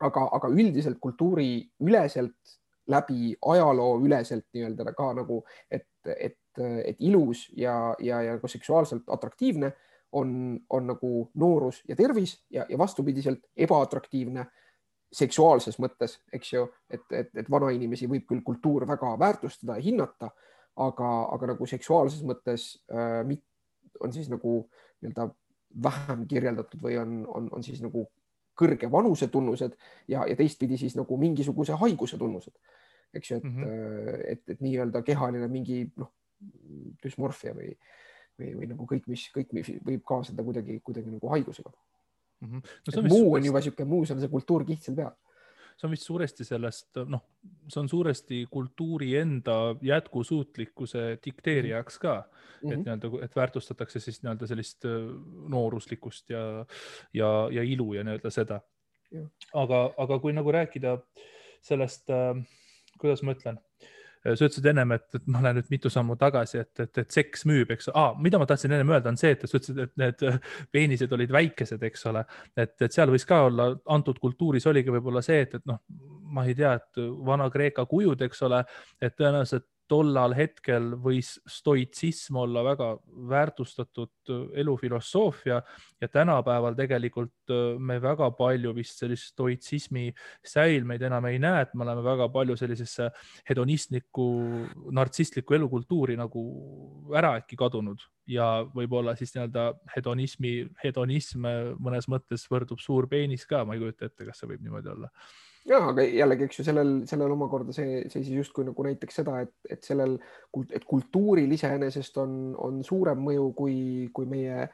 [0.07, 2.57] aga, aga üldiselt kultuuriüleselt
[2.89, 9.11] läbi ajaloo üleselt nii-öelda ka nagu, et, et, et ilus ja, ja, ja ka seksuaalselt
[9.13, 9.73] atraktiivne
[10.13, 14.47] on, on nagu noorus ja tervis ja, ja vastupidiselt ebaatraktiivne
[15.13, 20.31] seksuaalses mõttes, eks ju, et, et, et vanainimesi võib küll kultuur väga väärtustada ja hinnata,
[20.77, 23.25] aga, aga nagu seksuaalses mõttes äh,
[24.01, 24.61] on siis nagu
[25.01, 25.29] nii-öelda
[25.83, 28.05] vähem kirjeldatud või on, on, on siis nagu
[28.59, 29.75] kõrge vanuse tunnused
[30.11, 32.55] ja, ja teistpidi siis nagu mingisuguse haiguse tunnused.
[33.15, 34.25] eks ju, et mm, -hmm.
[34.33, 36.11] et, et nii-öelda kehaline mingi noh,
[37.05, 37.73] düsmorfia või,
[38.39, 42.49] või, või nagu kõik, mis kõik mis võib kaasneda kuidagi, kuidagi nagu haigusega mm.
[42.49, 42.77] -hmm.
[42.97, 45.17] No, muu on juba niisugune, muus on see kultuurkiht seal peal
[45.79, 47.23] see on vist suuresti sellest, noh,
[47.71, 52.73] see on suuresti kultuuri enda jätkusuutlikkuse dikteerijaks ka mm, -hmm.
[52.73, 52.83] et mhm.
[52.89, 54.91] nii-öelda, et väärtustatakse siis nii-öelda sellist äh,
[55.49, 56.67] nooruslikkust ja,
[57.15, 58.61] ja, ja ilu ja nii-öelda seda.
[59.55, 60.99] aga, aga kui nagu rääkida
[61.63, 62.43] sellest äh,,
[62.99, 63.61] kuidas ma ütlen
[64.25, 67.47] sa ütlesid ennem, et, et ma lähen nüüd mitu sammu tagasi, et, et, et seks
[67.49, 68.13] müüb, eks ah,.
[68.19, 70.25] mida ma tahtsin ennem öelda, on see, et sa ütlesid, et need
[70.75, 72.25] peenised olid väikesed, eks ole.
[72.57, 75.81] et, et seal võis ka olla, antud kultuuris oligi võib-olla see, et, et noh,
[76.35, 78.63] ma ei tea, et Vana-Kreeka kujud, eks ole,
[79.01, 82.91] et tõenäoliselt tollal hetkel võis stoitsism olla väga
[83.31, 85.61] väärtustatud äh, elufilosoofia
[86.01, 90.07] ja tänapäeval tegelikult äh, me väga palju vist sellist stoitsismi
[90.47, 93.11] säilmeid enam ei näe, et me oleme väga palju sellisesse
[93.51, 94.29] hedonistlikku,
[95.01, 96.45] nartsistlikku elukultuuri nagu
[97.17, 98.05] ära äkki kadunud.
[98.29, 101.47] Ja võib-olla siis nii-öelda hedonismi, hedonism
[101.81, 105.09] mõnes mõttes võrdub suur peenis ka, ma ei kujuta ette, kas see võib niimoodi olla
[105.69, 109.43] ja, aga jällegi, eks ju, sellel, sellel omakorda see, see siis justkui nagu näiteks seda,
[109.45, 110.17] et, et sellel,
[110.75, 113.77] et kultuuril iseenesest on, on suurem mõju kui,
[114.15, 114.67] kui meie,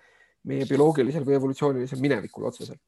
[0.51, 2.81] meie bioloogilisel või evolutsioonilisel minevikul otseselt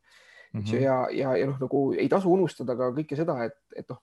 [0.52, 0.60] mm.
[0.60, 0.80] -hmm.
[0.82, 4.02] ja, ja, ja noh, nagu ei tasu unustada ka kõike seda, et, et noh,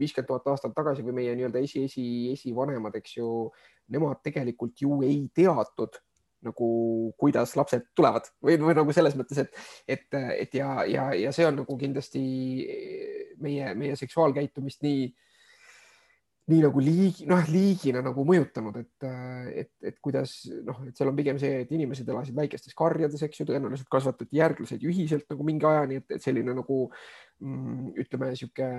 [0.00, 3.50] viiskümmend tuhat aastat tagasi või meie nii-öelda esi, esi, esivanemad, eks ju,
[3.92, 5.98] nemad tegelikult ju ei teadnud
[6.44, 6.68] nagu
[7.20, 8.28] kuidas lapsed tulevad.
[8.44, 10.06] Või, või nagu selles mõttes, et, et,
[10.44, 12.22] et ja, ja, ja see on nagu kindlasti
[13.44, 15.04] meie, meie seksuaalkäitumist nii,
[16.50, 19.08] nii nagu liigi, noh, liigina nagu mõjutanud, et,
[19.62, 23.42] et, et kuidas noh, et seal on pigem see, et inimesed elasid väikestes karjades, eks
[23.42, 26.82] ju, tõenäoliselt kasvatati järglased ju ühiselt nagu mingi ajani, et, selline nagu
[27.44, 28.72] mm, ütleme, sihuke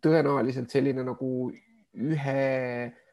[0.00, 1.28] tõenäoliselt selline nagu
[1.98, 2.46] ühe
[2.88, 3.07] Äh,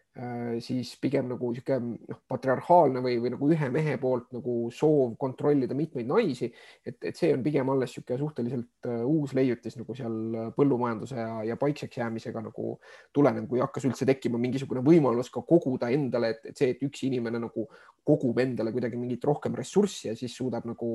[0.63, 5.75] siis pigem nagu sihuke noh, patriarhaalne või, või nagu ühe mehe poolt nagu soov kontrollida
[5.75, 6.47] mitmeid naisi,
[6.87, 10.15] et, et see on pigem alles niisugune suhteliselt uh, uus leiutis nagu seal
[10.55, 12.77] põllumajanduse ja, ja paikseks jäämisega nagu
[13.15, 17.03] tulenev, kui hakkas üldse tekkima mingisugune võimalus ka koguda endale, et, et see, et üks
[17.09, 17.67] inimene nagu
[18.07, 20.91] kogub endale kuidagi mingit rohkem ressurssi ja siis suudab nagu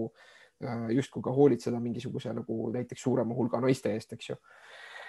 [0.92, 4.36] justkui ka hoolitseda mingisuguse nagu näiteks suurema hulga naiste eest, eks ju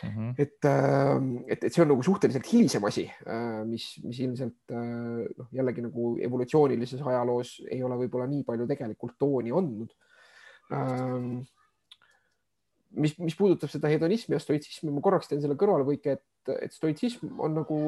[0.04, 0.34] Mm -hmm.
[0.38, 5.28] et, ähm, et, et see on nagu suhteliselt hilisem asi, äh, mis, mis ilmselt äh,
[5.38, 9.94] noh, jällegi nagu evolutsioonilises ajaloos ei ole võib-olla nii palju tegelikult tooni andnud.
[10.74, 11.44] Ähm,
[12.92, 17.40] mis, mis puudutab seda hedonismi ja stoitsismi, ma korraks teen selle kõrvalpõike, et, et stoitsism
[17.40, 17.80] on nagu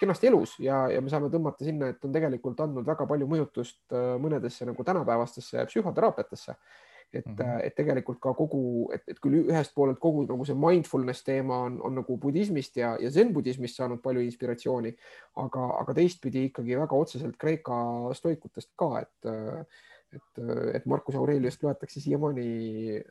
[0.00, 3.80] kenasti elus ja, ja me saame tõmmata sinna, et on tegelikult andnud väga palju mõjutust
[3.96, 6.54] äh, mõnedesse nagu tänapäevastesse psühhoteraapiatesse
[7.12, 7.60] et mm, -hmm.
[7.64, 11.80] et tegelikult ka kogu, et, et küll ühest poolelt kogu nagu see mindfulness teema on,
[11.82, 14.94] on nagu budismist ja, ja zen-budismist saanud palju inspiratsiooni,
[15.36, 17.78] aga, aga teistpidi ikkagi väga otseselt Kreeka
[18.12, 19.32] stoikutest ka, et
[20.12, 20.40] et,
[20.74, 22.46] et Marcus Aureliust loetakse siiamaani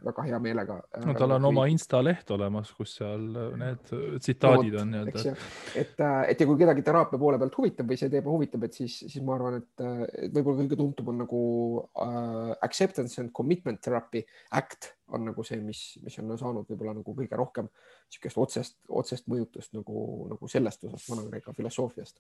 [0.06, 0.80] väga hea meelega.
[1.06, 3.28] no tal on oma Insta leht olemas, kus seal
[3.60, 5.36] need tsitaadid no, on nii-öelda.
[5.78, 6.04] et,
[6.34, 9.24] et ja kui kedagi teraapia poole pealt huvitab või see teema huvitab, et siis, siis
[9.26, 9.86] ma arvan, et,
[10.34, 11.42] võib-olla kõige tuntum on nagu
[11.84, 14.26] uh, acceptance and commitment therapy
[14.58, 19.30] act on nagu see, mis, mis on saanud võib-olla nagu kõige rohkem niisugust otsest, otsest
[19.32, 20.04] mõjutust nagu,
[20.34, 22.20] nagu sellest osast Vana-Kreeka filosoofiast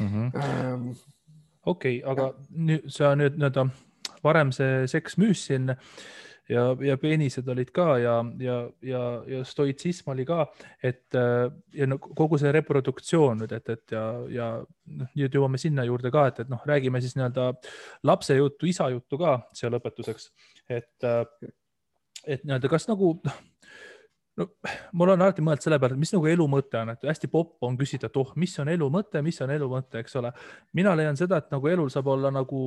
[0.00, 0.06] mm.
[0.06, 0.74] -hmm.
[0.74, 0.90] Um,
[1.64, 3.70] okei okay,, aga nüüd sa nüüd nii-öelda
[4.24, 5.70] varem see seks müüs siin
[6.50, 10.44] ja, ja peenised olid ka ja, ja, ja, ja stoitsism oli ka,
[10.82, 11.16] et
[11.76, 16.12] ja no kogu see reproduktsioon nüüd, et, et ja, ja noh, nüüd jõuame sinna juurde
[16.14, 17.52] ka, et, et noh, räägime siis nii-öelda
[18.10, 20.30] lapse juttu, isa juttu ka siia lõpetuseks,
[20.68, 21.10] et,
[22.26, 23.40] et nii-öelda, kas nagu noh
[24.40, 24.46] no
[24.96, 27.76] mul on alati mõelnud selle peale, mis nagu elu mõte on, et hästi popp on
[27.78, 30.32] küsida, et oh, mis on elu mõte, mis on elu mõte, eks ole.
[30.76, 32.60] mina leian seda, et nagu elul saab olla nagu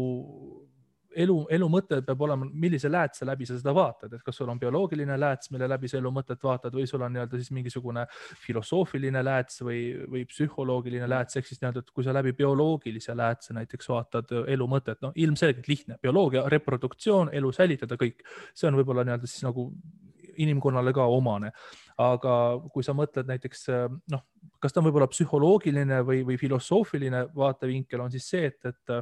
[1.15, 4.59] elu, elu mõte peab olema, millise läätse läbi sa seda vaatad, et kas sul on
[4.59, 8.05] bioloogiline lääts, mille läbi sa elu mõtet vaatad või sul on nii-öelda siis mingisugune
[8.45, 13.57] filosoofiline lääts või, või psühholoogiline lääts, ehk siis nii-öelda, et kui sa läbi bioloogilise läätse
[13.57, 19.05] näiteks vaatad elu mõtet, no ilmselgelt lihtne, bioloogia, reproduktsioon, elu säilitada, kõik, see on võib-olla
[19.07, 19.69] nii-öelda siis nagu
[20.37, 21.51] inimkonnale ka omane.
[21.97, 22.35] aga
[22.73, 23.67] kui sa mõtled näiteks
[24.09, 24.21] noh,
[24.59, 28.93] kas ta on võib-olla psühholoogiline või, või filosoofiline vaatevinkel, on siis see, et, et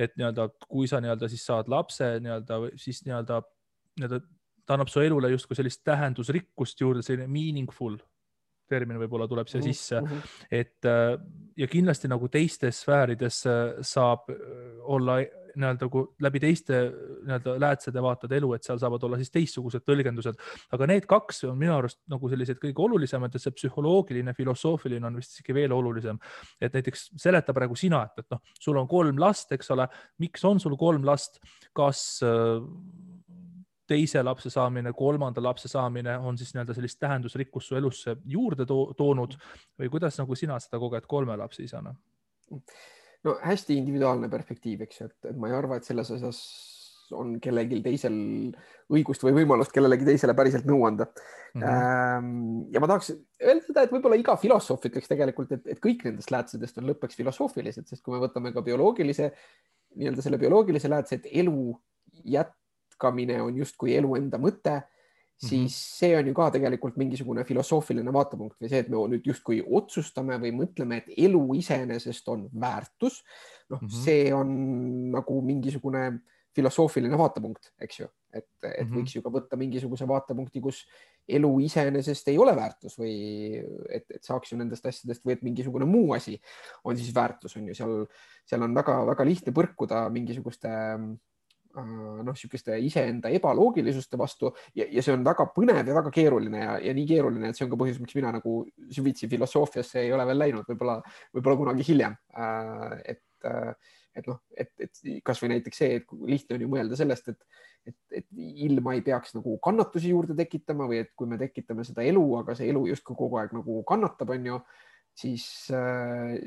[0.00, 3.40] et nii-öelda, kui sa nii-öelda siis saad lapse nii-öelda, siis nii-öelda,
[4.00, 4.20] nii-öelda
[4.66, 7.98] ta annab su elule justkui sellist tähendusrikkust juurde, selline meaningful
[8.70, 10.20] termin võib-olla tuleb siia mhm, sisse, mhm.
[10.60, 11.14] et äh,
[11.58, 14.38] ja kindlasti nagu teistes sfäärides äh, saab äh,
[14.94, 15.18] olla
[15.56, 16.80] nii-öelda kui läbi teiste
[17.26, 20.38] nii-öelda läätsede vaatad elu, et seal saavad olla siis teistsugused tõlgendused.
[20.76, 25.20] aga need kaks on minu arust nagu sellised kõige olulisemad ja see psühholoogiline, filosoofiline on
[25.20, 26.18] vist isegi veel olulisem.
[26.60, 30.44] et näiteks seleta praegu sina, et, et noh, sul on kolm last, eks ole, miks
[30.44, 31.40] on sul kolm last,
[31.76, 32.20] kas
[33.90, 38.78] teise lapse saamine, kolmanda lapse saamine on siis nii-öelda sellist tähendusrikkust su elusse juurde to
[38.98, 39.34] toonud
[39.80, 41.94] või kuidas nagu sina seda koged kolme lapse isana?
[43.26, 46.40] No hästi individuaalne perspektiiv, eks ju, et, et ma ei arva, et selles osas
[47.16, 48.14] on kellelgi teisel
[48.94, 51.62] õigust või võimalust kellelegi teisele päriselt nõu anda mm.
[51.62, 52.60] -hmm.
[52.74, 56.30] ja ma tahaks öelda seda, et võib-olla iga filosoof ütleks tegelikult, et, et kõik nendest
[56.30, 59.30] läätsedest on lõppeks filosoofilised, sest kui me võtame ka bioloogilise,
[59.98, 61.74] nii-öelda selle bioloogilise läätse, et elu
[62.36, 64.80] jätkamine on justkui elu enda mõte
[65.40, 65.98] siis mm -hmm.
[65.98, 70.36] see on ju ka tegelikult mingisugune filosoofiline vaatepunkt või see, et me nüüd justkui otsustame
[70.42, 73.24] või mõtleme, et elu iseenesest on väärtus.
[73.70, 74.48] noh mm -hmm., see on
[75.12, 76.20] nagu mingisugune
[76.56, 78.96] filosoofiline vaatepunkt, eks ju, et, et mm -hmm.
[78.96, 80.84] võiks ju ka võtta mingisuguse vaatepunkti, kus
[81.28, 83.14] elu iseenesest ei ole väärtus või
[83.88, 86.40] et, et saaks ju nendest asjadest või et mingisugune muu asi
[86.84, 88.06] on siis väärtus, on ju seal,
[88.44, 91.29] seal on väga-väga lihtne põrkuda mingisuguste Äh,
[91.76, 96.74] noh, niisuguste iseenda ebaloogilisuste vastu ja, ja see on väga põnev ja väga keeruline ja,
[96.82, 98.56] ja nii keeruline, et see on ka põhjus, miks mina nagu
[98.90, 100.98] süvitsi filosoofiasse ei ole veel läinud, võib-olla,
[101.36, 102.18] võib-olla kunagi hiljem.
[102.34, 106.98] Äh, et, äh, et noh, et, et kasvõi näiteks see, et lihtne on ju mõelda
[106.98, 111.38] sellest, et, et, et ilma ei peaks nagu kannatusi juurde tekitama või et kui me
[111.40, 114.62] tekitame seda elu, aga see elu justkui kogu aeg nagu kannatab, on ju
[115.20, 115.44] siis,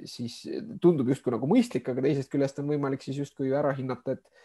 [0.09, 0.37] siis
[0.81, 4.43] tundub justkui nagu mõistlik, aga teisest küljest on võimalik siis justkui ära hinnata, et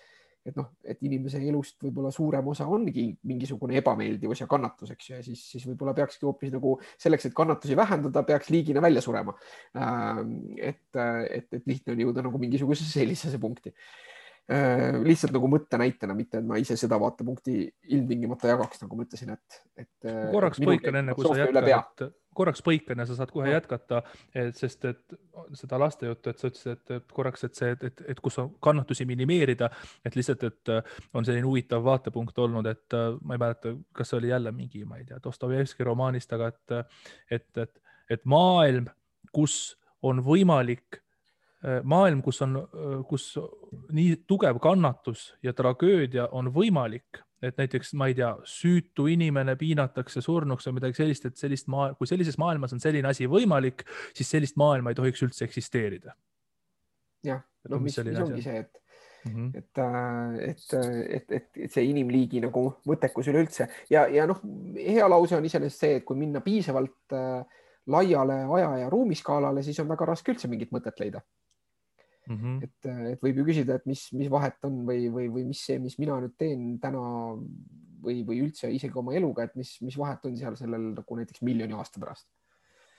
[0.49, 5.17] et noh, et inimese elust võib-olla suurem osa ongi mingisugune ebameeldivus ja kannatus, eks ju,
[5.19, 9.35] ja siis, siis võib-olla peakski hoopis nagu selleks, et kannatusi vähendada, peaks liigina välja surema.
[10.57, 13.75] Et, et, et lihtne on jõuda nagu mingisugusesse sellisesse punkti.
[14.49, 17.59] Äh, lihtsalt nagu mõttenäitena, mitte et ma ise seda vaatepunkti
[17.93, 20.09] ilmtingimata jagaks, nagu ma ütlesin, et, et.
[20.33, 24.03] korraks põikan enne, kui sa jätkad, korraks põikan ja sa saad kohe jätkata,
[24.57, 25.17] sest et
[25.59, 28.53] seda laste juttu, et sa ütlesid, et, korraks, et see, et, et, et kus on
[28.65, 29.71] kannatusi minimeerida,
[30.07, 34.13] et lihtsalt, et äh, on selline huvitav vaatepunkt olnud, et äh, ma ei mäleta, kas
[34.13, 36.97] see oli jälle mingi, ma ei tea, Dostojevski romaanist, aga et,
[37.37, 37.85] et, et,
[38.17, 38.89] et maailm,
[39.35, 39.59] kus
[40.07, 41.08] on võimalik äh,
[41.83, 42.53] maailm, kus on,
[43.11, 43.33] kus
[43.93, 50.23] nii tugev kannatus ja tragöödia on võimalik, et näiteks ma ei tea, süütu inimene piinatakse
[50.25, 53.85] surnuks või midagi sellist, et sellist maa, kui sellises maailmas on selline asi võimalik,
[54.17, 56.15] siis sellist maailma ei tohiks üldse eksisteerida.
[57.27, 58.79] jah, no mis, mis ongi see, et
[59.25, 59.59] mm, -hmm.
[59.59, 64.41] et, äh, et, et, et, et see inimliigi nagu mõttekus üleüldse ja, ja noh,
[64.77, 67.43] hea lause on iseenesest see, et kui minna piisavalt äh,
[67.87, 71.23] laiale aja ja ruumiskaalale, siis on väga raske üldse mingit mõtet leida
[72.29, 72.37] mm.
[72.37, 72.65] -hmm.
[72.65, 75.79] et, et võib ju küsida, et mis, mis vahet on või, või, või mis see,
[75.83, 77.03] mis mina nüüd teen täna
[78.05, 81.43] või, või üldse isegi oma eluga, et mis, mis vahet on seal sellel nagu näiteks
[81.47, 82.29] miljoni aasta pärast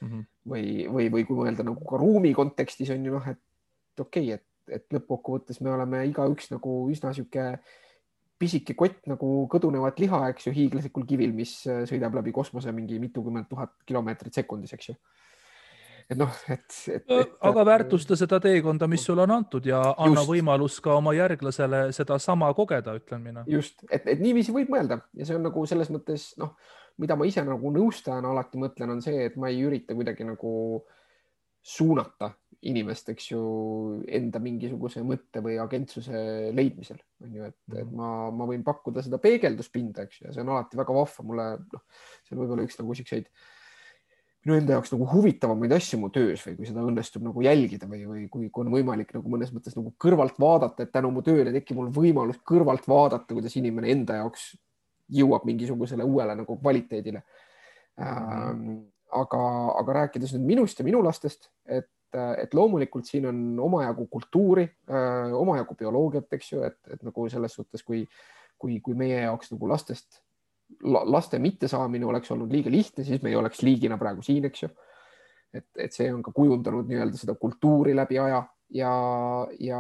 [0.01, 0.07] mm.
[0.07, 0.23] -hmm.
[0.53, 4.39] või, või, või kui mõelda nagu ka ruumi kontekstis on ju noh, et okei okay,,
[4.39, 7.51] et, et lõppkokkuvõttes me oleme igaüks nagu üsna sihuke
[8.39, 11.57] pisike kott nagu kõdunevat liha, eks ju, hiiglaslikul kivil, mis
[11.89, 14.95] sõidab läbi kosmose mingi mitukümmend tuhat kilomeetrit sekundis, eks ju
[16.10, 17.34] et noh, et, et, et.
[17.45, 20.31] aga väärtusta seda teekonda, mis sulle on antud ja anna just.
[20.31, 23.45] võimalus ka oma järglasele sedasama kogeda, ütlen mina.
[23.49, 26.56] just, et, et niiviisi võib mõelda ja see on nagu selles mõttes noh,
[26.99, 30.53] mida ma ise nagu nõustajana alati mõtlen, on see, et ma ei ürita kuidagi nagu
[31.69, 32.34] suunata
[32.65, 33.41] inimest, eks ju,
[34.18, 37.94] enda mingisuguse mõtte või agentsuse leidmisel on ju, et, et mhm.
[38.02, 41.48] ma, ma võin pakkuda seda peegelduspinda, eks ju, ja see on alati väga vahva, mulle
[41.61, 41.86] noh,
[42.26, 43.48] see on võib-olla üks nagu siukseid äh,
[44.45, 48.06] minu enda jaoks nagu huvitavamaid asju mu töös või kui seda õnnestub nagu jälgida või,
[48.07, 51.52] või kui, kui on võimalik nagu mõnes mõttes nagu kõrvalt vaadata, et tänu mu tööle
[51.56, 54.53] tekib mul võimalus kõrvalt vaadata, kuidas inimene enda jaoks
[55.20, 58.06] jõuab mingisugusele uuele nagu kvaliteedile mm.
[58.06, 58.80] -hmm.
[59.20, 59.44] aga,
[59.82, 65.36] aga rääkides nüüd minust ja minu lastest, et, et loomulikult siin on omajagu kultuuri, äh,
[65.36, 68.06] omajagu bioloogiat, eks ju, et, et nagu selles suhtes, kui,
[68.57, 70.24] kui, kui meie jaoks nagu lastest
[70.84, 74.69] laste mittesaamine oleks olnud liiga lihtne, siis me ei oleks liigina praegu siin, eks ju.
[75.53, 78.91] et, et see on ka kujundanud nii-öelda seda kultuuri läbi aja ja,
[79.60, 79.80] ja,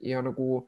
[0.00, 0.62] ja nagu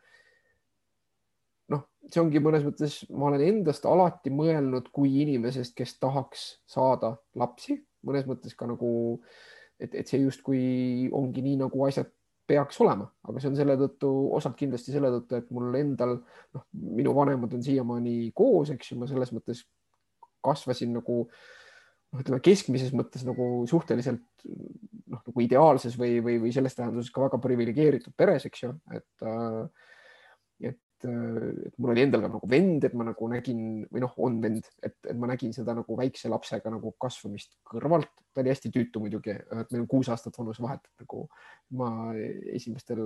[1.72, 7.14] noh, see ongi mõnes mõttes, ma olen endast alati mõelnud kui inimesest, kes tahaks saada
[7.38, 8.90] lapsi, mõnes mõttes ka nagu,
[9.78, 10.64] et, et see justkui
[11.14, 12.10] ongi nii, nagu asjad
[12.48, 16.18] peaks olema, aga see on selle tõttu, osalt kindlasti selle tõttu, et mul endal,
[16.56, 16.64] noh,
[16.98, 19.64] minu vanemad on siiamaani koos, eks ju, ma selles mõttes
[20.44, 26.76] kasvasin nagu noh, ütleme keskmises mõttes nagu suhteliselt noh, nagu ideaalses või, või, või selles
[26.76, 29.64] tähenduses ka väga priviligeeritud peres, eks ju, et äh,
[30.64, 33.62] et mul oli endal ka nagu vend, et ma nagu nägin
[33.92, 38.12] või noh, on vend, et, et ma nägin seda nagu väikse lapsega nagu kasvamist kõrvalt.
[38.34, 41.26] ta oli hästi tüütu muidugi, et meil on kuus aastat vanusevahet, et nagu
[41.78, 41.90] ma
[42.54, 43.02] esimestel,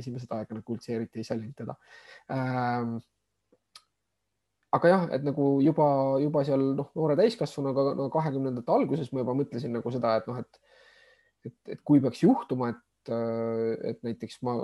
[0.00, 1.76] esimesed aega nagu üldse eriti ei sallinud teda
[2.32, 2.98] ähm,
[4.76, 5.88] aga jah, et nagu juba,
[6.22, 10.38] juba seal noh, noore täiskasvanuga no kahekümnendate alguses ma juba mõtlesin nagu seda, et noh,
[10.38, 10.78] et,
[11.48, 13.12] et, et kui peaks juhtuma, et,
[13.90, 14.54] et näiteks ma,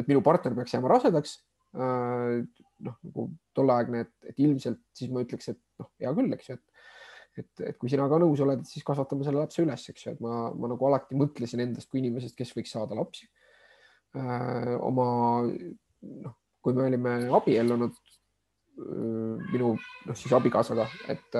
[0.00, 1.36] et minu partner peaks jääma rasedaks,
[1.76, 3.26] noh, nagu
[3.56, 6.68] tolleaegne, et, et ilmselt siis ma ütleks, et noh, hea küll, eks ju, et
[7.38, 10.22] et, et kui sina ka nõus oled, siis kasvatame selle lapse üles, eks ju, et
[10.24, 13.28] ma, ma nagu alati mõtlesin endast kui inimesest, kes võiks saada lapsi.
[14.82, 15.08] oma
[15.46, 16.34] noh,
[16.64, 17.98] kui me olime abiellunud,
[18.78, 21.34] minu noh, siis abikaasaga, et,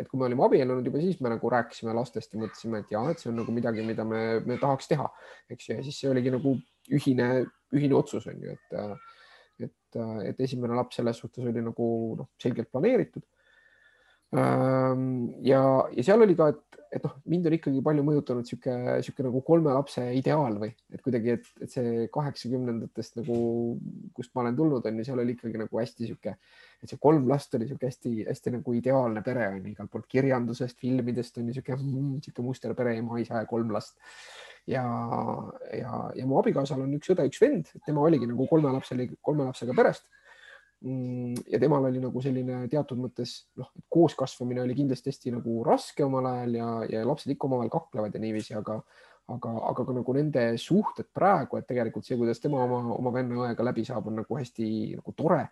[0.00, 3.02] et kui me olime abiellunud juba siis me nagu rääkisime lastest ja mõtlesime, et ja,
[3.12, 5.08] et see on nagu midagi, mida me, me tahaks teha,
[5.52, 6.56] eks ju, ja siis see oligi nagu
[6.96, 7.28] ühine,
[7.76, 8.78] ühine otsus on ju, et,
[9.66, 9.98] et,
[10.30, 13.24] et esimene laps selles suhtes oli nagu noh, selgelt planeeritud
[14.36, 15.60] Ehm, ja,
[15.96, 18.74] ja seal oli ka, et, et noh, mind on ikkagi palju mõjutanud sihuke,
[19.06, 23.38] sihuke nagu kolme lapse ideaal või et kuidagi, et, et see kaheksakümnendatest nagu,
[24.16, 26.36] kust ma olen tulnud, on ju, seal oli ikkagi nagu hästi sihuke,
[26.82, 30.76] et see kolm last oli sihuke hästi-hästi nagu ideaalne pere on ju, igalt poolt kirjandusest,
[30.84, 33.96] filmidest on ju sihuke, mm, sihuke musterpere, ema, isa ja kolm last.
[34.68, 34.84] Ja,
[35.72, 39.48] ja, ja mu abikaasal on üks õde, üks vend, tema oligi nagu kolme lapseli, kolme
[39.48, 40.06] lapsega perest
[40.84, 46.04] Mm, ja temal oli nagu selline teatud mõttes noh, kooskasvamine oli kindlasti hästi nagu raske
[46.06, 48.76] omal ajal ja, ja lapsed ikka omavahel kaklevad ja niiviisi, aga,
[49.34, 53.66] aga, aga ka nagu nende suhted praegu, et tegelikult see, kuidas tema oma, oma venna-õega
[53.66, 54.68] läbi saab, on nagu hästi
[55.00, 55.48] nagu tore.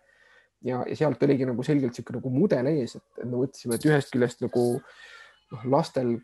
[0.63, 4.15] ja, ja sealt oligi nagu selgelt niisugune nagu mudel ees, et me mõtlesime, et ühest
[4.15, 6.15] küljest nagu noh, lastel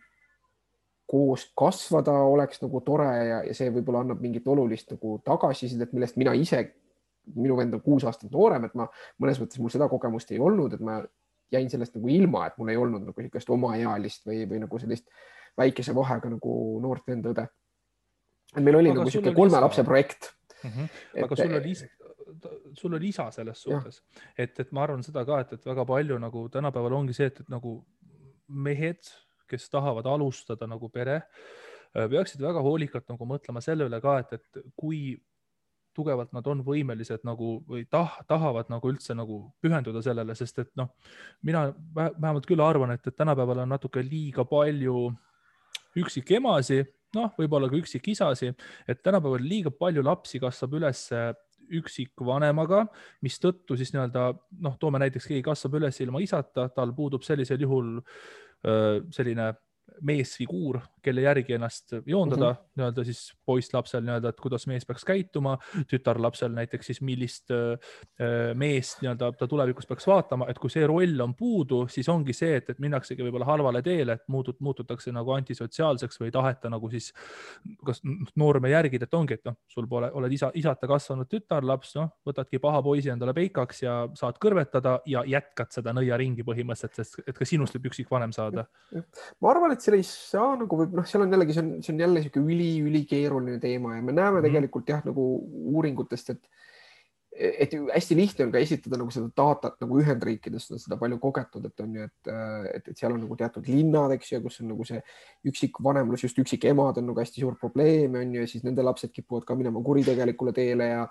[1.14, 6.18] koos kasvada oleks nagu tore ja, ja see võib-olla annab mingit olulist nagu tagasisidet, millest
[6.18, 6.64] mina ise
[7.36, 8.88] minu vend on kuus aastat noorem, et ma
[9.22, 11.00] mõnes mõttes mul seda kogemust ei olnud, et ma
[11.54, 15.10] jäin sellest nagu ilma, et mul ei olnud nagu niisugust omaealist või, või nagu sellist
[15.60, 16.54] väikese vahega nagu
[16.84, 17.48] noort venda-õde.
[18.56, 19.66] et meil oli aga nagu niisugune kolme isa...
[19.66, 20.32] lapse projekt
[20.64, 20.70] mm.
[20.70, 20.88] -hmm.
[21.24, 21.88] aga et, sul oli isa,
[22.82, 24.02] sul oli isa selles suhtes,
[24.38, 27.40] et, et ma arvan seda ka, et, et väga palju nagu tänapäeval ongi see, et,
[27.46, 27.78] et nagu
[28.48, 29.14] mehed,
[29.50, 31.22] kes tahavad alustada nagu pere,
[31.94, 35.14] peaksid väga hoolikalt nagu mõtlema selle üle ka, et, et kui
[35.94, 40.72] tugevalt nad on võimelised nagu või tah, tahavad nagu üldse nagu pühenduda sellele, sest et
[40.80, 40.90] noh,
[41.46, 45.12] mina vähemalt küll arvan, et, et tänapäeval on natuke liiga palju
[46.02, 46.82] üksikemasi,
[47.14, 48.50] noh, võib-olla ka üksikisasi,
[48.90, 51.06] et tänapäeval liiga palju lapsi kasvab üles
[51.80, 52.86] üksikvanemaga,
[53.26, 54.30] mistõttu siis nii-öelda
[54.66, 58.00] noh, toome näiteks keegi kasvab üles ilma isata, tal puudub sellisel juhul
[59.12, 59.52] selline
[60.02, 62.70] meesfiguur, kelle järgi ennast joondada mm -hmm.
[62.76, 65.58] nii-öelda siis poisslapsel nii-öelda, et kuidas mees peaks käituma,
[65.88, 71.20] tütarlapsel näiteks siis millist äh, meest nii-öelda ta tulevikus peaks vaatama, et kui see roll
[71.20, 75.32] on puudu, siis ongi see, et, et minnaksegi võib-olla halvale teele, et muutut, muututakse nagu
[75.32, 77.12] antisotsiaalseks või ei taheta nagu siis
[77.86, 78.02] kas
[78.36, 82.60] noorme järgida, et ongi, et noh, sul pole, oled isa, isata kasvanud tütarlaps, noh, võtadki
[82.64, 87.48] paha poisi endale peikaks ja saad kõrvetada ja jätkad seda nõiaringi põhimõtteliselt, sest et ka
[87.48, 88.66] sinust võib üksikvanem saada.
[89.42, 91.94] ma arvan, et seal ei saa nagu võib, noh, seal on jällegi, see on, see
[91.94, 94.46] on jälle niisugune üli-ülikeeruline teema ja me näeme mm.
[94.48, 95.30] tegelikult jah, nagu
[95.74, 96.62] uuringutest, et
[97.34, 101.64] et hästi lihtne on ka esitada nagu seda datat nagu Ühendriikidest on seda palju kogetud,
[101.66, 102.30] et on ju, et,
[102.76, 105.00] et, et seal on nagu teatud linnad, eks ju, kus on nagu see
[105.50, 109.48] üksikvanemlus, just üksikemad on nagu hästi suur probleem, on ju, ja siis nende lapsed kipuvad
[109.50, 111.08] ka minema kuritegelikule teele ja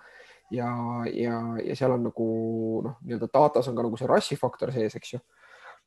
[0.53, 0.71] ja,
[1.11, 2.29] ja, ja seal on nagu
[2.87, 5.23] noh, nii-öelda datas on ka nagu see rassifaktor sees, eks ju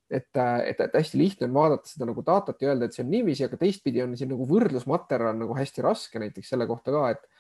[0.10, 3.12] et, et, et hästi lihtne on vaadata seda nagu datat ja öelda, et see on
[3.14, 7.32] niiviisi, aga teistpidi on siin nagu võrdlusmaterjal nagu hästi raske näiteks selle kohta ka, et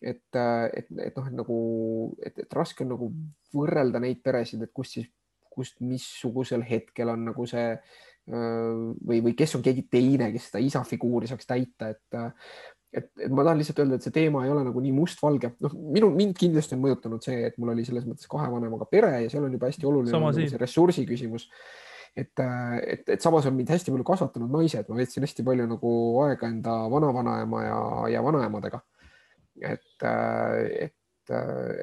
[0.00, 1.56] et, et, et noh, et nagu,
[2.24, 3.10] et, et raske on nagu
[3.52, 5.10] võrrelda neid peresid, et kust siis,
[5.50, 7.74] kust missugusel hetkel on nagu see
[8.30, 12.18] või, või kes on keegi teine, kes seda isa figuuri saaks täita, et
[12.90, 15.74] et, et ma tahan lihtsalt öelda, et see teema ei ole nagu nii mustvalge, noh,
[15.94, 19.30] minu, mind kindlasti on mõjutanud see, et mul oli selles mõttes kahe vanemaga pere ja
[19.30, 21.46] seal on juba hästi oluline nagu see ressursi küsimus.
[22.18, 25.92] et, et, et samas on mind hästi palju kasvatanud naised, ma veetsin hästi palju nagu
[26.24, 27.82] aega enda vanavanaema ja,
[28.16, 28.80] ja vanaemadega.
[29.62, 31.34] et, et,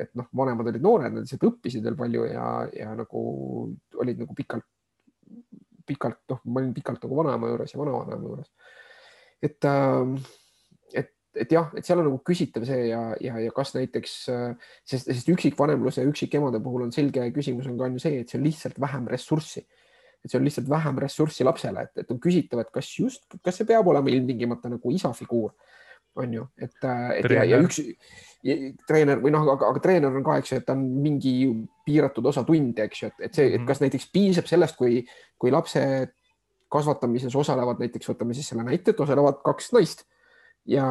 [0.01, 3.21] et noh, vanemad olid noored, nad lihtsalt õppisid veel palju ja, ja nagu
[4.01, 4.67] olid nagu pikalt,
[5.88, 8.51] pikalt, noh, ma olin pikalt nagu vanaema juures ja vanavanaema juures.
[9.47, 10.35] et äh,
[11.41, 14.14] et jah, et seal on nagu küsitav see ja, ja, ja kas näiteks,
[14.88, 18.39] sest, sest üksikvanemluse üksikemade puhul on selge küsimus on ka on ju see, et see
[18.39, 19.65] on lihtsalt vähem ressurssi.
[20.23, 23.59] et see on lihtsalt vähem ressurssi lapsele, et, et on küsitav, et kas just, kas
[23.59, 25.53] see peab olema ilmtingimata nagu isa figuur,
[26.18, 26.73] on ju, et,
[27.19, 27.80] et ja, ja üks
[28.43, 28.57] ja,
[28.89, 31.35] treener või noh, aga, aga treener on ka, eks ju, et ta on mingi
[31.85, 33.69] piiratud osa tunde, eks ju, et, et see, et mhm.
[33.69, 35.03] kas näiteks piisab sellest, kui,
[35.38, 35.84] kui lapse
[36.73, 40.03] kasvatamises osalevad näiteks, võtame siis selle näite, et osalevad kaks naist
[40.68, 40.85] ja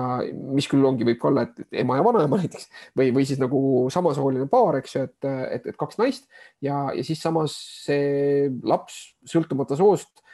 [0.56, 2.68] mis küll ongi, võib ka olla, et ema ja vanaema näiteks.
[2.98, 3.60] Või, või siis nagu
[3.92, 5.28] samasooline paar, eks ju, et,
[5.58, 6.30] et, et kaks naist.
[6.64, 10.24] Ja, ja siis samas see laps sõltumata soost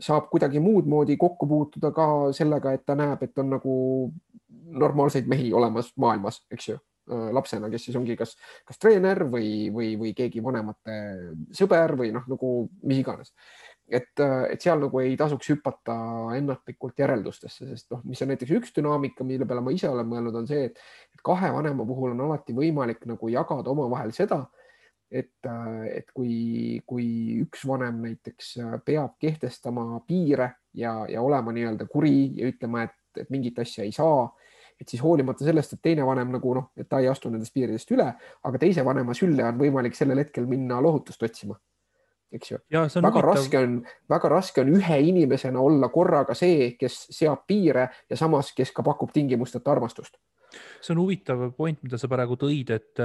[0.00, 2.06] saab kuidagi muud moodi kokku puutuda ka
[2.36, 3.74] sellega, et ta näeb, et on nagu
[4.70, 6.78] normaalseid mehi olemas maailmas, eks ju.
[7.10, 8.36] Lapsena, kes siis ongi kas,
[8.68, 10.94] kas treener või, või, või keegi vanemate
[11.58, 12.50] sõber või noh, nagu
[12.86, 13.32] mis iganes
[13.90, 15.96] et, et seal nagu ei tasuks hüpata
[16.38, 20.38] ennatlikult järeldustesse, sest noh, mis on näiteks üks dünaamika, mille peale ma ise olen mõelnud,
[20.42, 20.80] on see, et,
[21.26, 24.44] kahe vanema puhul on alati võimalik nagu jagada omavahel seda,
[25.10, 25.34] et,
[25.90, 27.06] et kui, kui
[27.42, 28.54] üks vanem näiteks
[28.86, 33.92] peab kehtestama piire ja, ja olema nii-öelda kuri ja ütlema, et, et mingit asja ei
[33.92, 34.28] saa,
[34.80, 37.90] et siis hoolimata sellest, et teine vanem nagu noh, et ta ei astu nendest piiridest
[37.92, 38.06] üle,
[38.46, 41.58] aga teise vanema sülle on võimalik sellel hetkel minna lohutust otsima
[42.32, 42.58] eks ju.
[42.70, 43.22] väga huvitav.
[43.26, 43.78] raske on,
[44.08, 48.84] väga raske on ühe inimesena olla korraga see, kes seab piire ja samas, kes ka
[48.86, 50.18] pakub tingimusteta armastust.
[50.80, 53.02] see on huvitav point, mida sa praegu tõid, et,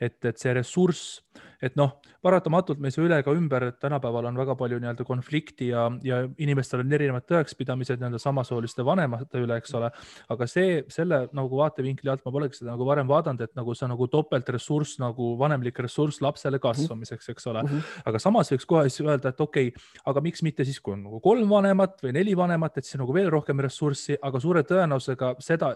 [0.00, 1.22] et, et see ressurss
[1.62, 5.06] et noh, paratamatult me ei saa üle ega ümber, et tänapäeval on väga palju nii-öelda
[5.08, 9.90] konflikti ja, ja inimestel on erinevad tõekspidamised nii-öelda samasooliste vanemate üle, eks ole.
[10.32, 13.88] aga see, selle nagu vaatevinkli alt ma polegi seda nagu varem vaadanud, et nagu see
[13.90, 17.62] nagu topeltressurss nagu vanemlik ressurss lapsele kasvamiseks, eks ole.
[17.62, 18.02] -hmm.
[18.10, 21.04] aga samas võiks kohe siis öelda, et okei okay,, aga miks mitte siis, kui on
[21.06, 25.34] nagu kolm vanemat või neli vanemat, et siis nagu veel rohkem ressurssi, aga suure tõenäosusega
[25.42, 25.72] seda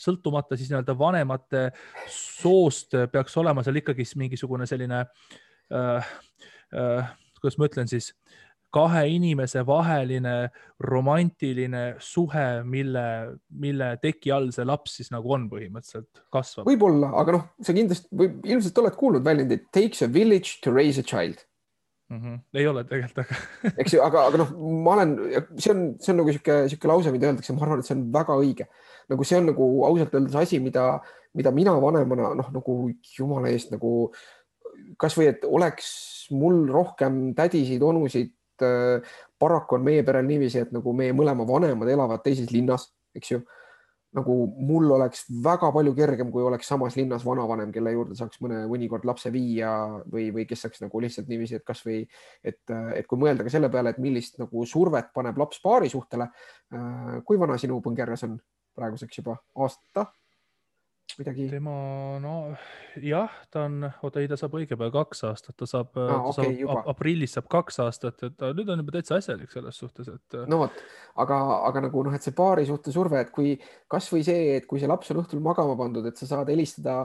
[0.00, 1.66] sõltumata siis nii-öelda vanemate
[2.10, 5.04] soost peaks olema seal ikkagi mingisugune selline
[5.72, 6.12] äh,
[6.74, 8.12] äh, kuidas ma ütlen siis,
[8.74, 10.34] kahe inimese vaheline
[10.86, 13.04] romantiline suhe, mille,
[13.50, 16.68] mille teki all see laps siis nagu on põhimõtteliselt kasvab.
[16.70, 21.02] võib-olla, aga noh, sa kindlasti või ilmselt oled kuulnud väljendit takes a village to raise
[21.02, 21.42] a child
[22.10, 22.20] mm.
[22.20, 22.40] -hmm.
[22.54, 24.52] ei ole tegelikult, aga eks ju, aga, aga noh,
[24.86, 25.16] ma olen,
[25.58, 28.06] see on, see on nagu sihuke, sihuke lause, mida öeldakse, ma arvan, et see on
[28.14, 28.70] väga õige.
[29.10, 30.92] nagu see on nagu ausalt öeldes asi, mida,
[31.34, 32.82] mida mina vanemana noh, nagu
[33.18, 34.39] jumala eest nagu äh,
[35.00, 35.88] kasvõi, et oleks
[36.34, 38.34] mul rohkem tädisid, onusid.
[38.62, 39.00] Äh,
[39.40, 43.40] paraku on meie perel niiviisi, et nagu meie mõlema vanemad elavad teises linnas, eks ju.
[44.10, 48.64] nagu mul oleks väga palju kergem, kui oleks samas linnas vanavanem, kelle juurde saaks mõne,
[48.66, 49.70] mõnikord lapse viia
[50.10, 52.00] või, või kes saaks nagu lihtsalt niiviisi, et kasvõi,
[52.42, 52.58] et,
[52.98, 56.26] et kui mõelda ka selle peale, et millist nagu survet paneb laps paari suhtele.
[56.74, 58.34] Äh, kui vana sinu põngerjas on
[58.74, 60.10] praeguseks juba aasta?
[61.20, 61.46] Midagi?
[61.52, 61.74] tema,
[62.22, 62.34] no
[63.00, 66.56] jah, ta on, oota ei, ta saab õige pea kaks aastat, ta saab ah,, okay,
[66.62, 70.38] saab aprillis saab kaks aastat, et ta nüüd on juba täitsa asjalik selles suhtes, et.
[70.50, 70.82] no vot,
[71.22, 73.54] aga, aga nagu noh, et see paari suhte surve, et kui
[73.90, 77.04] kasvõi see, et kui see laps on õhtul magama pandud, et sa saad helistada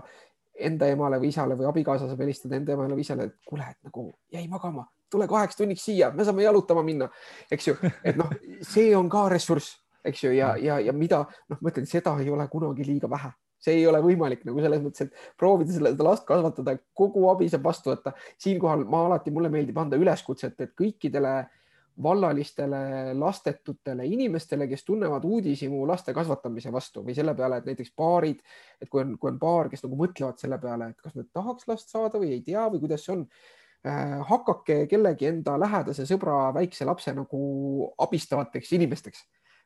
[0.55, 3.89] enda emale või isale või abikaasa saab helistada enda emale või isale, et kuule, et
[3.89, 7.09] nagu jäi magama, tule kaheks tunniks siia, me saame jalutama minna,
[7.51, 8.31] eks ju, et noh,
[8.63, 12.31] see on ka ressurss, eks ju, ja, ja, ja mida noh, ma ütlen, seda ei
[12.31, 13.33] ole kunagi liiga vähe
[13.65, 17.65] see ei ole võimalik nagu selles mõttes, et proovida seda last kasvatada, kogu abi saab
[17.65, 18.15] vastu võtta.
[18.41, 21.37] siinkohal ma alati, mulle meeldib anda üleskutset, et kõikidele
[22.03, 28.41] vallalistele lastetutele inimestele, kes tunnevad uudishimu laste kasvatamise vastu või selle peale, et näiteks paarid,
[28.81, 31.69] et kui on, kui on paar, kes nagu mõtlevad selle peale, et kas nad tahaks
[31.71, 33.23] last saada või ei tea või kuidas see on
[33.85, 34.19] äh,.
[34.27, 37.39] hakake kellegi enda lähedase sõbra väikse lapse nagu
[38.07, 39.23] abistavateks inimesteks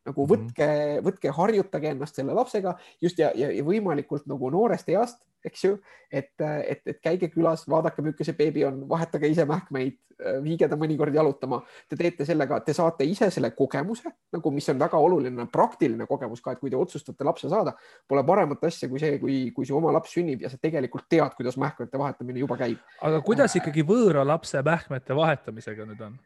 [0.08, 0.32] nagu mhm.
[0.32, 1.08] võtke mm, -hmm.
[1.08, 5.80] võtke, harjutage ennast selle lapsega just ja, ja, ja võimalikult nagu noorest east, eks ju,
[6.12, 9.98] et, et, et käige külas, vaadake, milline see beebi on, vahetage ise mähkmeid,
[10.44, 11.62] viige ta mõnikord jalutama.
[11.88, 16.44] Te teete sellega, te saate ise selle kogemuse nagu, mis on väga oluline, praktiline kogemus
[16.44, 17.74] ka, et kui te otsustate lapse saada,
[18.08, 21.36] pole paremat asja kui see, kui, kui su oma laps sünnib ja sa tegelikult tead,
[21.38, 22.84] kuidas mähkmete vahetamine juba käib.
[23.02, 26.20] aga kuidas ikkagi võõra lapse mähkmete vahetamisega nüüd on?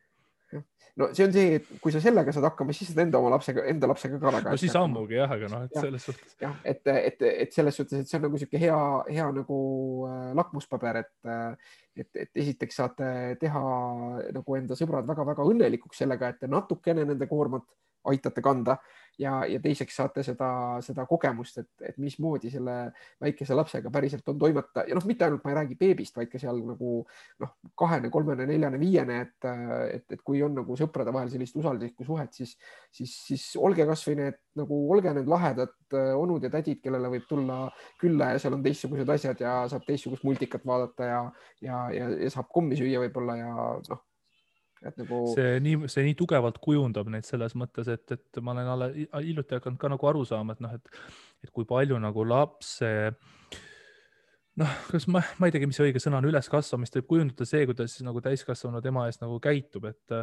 [0.95, 3.65] No see on see, et kui sa sellega saad hakkama, siis saad enda oma lapsega,
[3.71, 4.53] enda lapsega ka väga.
[4.53, 6.35] no siis ammugi jah, aga noh, et ja, selles suhtes.
[6.43, 9.57] jah, et, et, et selles suhtes, et see on nagu sihuke hea, hea nagu
[10.09, 13.07] äh, lakmuspaber, et, äh, et, et esiteks saate
[13.41, 13.63] teha
[14.33, 17.67] nagu enda sõbrad väga-väga õnnelikuks sellega, et te natukene nende koormat
[18.09, 18.77] aitate kanda.
[19.21, 20.47] Ja, ja teiseks saate seda,
[20.81, 22.73] seda kogemust, et, et mismoodi selle
[23.21, 26.41] väikese lapsega päriselt on toimeta ja noh, mitte ainult ma ei räägi beebist, vaid ka
[26.41, 26.95] seal nagu
[27.43, 29.49] noh, kahene, kolmene, neljane, viiene, et,
[29.99, 32.55] et, et kui on nagu sõprade vahel sellist usalduslikku suhet, siis,
[32.89, 35.77] siis, siis olge kasvõi need nagu, olge need lahedad
[36.17, 37.67] onud ja tädid, kellele võib tulla
[38.01, 41.21] külla ja seal on teistsugused asjad ja saab teistsugust multikat vaadata ja,
[41.61, 43.53] ja, ja, ja saab kommi süüa võib-olla ja
[43.89, 44.01] noh
[44.87, 45.19] et nagu.
[45.33, 49.57] see nii, see nii tugevalt kujundab neid selles mõttes, et, et ma olen alle hiljuti
[49.57, 50.99] hakanud ka nagu aru saama, et noh, et,
[51.45, 52.91] et kui palju nagu lapse
[54.61, 57.63] noh, kas ma, ma ei teagi, mis see õige sõna on, üleskasvamist võib kujundada see,
[57.69, 60.15] kuidas nagu täiskasvanu tema ees nagu käitub, et,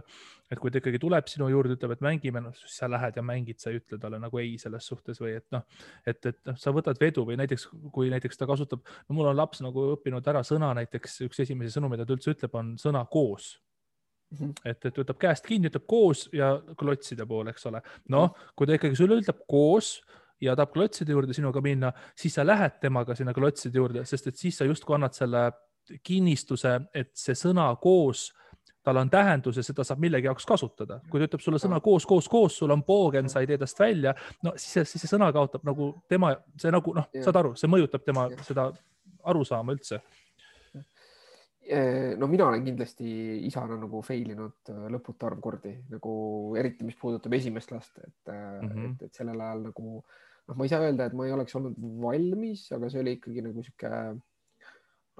[0.50, 3.24] et kui ta ikkagi tuleb sinu juurde, ütleb, et mängime, noh, siis sa lähed ja
[3.26, 5.64] mängid, sa ei ütle talle nagu ei selles suhtes või et noh,
[6.06, 9.40] et, et noh, sa võtad vedu või näiteks, kui näiteks ta kasutab, no mul on
[9.40, 13.02] laps nagu õppinud ära sõna, näiteks üks esimesi sõnu, mida ta üldse ütleb, on sõna
[13.10, 13.56] koos
[14.38, 14.54] -hmm.
[14.64, 17.82] et, et võtab käest kinni, ütleb koos ja klotside poole, eks ole.
[18.12, 19.98] noh, kui ta ikkagi sulle ütleb koos,
[20.40, 24.36] ja tahab klotside juurde sinuga minna, siis sa lähed temaga sinna klotside juurde, sest et
[24.36, 25.50] siis sa justkui annad selle
[26.06, 28.30] kinnistuse, et see sõna koos,
[28.84, 31.00] tal on tähendus ja seda saab millegi jaoks kasutada.
[31.10, 33.80] kui ta ütleb sulle sõna koos, koos, koos, sul on poogen, sa ei tee tast
[33.80, 37.68] välja, no siis, siis see sõna kaotab nagu tema, see nagu noh, saad aru, see
[37.68, 38.70] mõjutab tema seda
[39.28, 40.00] arusaama üldse.
[42.18, 43.10] No mina olen kindlasti
[43.46, 46.12] isana nagu fail inud äh, lõputu arv kordi nagu
[46.58, 48.88] eriti, mis puudutab esimest last, et mm, -hmm.
[48.88, 50.00] et, et sellel ajal nagu
[50.50, 53.46] noh, ma ei saa öelda, et ma ei oleks olnud valmis, aga see oli ikkagi
[53.46, 53.90] nagu sihuke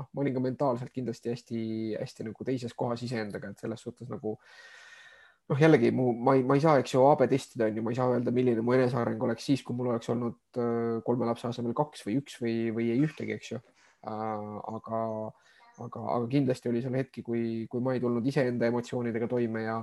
[0.01, 4.35] noh, ma olin ka mentaalselt kindlasti hästi-hästi nagu teises kohas iseendaga, et selles suhtes nagu
[5.51, 7.93] noh, jällegi mu, ma ei, ma ei saa, eks ju, AB testida on ju, ma
[7.95, 11.49] ei saa öelda, milline mu eneseareng oleks siis, kui mul oleks olnud äh, kolme lapse
[11.51, 13.63] asemel kaks või üks või, või ei ühtegi, eks ju.
[14.07, 15.01] Äh, aga,
[15.87, 19.81] aga, aga kindlasti oli seal hetki, kui, kui ma ei tulnud iseenda emotsioonidega toime ja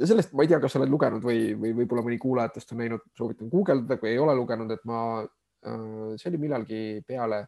[0.00, 2.80] ja sellest ma ei tea, kas sa oled lugenud või, või võib-olla mõni kuulajatest on
[2.82, 5.86] näinud, soovitan guugeldada, kui ei ole lugenud, et ma, äh,
[6.20, 7.40] see oli millalgi peale,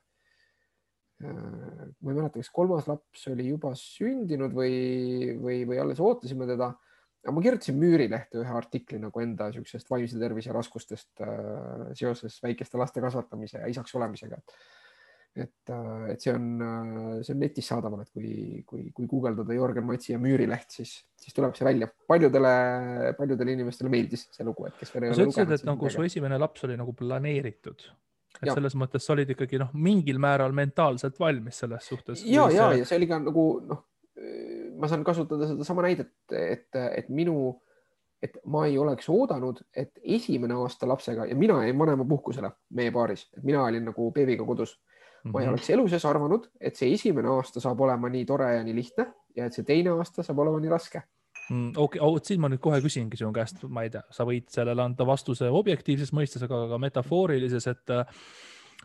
[1.25, 4.75] äh, ma ei mäleta, kas kolmas laps oli juba sündinud või,
[5.41, 6.75] või, või alles ootasime teda.
[7.31, 13.01] ma kirjutasin Müürilehte ühe artikli nagu enda niisugusest vaimse tervise raskustest äh, seoses väikeste laste
[13.01, 14.57] kasvatamise ja isaks olemisega et,
[15.73, 19.87] äh, et see on, äh, see on netis saadaval, et kui, kui, kui guugeldada Jörgen
[19.89, 21.89] Matsi ja Müürileht, siis, siis tuleb see välja.
[22.09, 22.53] paljudele,
[23.19, 25.37] paljudele inimestele meeldis see lugu, et kes veel ei ole lugenud.
[25.37, 27.87] sa ütlesid, et nagu su esimene laps oli nagu planeeritud,
[28.43, 28.57] et ja.
[28.59, 32.27] selles mõttes sa olid ikkagi noh, mingil määral mentaalselt valmis selles suhtes.
[32.29, 33.85] ja, ja, ja see oli ka nagu noh,
[34.79, 37.55] ma saan kasutada sedasama näidet, et, et minu
[38.23, 43.27] et ma ei oleks oodanud, et esimene aasta lapsega ja mina jäin vanemapuhkusele meie paaris,
[43.37, 44.77] et mina olin nagu beebiga kodus
[45.25, 45.55] ma ei mhm.
[45.55, 49.07] oleks elu sees arvanud, et see esimene aasta saab olema nii tore ja nii lihtne
[49.37, 51.03] ja et see teine aasta saab olema nii raske
[51.49, 51.69] mm,.
[51.77, 52.03] okei okay.
[52.03, 55.07] oh,, siin ma nüüd kohe küsingi sinu käest, ma ei tea, sa võid sellele anda
[55.09, 58.23] vastuse objektiivses mõistes, aga ka metafoorilises, et äh,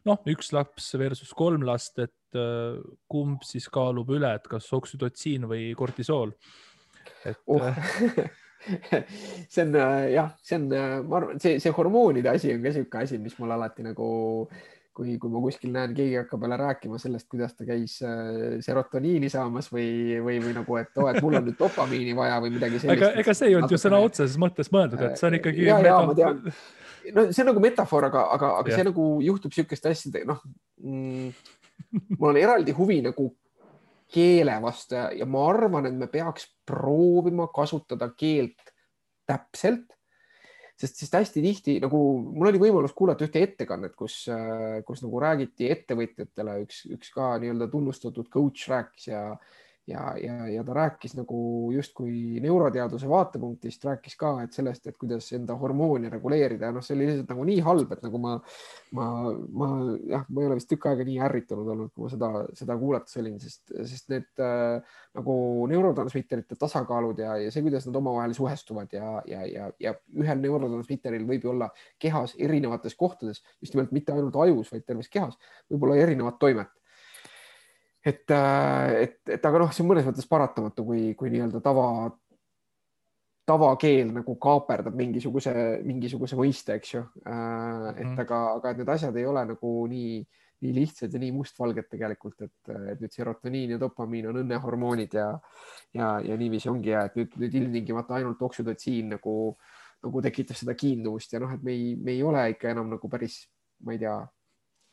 [0.08, 2.78] noh, üks laps versus kolm last, et uh,
[3.10, 6.36] kumb siis kaalub üle, et kas oksüdotsiin või kortisool?
[7.26, 7.64] et oh.
[9.54, 9.76] see on
[10.12, 10.70] jah, see on,
[11.08, 14.08] ma arvan, see, see hormoonide asi on ka niisugune asi, mis mul alati nagu
[14.46, 14.66] äh,
[14.98, 19.30] kui, kui ma kuskil näen, keegi hakkab jälle rääkima sellest, kuidas ta käis äh, serotoniini
[19.30, 22.54] saamas või, või, või nagu, et oo oh,, et mul on nüüd dopamiini vaja või
[22.56, 23.06] midagi sellist.
[23.06, 25.68] aga ega see ei olnud ju sõna otseses mõttes mõeldud, et see on ikkagi.
[25.68, 26.40] ja, ja ma tean.
[27.14, 28.80] no see on nagu metafoor, aga, aga, aga ja.
[28.80, 30.42] see nagu juhtub niisuguste asjade, noh
[30.82, 31.30] mm,.
[32.16, 33.30] mul on eraldi huvi nagu
[34.14, 38.74] keele vastu ja, ja ma arvan, et me peaks proovima kasutada keelt
[39.28, 39.97] täpselt
[40.78, 44.24] sest, sest hästi tihti nagu mul oli võimalus kuulata ühte ettekannet, kus,
[44.88, 49.24] kus nagu räägiti ettevõtjatele, üks, üks ka nii-öelda tunnustatud coach rääkis ja
[49.88, 51.38] ja, ja, ja ta rääkis nagu
[51.72, 56.98] justkui neuroteaduse vaatepunktist, rääkis ka, et sellest, et kuidas enda hormoone reguleerida ja noh, see
[56.98, 58.34] oli lihtsalt nagu nii halb, et nagu ma,
[58.98, 59.08] ma,
[59.62, 59.70] ma
[60.12, 63.20] jah, ma ei ole vist tükk aega nii ärritunud olnud, kui ma seda, seda kuulates
[63.22, 65.38] olin, sest, sest need äh, nagu
[65.72, 71.28] neurotransmitterite tasakaalud ja, ja see, kuidas nad omavahel suhestuvad ja, ja, ja, ja ühel neurotransmitteril
[71.30, 75.40] võib ju olla kehas erinevates kohtades, just nimelt mitte ainult ajus, vaid terves kehas,
[75.72, 76.76] võib olla erinevat toimet
[78.06, 81.88] et, äh, et, et aga noh, see on mõnes mõttes paratamatu, kui, kui nii-öelda tava,
[83.48, 85.54] tavakeel nagu kaaperdab mingisuguse,
[85.88, 87.04] mingisuguse mõiste, eks ju.
[87.24, 88.20] Äh, et mm.
[88.26, 90.22] aga, aga et need asjad ei ole nagu nii,
[90.66, 95.28] nii lihtsad ja nii mustvalged tegelikult, et, et nüüd serotoniin ja dopamiin on õnnehormoonid ja,
[95.96, 99.36] ja, ja niiviisi ongi ja et nüüd, nüüd ilmtingimata ainult oksüdotsiin nagu,
[100.06, 103.12] nagu tekitab seda kiindumust ja noh, et me ei, me ei ole ikka enam nagu
[103.12, 103.44] päris,
[103.86, 104.18] ma ei tea,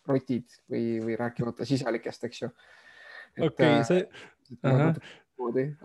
[0.04, 2.50] rotid või, või rääkimata sisalikest, eks ju
[3.40, 4.06] okei, äh, see.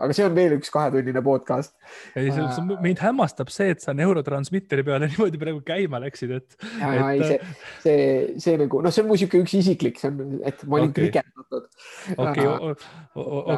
[0.00, 1.74] aga see on veel üks kahetunnine podcast.
[2.14, 6.56] ei, see, see, mind hämmastab see, et sa neurotransmitteri peale niimoodi praegu käima läksid, et.
[6.78, 7.40] ja ei, see,
[7.82, 8.06] see,
[8.46, 11.10] see nagu noh, see on mu sihuke üks isiklik, see on, et ma olin okay.
[11.10, 11.68] trigerdatud.
[12.16, 12.48] okei,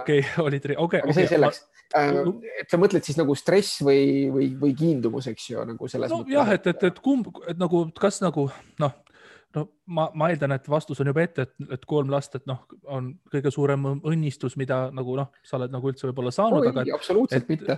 [0.00, 1.04] okei, olid, okei.
[1.04, 1.62] aga see selleks
[1.98, 2.18] äh,
[2.64, 6.22] et sa mõtled siis nagu stress või, või, või kiindumus, eks ju, nagu selles no,
[6.22, 6.36] mõttes.
[6.38, 8.48] jah, et, et, et kumb, et nagu, kas nagu
[8.82, 9.00] noh,
[9.56, 12.62] no ma, ma eeldan, et vastus on juba ette, et, et kolm last, et noh,
[12.92, 16.68] on kõige suurem õnnistus, mida nagu noh, sa oled nagu üldse võib-olla saanud.
[16.94, 17.76] absoluutselt et, mitte.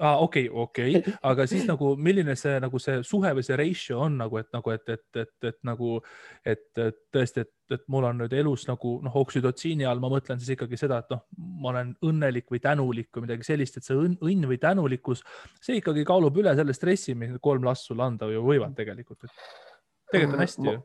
[0.00, 4.18] aa, okei, okei, aga siis nagu, milline see nagu see suhe või see ratio on
[4.24, 5.96] nagu, et nagu, et, et, et, et nagu,
[6.44, 10.40] et, et tõesti, et, et mul on nüüd elus nagu noh, oksüdotsiini all ma mõtlen
[10.40, 11.24] siis ikkagi seda, et noh,
[11.62, 15.24] ma olen õnnelik või tänulik või midagi sellist, et see õnn, õnn või tänulikkus,
[15.62, 19.28] see ikkagi kaalub üle selle stressi, mis kolm last sulle anda ju võivad tegelikult.
[20.12, 20.80] tegelikult on hästi ju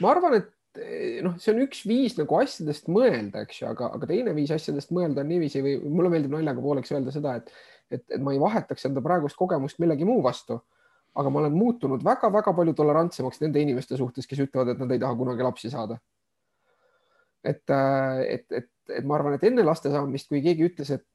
[0.00, 3.92] ma arvan, et Eh, noh, see on üks viis nagu asjadest mõelda, eks ju, aga,
[3.94, 7.52] aga teine viis asjadest mõelda on niiviisi või mulle meeldib naljaga pooleks öelda seda, et,
[7.94, 10.58] et, et ma ei vahetaks enda praegust kogemust millegi muu vastu.
[11.14, 14.98] aga ma olen muutunud väga-väga palju tolerantsemaks nende inimeste suhtes, kes ütlevad, et nad ei
[14.98, 16.00] taha kunagi lapsi saada.
[17.44, 21.06] et, äh, et, et et ma arvan, et enne laste saamist, kui keegi ütles, et,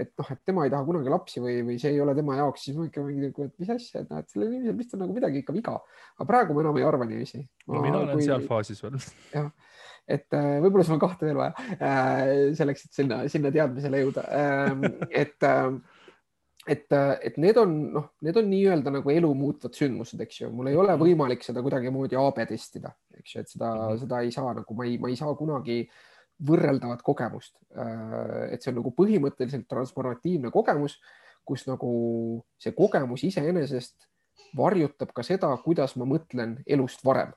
[0.00, 2.66] et noh, et tema ei taha kunagi lapsi või, või see ei ole tema jaoks,
[2.66, 5.16] siis ma ikka mingi, et mis asja, et noh, et sellel inimesel vist on nagu
[5.16, 5.76] midagi ikka viga.
[6.16, 7.42] aga praegu ma enam ei arva niiviisi.
[7.70, 8.26] no mina olen kui...
[8.26, 8.98] seal faasis veel.
[9.36, 9.48] jah,
[10.18, 14.28] et äh, võib-olla sul on kahte veel vaja äh, selleks, et sinna, sinna teadmisele jõuda.
[14.42, 14.86] Ähm,
[15.24, 15.50] et
[16.70, 20.70] et, et need on, noh, need on nii-öelda nagu elu muutvad sündmused, eks ju, mul
[20.70, 23.98] ei ole võimalik seda kuidagimoodi AB testida, eks ju, et seda -hmm.
[24.04, 27.56] seda ei saa nagu ma ei, ma ei saa kunagi äh, võrreldavat kogemust.
[27.76, 30.98] Äh, et see on nagu põhimõtteliselt transformatiivne kogemus,
[31.44, 31.92] kus nagu
[32.62, 34.08] see kogemus iseenesest
[34.56, 37.32] varjutab ka seda, kuidas ma mõtlen elust varem.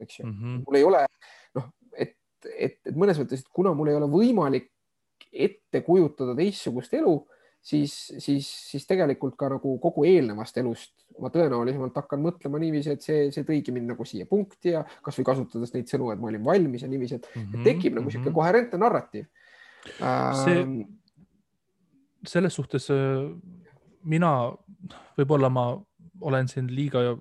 [0.00, 0.62] eks ju mm, -hmm.
[0.66, 1.06] mul ei ole
[1.54, 2.16] noh, et,
[2.58, 4.70] et, et mõnes mõttes, et kuna mul ei ole võimalik
[5.32, 7.14] ette kujutada teistsugust elu,
[7.64, 10.92] siis, siis, siis tegelikult ka nagu kogu eelnevast elust
[11.22, 15.28] ma tõenäolisemalt hakkan mõtlema niiviisi, et see, see tõigi mind nagu siia punkti ja kasvõi
[15.30, 18.30] kasutades neid sõnu, et ma olin valmis ja niiviisi, et mm -hmm, tekib nagu niisugune
[18.30, 18.40] mm -hmm.
[18.40, 19.26] koherentne narratiiv
[20.44, 20.80] see, ähm,.
[22.26, 23.30] selles suhtes äh,
[24.04, 24.32] mina,
[25.18, 25.66] võib-olla ma
[26.20, 27.16] olen siin liiga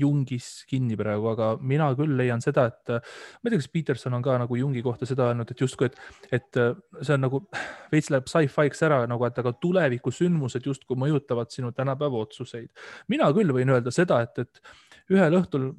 [0.00, 4.24] Jungis kinni praegu, aga mina küll leian seda, et ma ei tea, kas Peterson on
[4.24, 5.98] ka nagu Jungi kohta seda öelnud, et justkui, et,
[6.38, 6.60] et
[7.00, 7.42] see on nagu
[7.92, 12.70] veits läheb sci-fi'ks ära nagu, et aga tuleviku sündmused justkui mõjutavad sinu tänapäeva otsuseid.
[13.08, 15.70] mina küll võin öelda seda, et, et ühel õhtul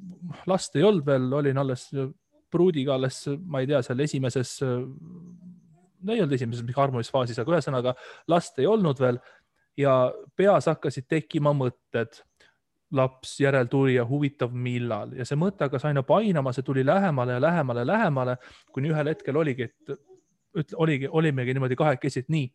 [0.50, 1.90] last ei olnud veel, olin alles
[2.52, 7.96] pruudiga alles, ma ei tea, seal esimeses, no ei olnud esimeses mingi armumisfaasis, aga ühesõnaga
[8.32, 9.20] last ei olnud veel
[9.80, 9.96] ja
[10.38, 12.22] peas hakkasid tekkima mõtted
[12.96, 15.14] laps, järeltulija, huvitav, millal.
[15.20, 18.38] Ja see mõte hakkas aina painama, see tuli lähemale ja lähemale lähemale,
[18.74, 19.98] kuni ühel hetkel oligi, et
[20.56, 22.50] ütle, oligi, olimegi niimoodi kahekesi, et nii,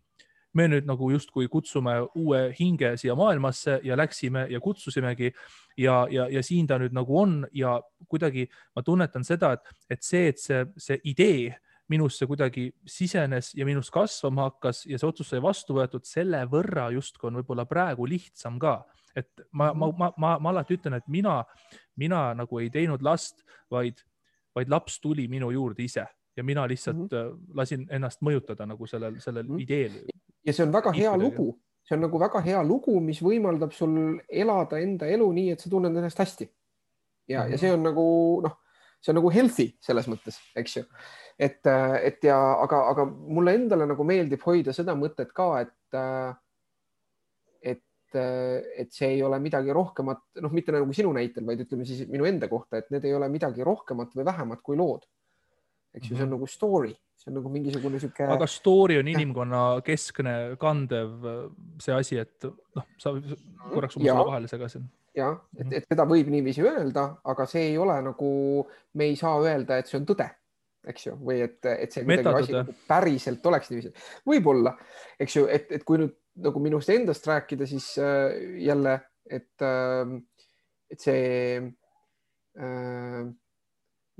[0.58, 5.30] me nüüd nagu justkui kutsume uue hinge siia maailmasse ja läksime ja kutsusimegi
[5.78, 7.76] ja, ja, ja siin ta nüüd nagu on ja
[8.08, 11.52] kuidagi ma tunnetan seda, et, et see, et see, see idee
[11.90, 16.88] minusse kuidagi sisenes ja minus kasvama hakkas ja see otsus sai vastu võetud, selle võrra
[16.94, 18.78] justkui on võib-olla praegu lihtsam ka
[19.16, 19.98] et ma, ma, mhm.
[19.98, 21.40] ma, ma, ma alati ütlen, et mina,
[21.98, 23.42] mina nagu ei teinud last,
[23.72, 24.02] vaid,
[24.56, 26.06] vaid laps tuli minu juurde ise
[26.36, 27.40] ja mina lihtsalt mm -hmm.
[27.54, 29.62] lasin ennast mõjutada nagu sellel, sellel mm -hmm.
[29.62, 29.92] ideel.
[30.46, 34.20] ja see on väga hea lugu, see on nagu väga hea lugu, mis võimaldab sul
[34.28, 36.50] elada enda elu nii, et sa tunned ennast hästi.
[37.28, 37.52] ja mm, -hmm.
[37.52, 38.56] ja see on nagu noh,
[39.00, 40.84] see on nagu healthy selles mõttes, eks ju.
[41.40, 41.66] Et,
[42.04, 46.00] et ja aga, aga mulle endale nagu meeldib hoida seda mõtet ka, et
[48.10, 52.26] et see ei ole midagi rohkemat, noh, mitte nagu sinu näitel, vaid ütleme siis minu
[52.26, 55.06] enda kohta, et need ei ole midagi rohkemat või vähemat kui lood.
[55.94, 56.34] eks ju mm -hmm., see on mhm.
[56.34, 58.24] nagu story, see on nagu mingisugune sihuke.
[58.24, 61.10] aga story on inimkonna keskne, kandev
[61.80, 62.44] see asi, et
[62.74, 63.14] noh, sa
[63.72, 64.90] korraks oma vahele segasin.
[65.14, 65.72] ja et, mhm.
[65.72, 69.86] et seda võib niiviisi öelda, aga see ei ole nagu, me ei saa öelda, et
[69.86, 70.30] see on tõde
[70.88, 73.92] eks ju, või et, et see kuidagi asi päriselt oleks niiviisi.
[74.28, 74.74] võib-olla,
[75.20, 78.32] eks ju, et, et kui nüüd nagu minust endast rääkida, siis äh,
[78.64, 78.96] jälle,
[79.28, 80.14] et äh,,
[80.90, 81.58] et see
[82.58, 83.26] äh,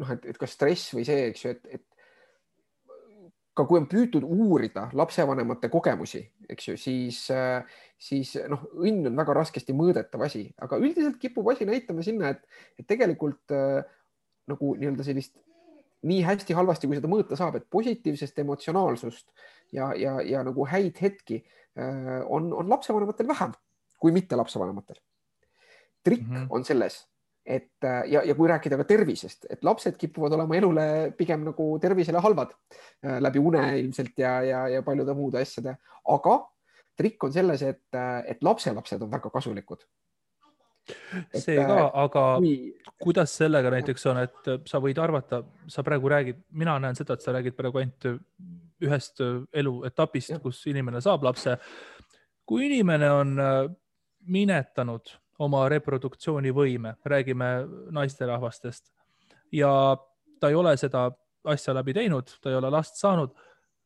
[0.00, 1.86] noh, et, et kas stress või see, eks ju, et, et
[3.56, 9.18] ka kui on püütud uurida lapsevanemate kogemusi, eks ju, siis, äh, siis noh, õnn on
[9.18, 12.44] väga raskesti mõõdetav asi, aga üldiselt kipub asi näitama sinna, et,
[12.80, 13.80] et tegelikult äh,
[14.50, 15.36] nagu nii-öelda sellist
[16.02, 19.26] nii hästi halvasti, kui seda mõõta saab, et positiivsest emotsionaalsust
[19.72, 21.42] ja, ja, ja nagu häid hetki
[21.78, 23.52] Äh, on, on lapsevanematel vähem
[23.98, 24.96] kui mitte lapsevanematel.
[26.04, 26.46] trikk mm -hmm.
[26.50, 27.08] on selles,
[27.46, 31.78] et äh, ja, ja kui rääkida ka tervisest, et lapsed kipuvad olema elule pigem nagu
[31.78, 32.50] tervisele halvad
[33.04, 36.50] äh, läbi une ilmselt ja, ja, ja paljude muude asjade, aga
[36.96, 37.86] trikk on selles, et,
[38.24, 39.84] et lapselapsed on väga kasulikud
[41.34, 42.54] see ka, aga kui...
[43.00, 47.24] kuidas sellega näiteks on, et sa võid arvata, sa praegu räägid, mina näen seda, et
[47.24, 48.08] sa räägid praegu ainult
[48.80, 51.56] ühest äh, eluetapist, kus inimene saab lapse.
[52.48, 53.58] kui inimene on äh,
[54.26, 57.50] minetanud oma reproduktsioonivõime, räägime
[57.96, 58.90] naisterahvastest
[59.52, 59.96] ja
[60.40, 61.10] ta ei ole seda
[61.44, 63.32] asja läbi teinud, ta ei ole last saanud.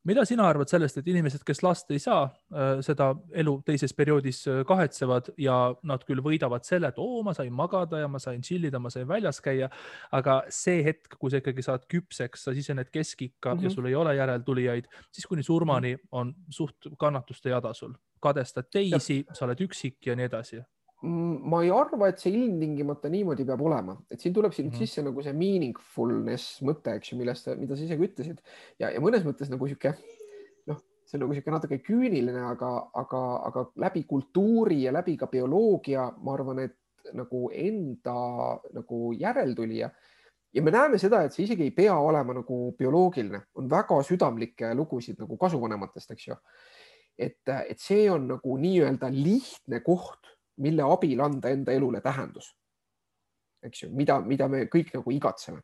[0.09, 3.11] Mida sina arvad sellest, et inimesed, kes last ei saa, äh, seda
[3.41, 5.57] elu teises perioodis äh, kahetsevad ja
[5.87, 8.93] nad küll võidavad selle, et oo, ma sain magada ja ma sain chill ida, ma
[8.93, 9.71] sain väljas käia.
[10.13, 13.63] aga see hetk, kui sa ikkagi saad küpseks, sa sisened keskikka mm -hmm.
[13.63, 13.75] ja mhm.
[13.75, 19.45] sul ei ole järeltulijaid, siis kuni surmani on suht kannatuste jada sul, kadestad teisi, sa
[19.45, 20.63] oled üksik ja nii edasi
[21.05, 24.87] ma ei arva, et see ilmtingimata niimoodi peab olema, et siin tuleb siin mm -hmm.
[24.87, 28.41] sisse nagu see meaningfulness mõte, eks ju, millest, mida sa ise ka ütlesid
[28.79, 29.95] ja, ja mõnes mõttes nagu sihuke
[30.71, 35.27] noh, see on nagu sihuke natuke küüniline, aga, aga, aga läbi kultuuri ja läbi ka
[35.27, 36.79] bioloogia, ma arvan, et
[37.13, 38.17] nagu enda
[38.73, 39.91] nagu järeltulija
[40.55, 44.73] ja me näeme seda, et see isegi ei pea olema nagu bioloogiline, on väga südamlikke
[44.79, 46.39] lugusid nagu kasuvanematest, eks ju.
[47.19, 52.55] et, et see on nagu nii-öelda lihtne koht mille abil anda enda elule tähendus.
[53.65, 55.63] eks ju, mida, mida me kõik nagu igatseme.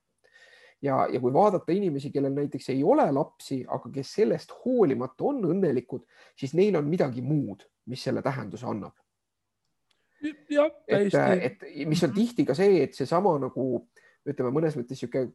[0.83, 5.45] ja, ja kui vaadata inimesi, kellel näiteks ei ole lapsi, aga kes sellest hoolimata on
[5.45, 6.07] õnnelikud,
[6.37, 8.97] siis neil on midagi muud, mis selle tähenduse annab.
[10.89, 13.67] et, et mis on tihti ka see, et seesama nagu
[14.29, 15.33] ütleme, mõnes mõttes niisugune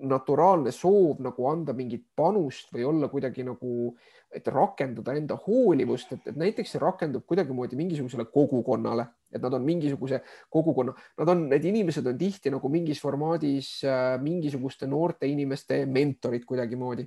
[0.00, 3.92] naturaalne soov nagu anda mingit panust või olla kuidagi nagu,
[4.32, 10.22] et rakendada enda hoolivust, et, näiteks see rakendub kuidagimoodi mingisugusele kogukonnale, et nad on mingisuguse
[10.52, 16.46] kogukonna, nad on, need inimesed on tihti nagu mingis formaadis äh, mingisuguste noorte inimeste mentorid
[16.48, 17.06] kuidagimoodi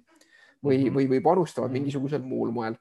[0.66, 0.96] või -hmm.
[0.96, 1.80] või, või panustavad mhm.
[1.82, 2.78] mingisugusel muul moel.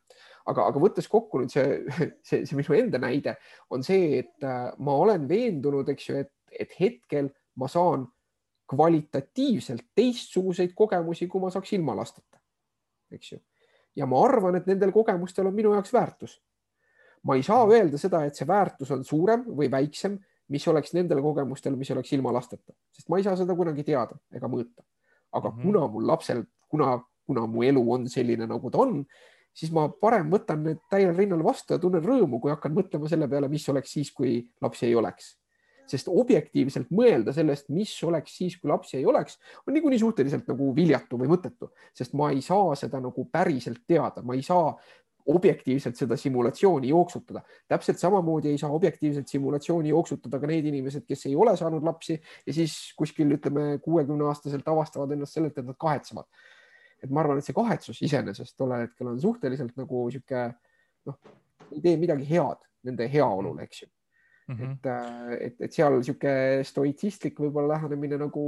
[0.47, 1.81] aga, aga võttes kokku nüüd see,
[2.29, 3.39] see, see minu enda näide
[3.71, 8.05] on see, et äh, ma olen veendunud, eks ju, et, et hetkel ma saan
[8.71, 12.39] kvalitatiivselt teistsuguseid kogemusi, kui ma saaks ilma lasteta.
[13.13, 13.39] eks ju.
[13.97, 16.43] ja ma arvan, et nendel kogemustel on minu jaoks väärtus.
[17.23, 20.19] ma ei saa öelda seda, et see väärtus on suurem või väiksem,
[20.49, 24.17] mis oleks nendel kogemustel, mis oleks ilma lasteta, sest ma ei saa seda kunagi teada
[24.33, 24.85] ega mõõta.
[25.33, 25.63] aga mm -hmm.
[25.63, 29.05] kuna mul lapsel, kuna, kuna mu elu on selline, nagu ta on,
[29.53, 33.29] siis ma parem võtan need täiel rinnal vastu ja tunnen rõõmu, kui hakkan mõtlema selle
[33.29, 35.44] peale, mis oleks siis, kui lapsi ei oleks
[35.91, 40.71] sest objektiivselt mõelda sellest, mis oleks siis, kui lapsi ei oleks, on niikuinii suhteliselt nagu
[40.77, 44.73] viljatu või mõttetu, sest ma ei saa seda nagu päriselt teada, ma ei saa
[45.27, 47.41] objektiivselt seda simulatsiooni jooksutada.
[47.69, 52.21] täpselt samamoodi ei saa objektiivselt simulatsiooni jooksutada ka need inimesed, kes ei ole saanud lapsi
[52.47, 56.29] ja siis kuskil ütleme kuuekümne aastaselt avastavad ennast sellelt, et nad kahetsevad.
[57.03, 60.47] et ma arvan, et see kahetsus iseenesest tollel hetkel on suhteliselt nagu sihuke
[61.07, 61.19] noh,
[61.73, 63.89] ei tee midagi head nende heaolule, eks ju
[64.47, 64.73] Mm -hmm.
[64.73, 68.45] et, äh, et, et seal niisugune stoitsistlik võib-olla lähenemine nagu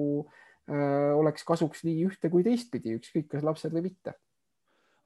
[0.68, 4.12] äh, oleks kasuks nii ühte kui teistpidi, ükskõik kas lapsed või mitte.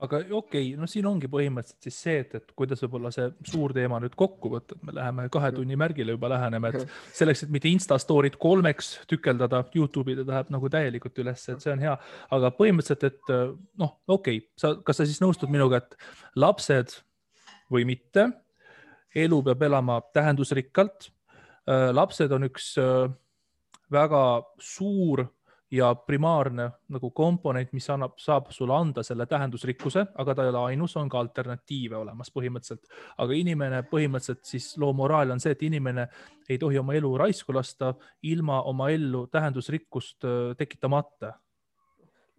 [0.01, 3.75] Aga okei okay,, no siin ongi põhimõtteliselt siis see, et, et kuidas võib-olla see suur
[3.77, 7.53] teema nüüd kokku võtta, et me läheme kahe tunni märgile juba läheneme, et selleks, et
[7.53, 11.99] mitte Insta story'd kolmeks tükeldada, Youtube'i ta läheb nagu täielikult üles, et see on hea,
[12.33, 13.35] aga põhimõtteliselt, et
[13.79, 15.95] noh, okei okay,, sa, kas sa siis nõustud minuga, et
[16.35, 16.97] lapsed
[17.71, 18.31] või mitte
[19.15, 21.11] elu peab elama tähendusrikkalt.
[21.69, 23.11] Äh, lapsed on üks äh,
[23.91, 24.25] väga
[24.59, 25.27] suur
[25.71, 30.63] ja primaarne nagu komponent, mis annab, saab sulle anda selle tähendusrikkuse, aga ta ei ole
[30.73, 32.91] ainus, on ka alternatiive olemas põhimõtteliselt.
[33.23, 36.09] aga inimene põhimõtteliselt siis loo moraal on see, et inimene
[36.49, 37.93] ei tohi oma elu raisku lasta
[38.23, 41.37] ilma oma ellu tähendusrikkust äh, tekitamata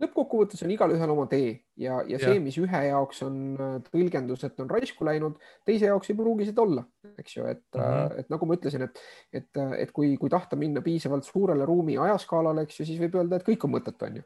[0.02, 4.60] lõppkokkuvõttes on igalühel oma tee ja, ja see, mis ühe jaoks on äh, tõlgendus, et
[4.64, 5.38] on raisku läinud,
[5.68, 6.86] teise jaoks ei pruugi seda olla,
[7.22, 8.16] eks ju, et mm, -hmm.
[8.24, 9.04] et nagu ma ütlesin, et,
[9.34, 13.38] et, et kui, kui tahta minna piisavalt suurele ruumi ajaskaalale, eks ju, siis võib öelda,
[13.38, 14.26] et kõik on mõttetu, on ju.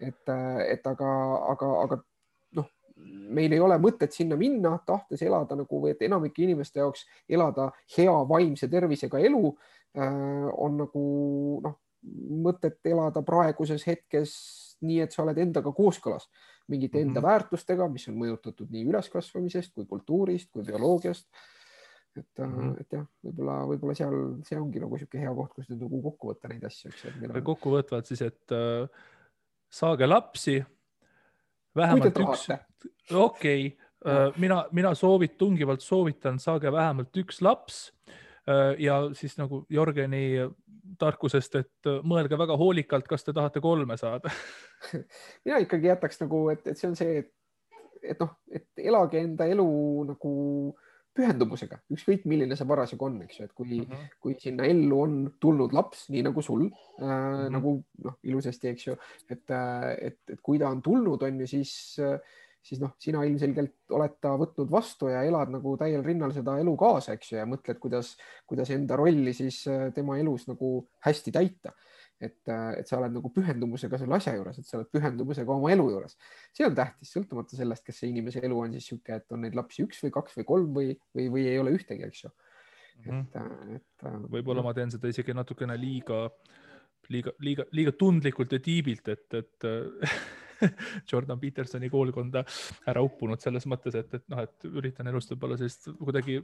[0.00, 0.34] et,
[0.68, 1.10] et aga,
[1.54, 2.00] aga, aga
[2.60, 2.70] noh,
[3.38, 8.14] meil ei ole mõtet sinna minna, tahtes elada nagu et enamike inimeste jaoks elada hea
[8.28, 9.44] vaimse tervisega elu
[9.98, 11.04] äh, on nagu
[11.64, 11.78] noh,
[12.46, 14.32] mõtet elada praeguses hetkes
[14.86, 16.28] nii, et sa oled endaga kooskõlas
[16.68, 17.28] mingite enda mm -hmm.
[17.28, 21.28] väärtustega, mis on mõjutatud nii üleskasvamisest kui kultuurist kui bioloogiast.
[22.16, 22.80] et mm, -hmm.
[22.80, 24.14] et jah, võib-olla, võib-olla seal
[24.44, 28.06] see ongi nagu niisugune hea koht, kus nüüd nagu kokku võtta neid asju, eks kokkuvõtvalt
[28.06, 28.88] siis, et äh,
[29.70, 30.64] saage lapsi.
[31.76, 32.48] vähemalt üks,
[33.14, 37.92] okei äh,, mina, mina soovit-, tungivalt soovitan, saage vähemalt üks laps
[38.48, 40.50] äh, ja siis nagu Jörgeni
[40.98, 44.32] tarkusest, et äh, mõelge väga hoolikalt, kas te tahate kolme saada
[45.44, 47.32] mina ikkagi jätaks nagu, et, et see on see, et,
[48.14, 49.68] et noh, et elage enda elu
[50.12, 50.34] nagu
[51.18, 54.10] pühendumusega, ükskõik milline see parasjagu on, eks ju, et kui mm, -hmm.
[54.22, 57.48] kui sinna ellu on tulnud laps, nii nagu sul äh, mm, -hmm.
[57.56, 57.72] nagu
[58.04, 58.96] noh, ilusasti, eks ju,
[59.30, 62.20] et, äh, et, et kui ta on tulnud, on ju, siis äh,
[62.64, 66.74] siis noh, sina ilmselgelt oled ta võtnud vastu ja elad nagu täiel rinnal seda elu
[66.80, 68.14] kaasa, eks ju, ja mõtled, kuidas,
[68.48, 70.72] kuidas enda rolli siis äh, tema elus nagu
[71.06, 71.74] hästi täita.
[72.18, 75.84] et, et sa oled nagu pühendumusega selle asja juures, et sa oled pühendumusega oma elu
[75.92, 76.16] juures.
[76.56, 79.54] see on tähtis, sõltumata sellest, kas see inimese elu on siis niisugune, et on neid
[79.54, 82.32] lapsi üks või kaks või kolm või, või, või ei ole ühtegi, eks ju.
[82.98, 83.20] Mhm.
[83.22, 84.08] et, et.
[84.34, 86.24] võib-olla ma teen seda isegi natukene liiga,
[87.14, 89.68] liiga, liiga, liiga tundlikult ja tiibilt, et, et
[91.10, 92.44] Jordan Petersoni koolkonda
[92.90, 96.40] ära uppunud selles mõttes, et, et noh, et üritan elust võib-olla sellist kuidagi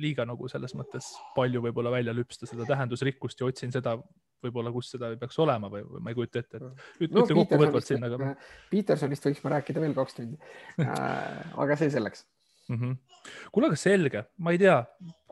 [0.00, 3.96] liiga, nagu selles mõttes palju võib-olla välja lüpsta seda tähendusrikkust ja otsin seda
[4.44, 7.26] võib-olla, kus seda ei peaks olema või, või ma ei kujuta ette, et ütle no,
[7.40, 8.32] kokkuvõtvalt siin, aga.
[8.72, 10.38] Petersonist võiks ma rääkida veel kaks tundi
[10.84, 12.26] äh, aga see selleks
[12.68, 12.80] mm.
[12.80, 12.96] -hmm.
[13.52, 14.80] kuule, aga selge, ma ei tea,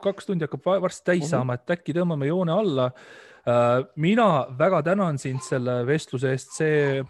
[0.03, 1.35] kaks tundi hakkab varsti täis mm -hmm.
[1.35, 2.91] saama, et äkki tõmbame joone alla.
[3.43, 7.03] Äh, mina väga tänan sind selle vestluse eest, see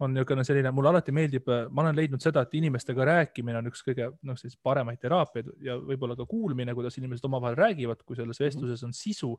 [0.00, 3.80] on niisugune selline, mulle alati meeldib, ma olen leidnud seda, et inimestega rääkimine on üks
[3.86, 8.40] kõige noh, selliseid paremaid teraapiaid ja võib-olla ka kuulmine, kuidas inimesed omavahel räägivad, kui selles
[8.42, 9.32] vestluses on sisu.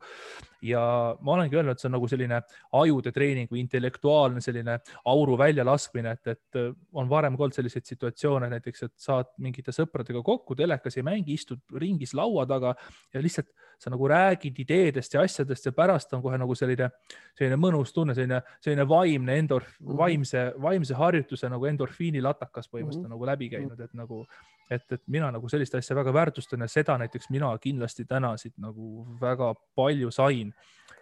[0.62, 0.80] ja
[1.22, 2.40] ma olengi öelnud, et see on nagu selline
[2.80, 4.78] ajude treening või intellektuaalne selline
[5.12, 6.60] auru väljalaskmine, et, et
[6.92, 11.38] on varem ka olnud selliseid situatsioone näiteks, et saad mingite sõpradega kokku, telekas ei mängi,
[11.38, 12.74] istud ringis laua taga
[13.14, 16.90] ja lihtsalt sa nagu räägid ideedest ja asjadest ja pärast on kohe nagu selline,
[17.38, 19.98] selline mõnus tunne, selline, selline vaimne endorf, mhm.
[19.98, 23.16] vaimse, vaimse harjutuse nagu endorfiini latakas põhimõtteliselt mm -hmm.
[23.16, 24.24] nagu läbi käinud, et nagu,
[24.70, 28.58] et, et mina nagu sellist asja väga väärtustan ja seda näiteks mina kindlasti täna siit
[28.58, 30.52] nagu väga palju sain.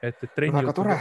[0.02, 0.60] et, et trenni.
[0.60, 1.00] väga tore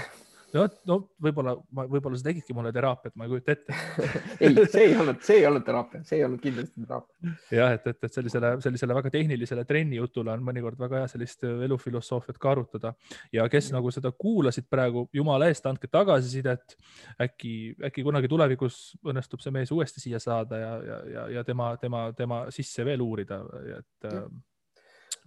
[0.55, 3.75] no, no võib-olla, võib-olla sa tegidki mulle teraapiat, ma ei kujuta ette
[4.43, 7.33] ei, see ei olnud, see ei olnud teraapia, see ei olnud kindlasti teraapia.
[7.57, 11.45] jah, et, et, et sellisele, sellisele väga tehnilisele trenni jutule on mõnikord väga hea sellist
[11.45, 12.93] elufilosoofiat ka arutada
[13.35, 13.77] ja kes ja.
[13.77, 16.77] nagu seda kuulasid praegu, jumala eest, andke tagasisidet.
[17.21, 21.73] äkki, äkki kunagi tulevikus õnnestub see mees uuesti siia saada ja, ja, ja, ja tema,
[21.81, 23.41] tema, tema sisse veel uurida,
[23.79, 24.27] et ja.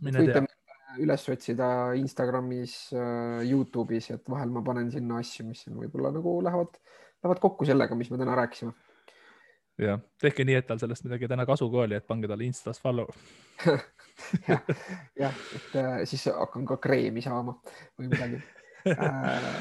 [0.05, 0.47] mine tea
[0.97, 6.39] üles otsida Instagramis, äh, Youtube'is, et vahel ma panen sinna asju, mis on võib-olla nagu
[6.45, 6.79] lähevad,
[7.23, 8.73] lähevad kokku sellega, mis me täna rääkisime.
[9.79, 12.81] jah, tehke nii, et tal sellest midagi täna kasu ka oli, et pange talle Instas
[12.83, 13.07] follow
[14.49, 14.65] jah,
[15.19, 17.55] jah, et äh, siis hakkan ka kreemi saama
[17.99, 18.41] või midagi
[18.91, 19.61] äh,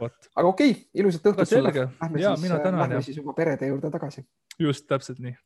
[0.00, 1.70] aga okei okay,, ilusat õhtut sulle.
[1.74, 4.26] Lähme, ja, siis, äh, lähme siis oma perede juurde tagasi.
[4.58, 5.36] just täpselt nii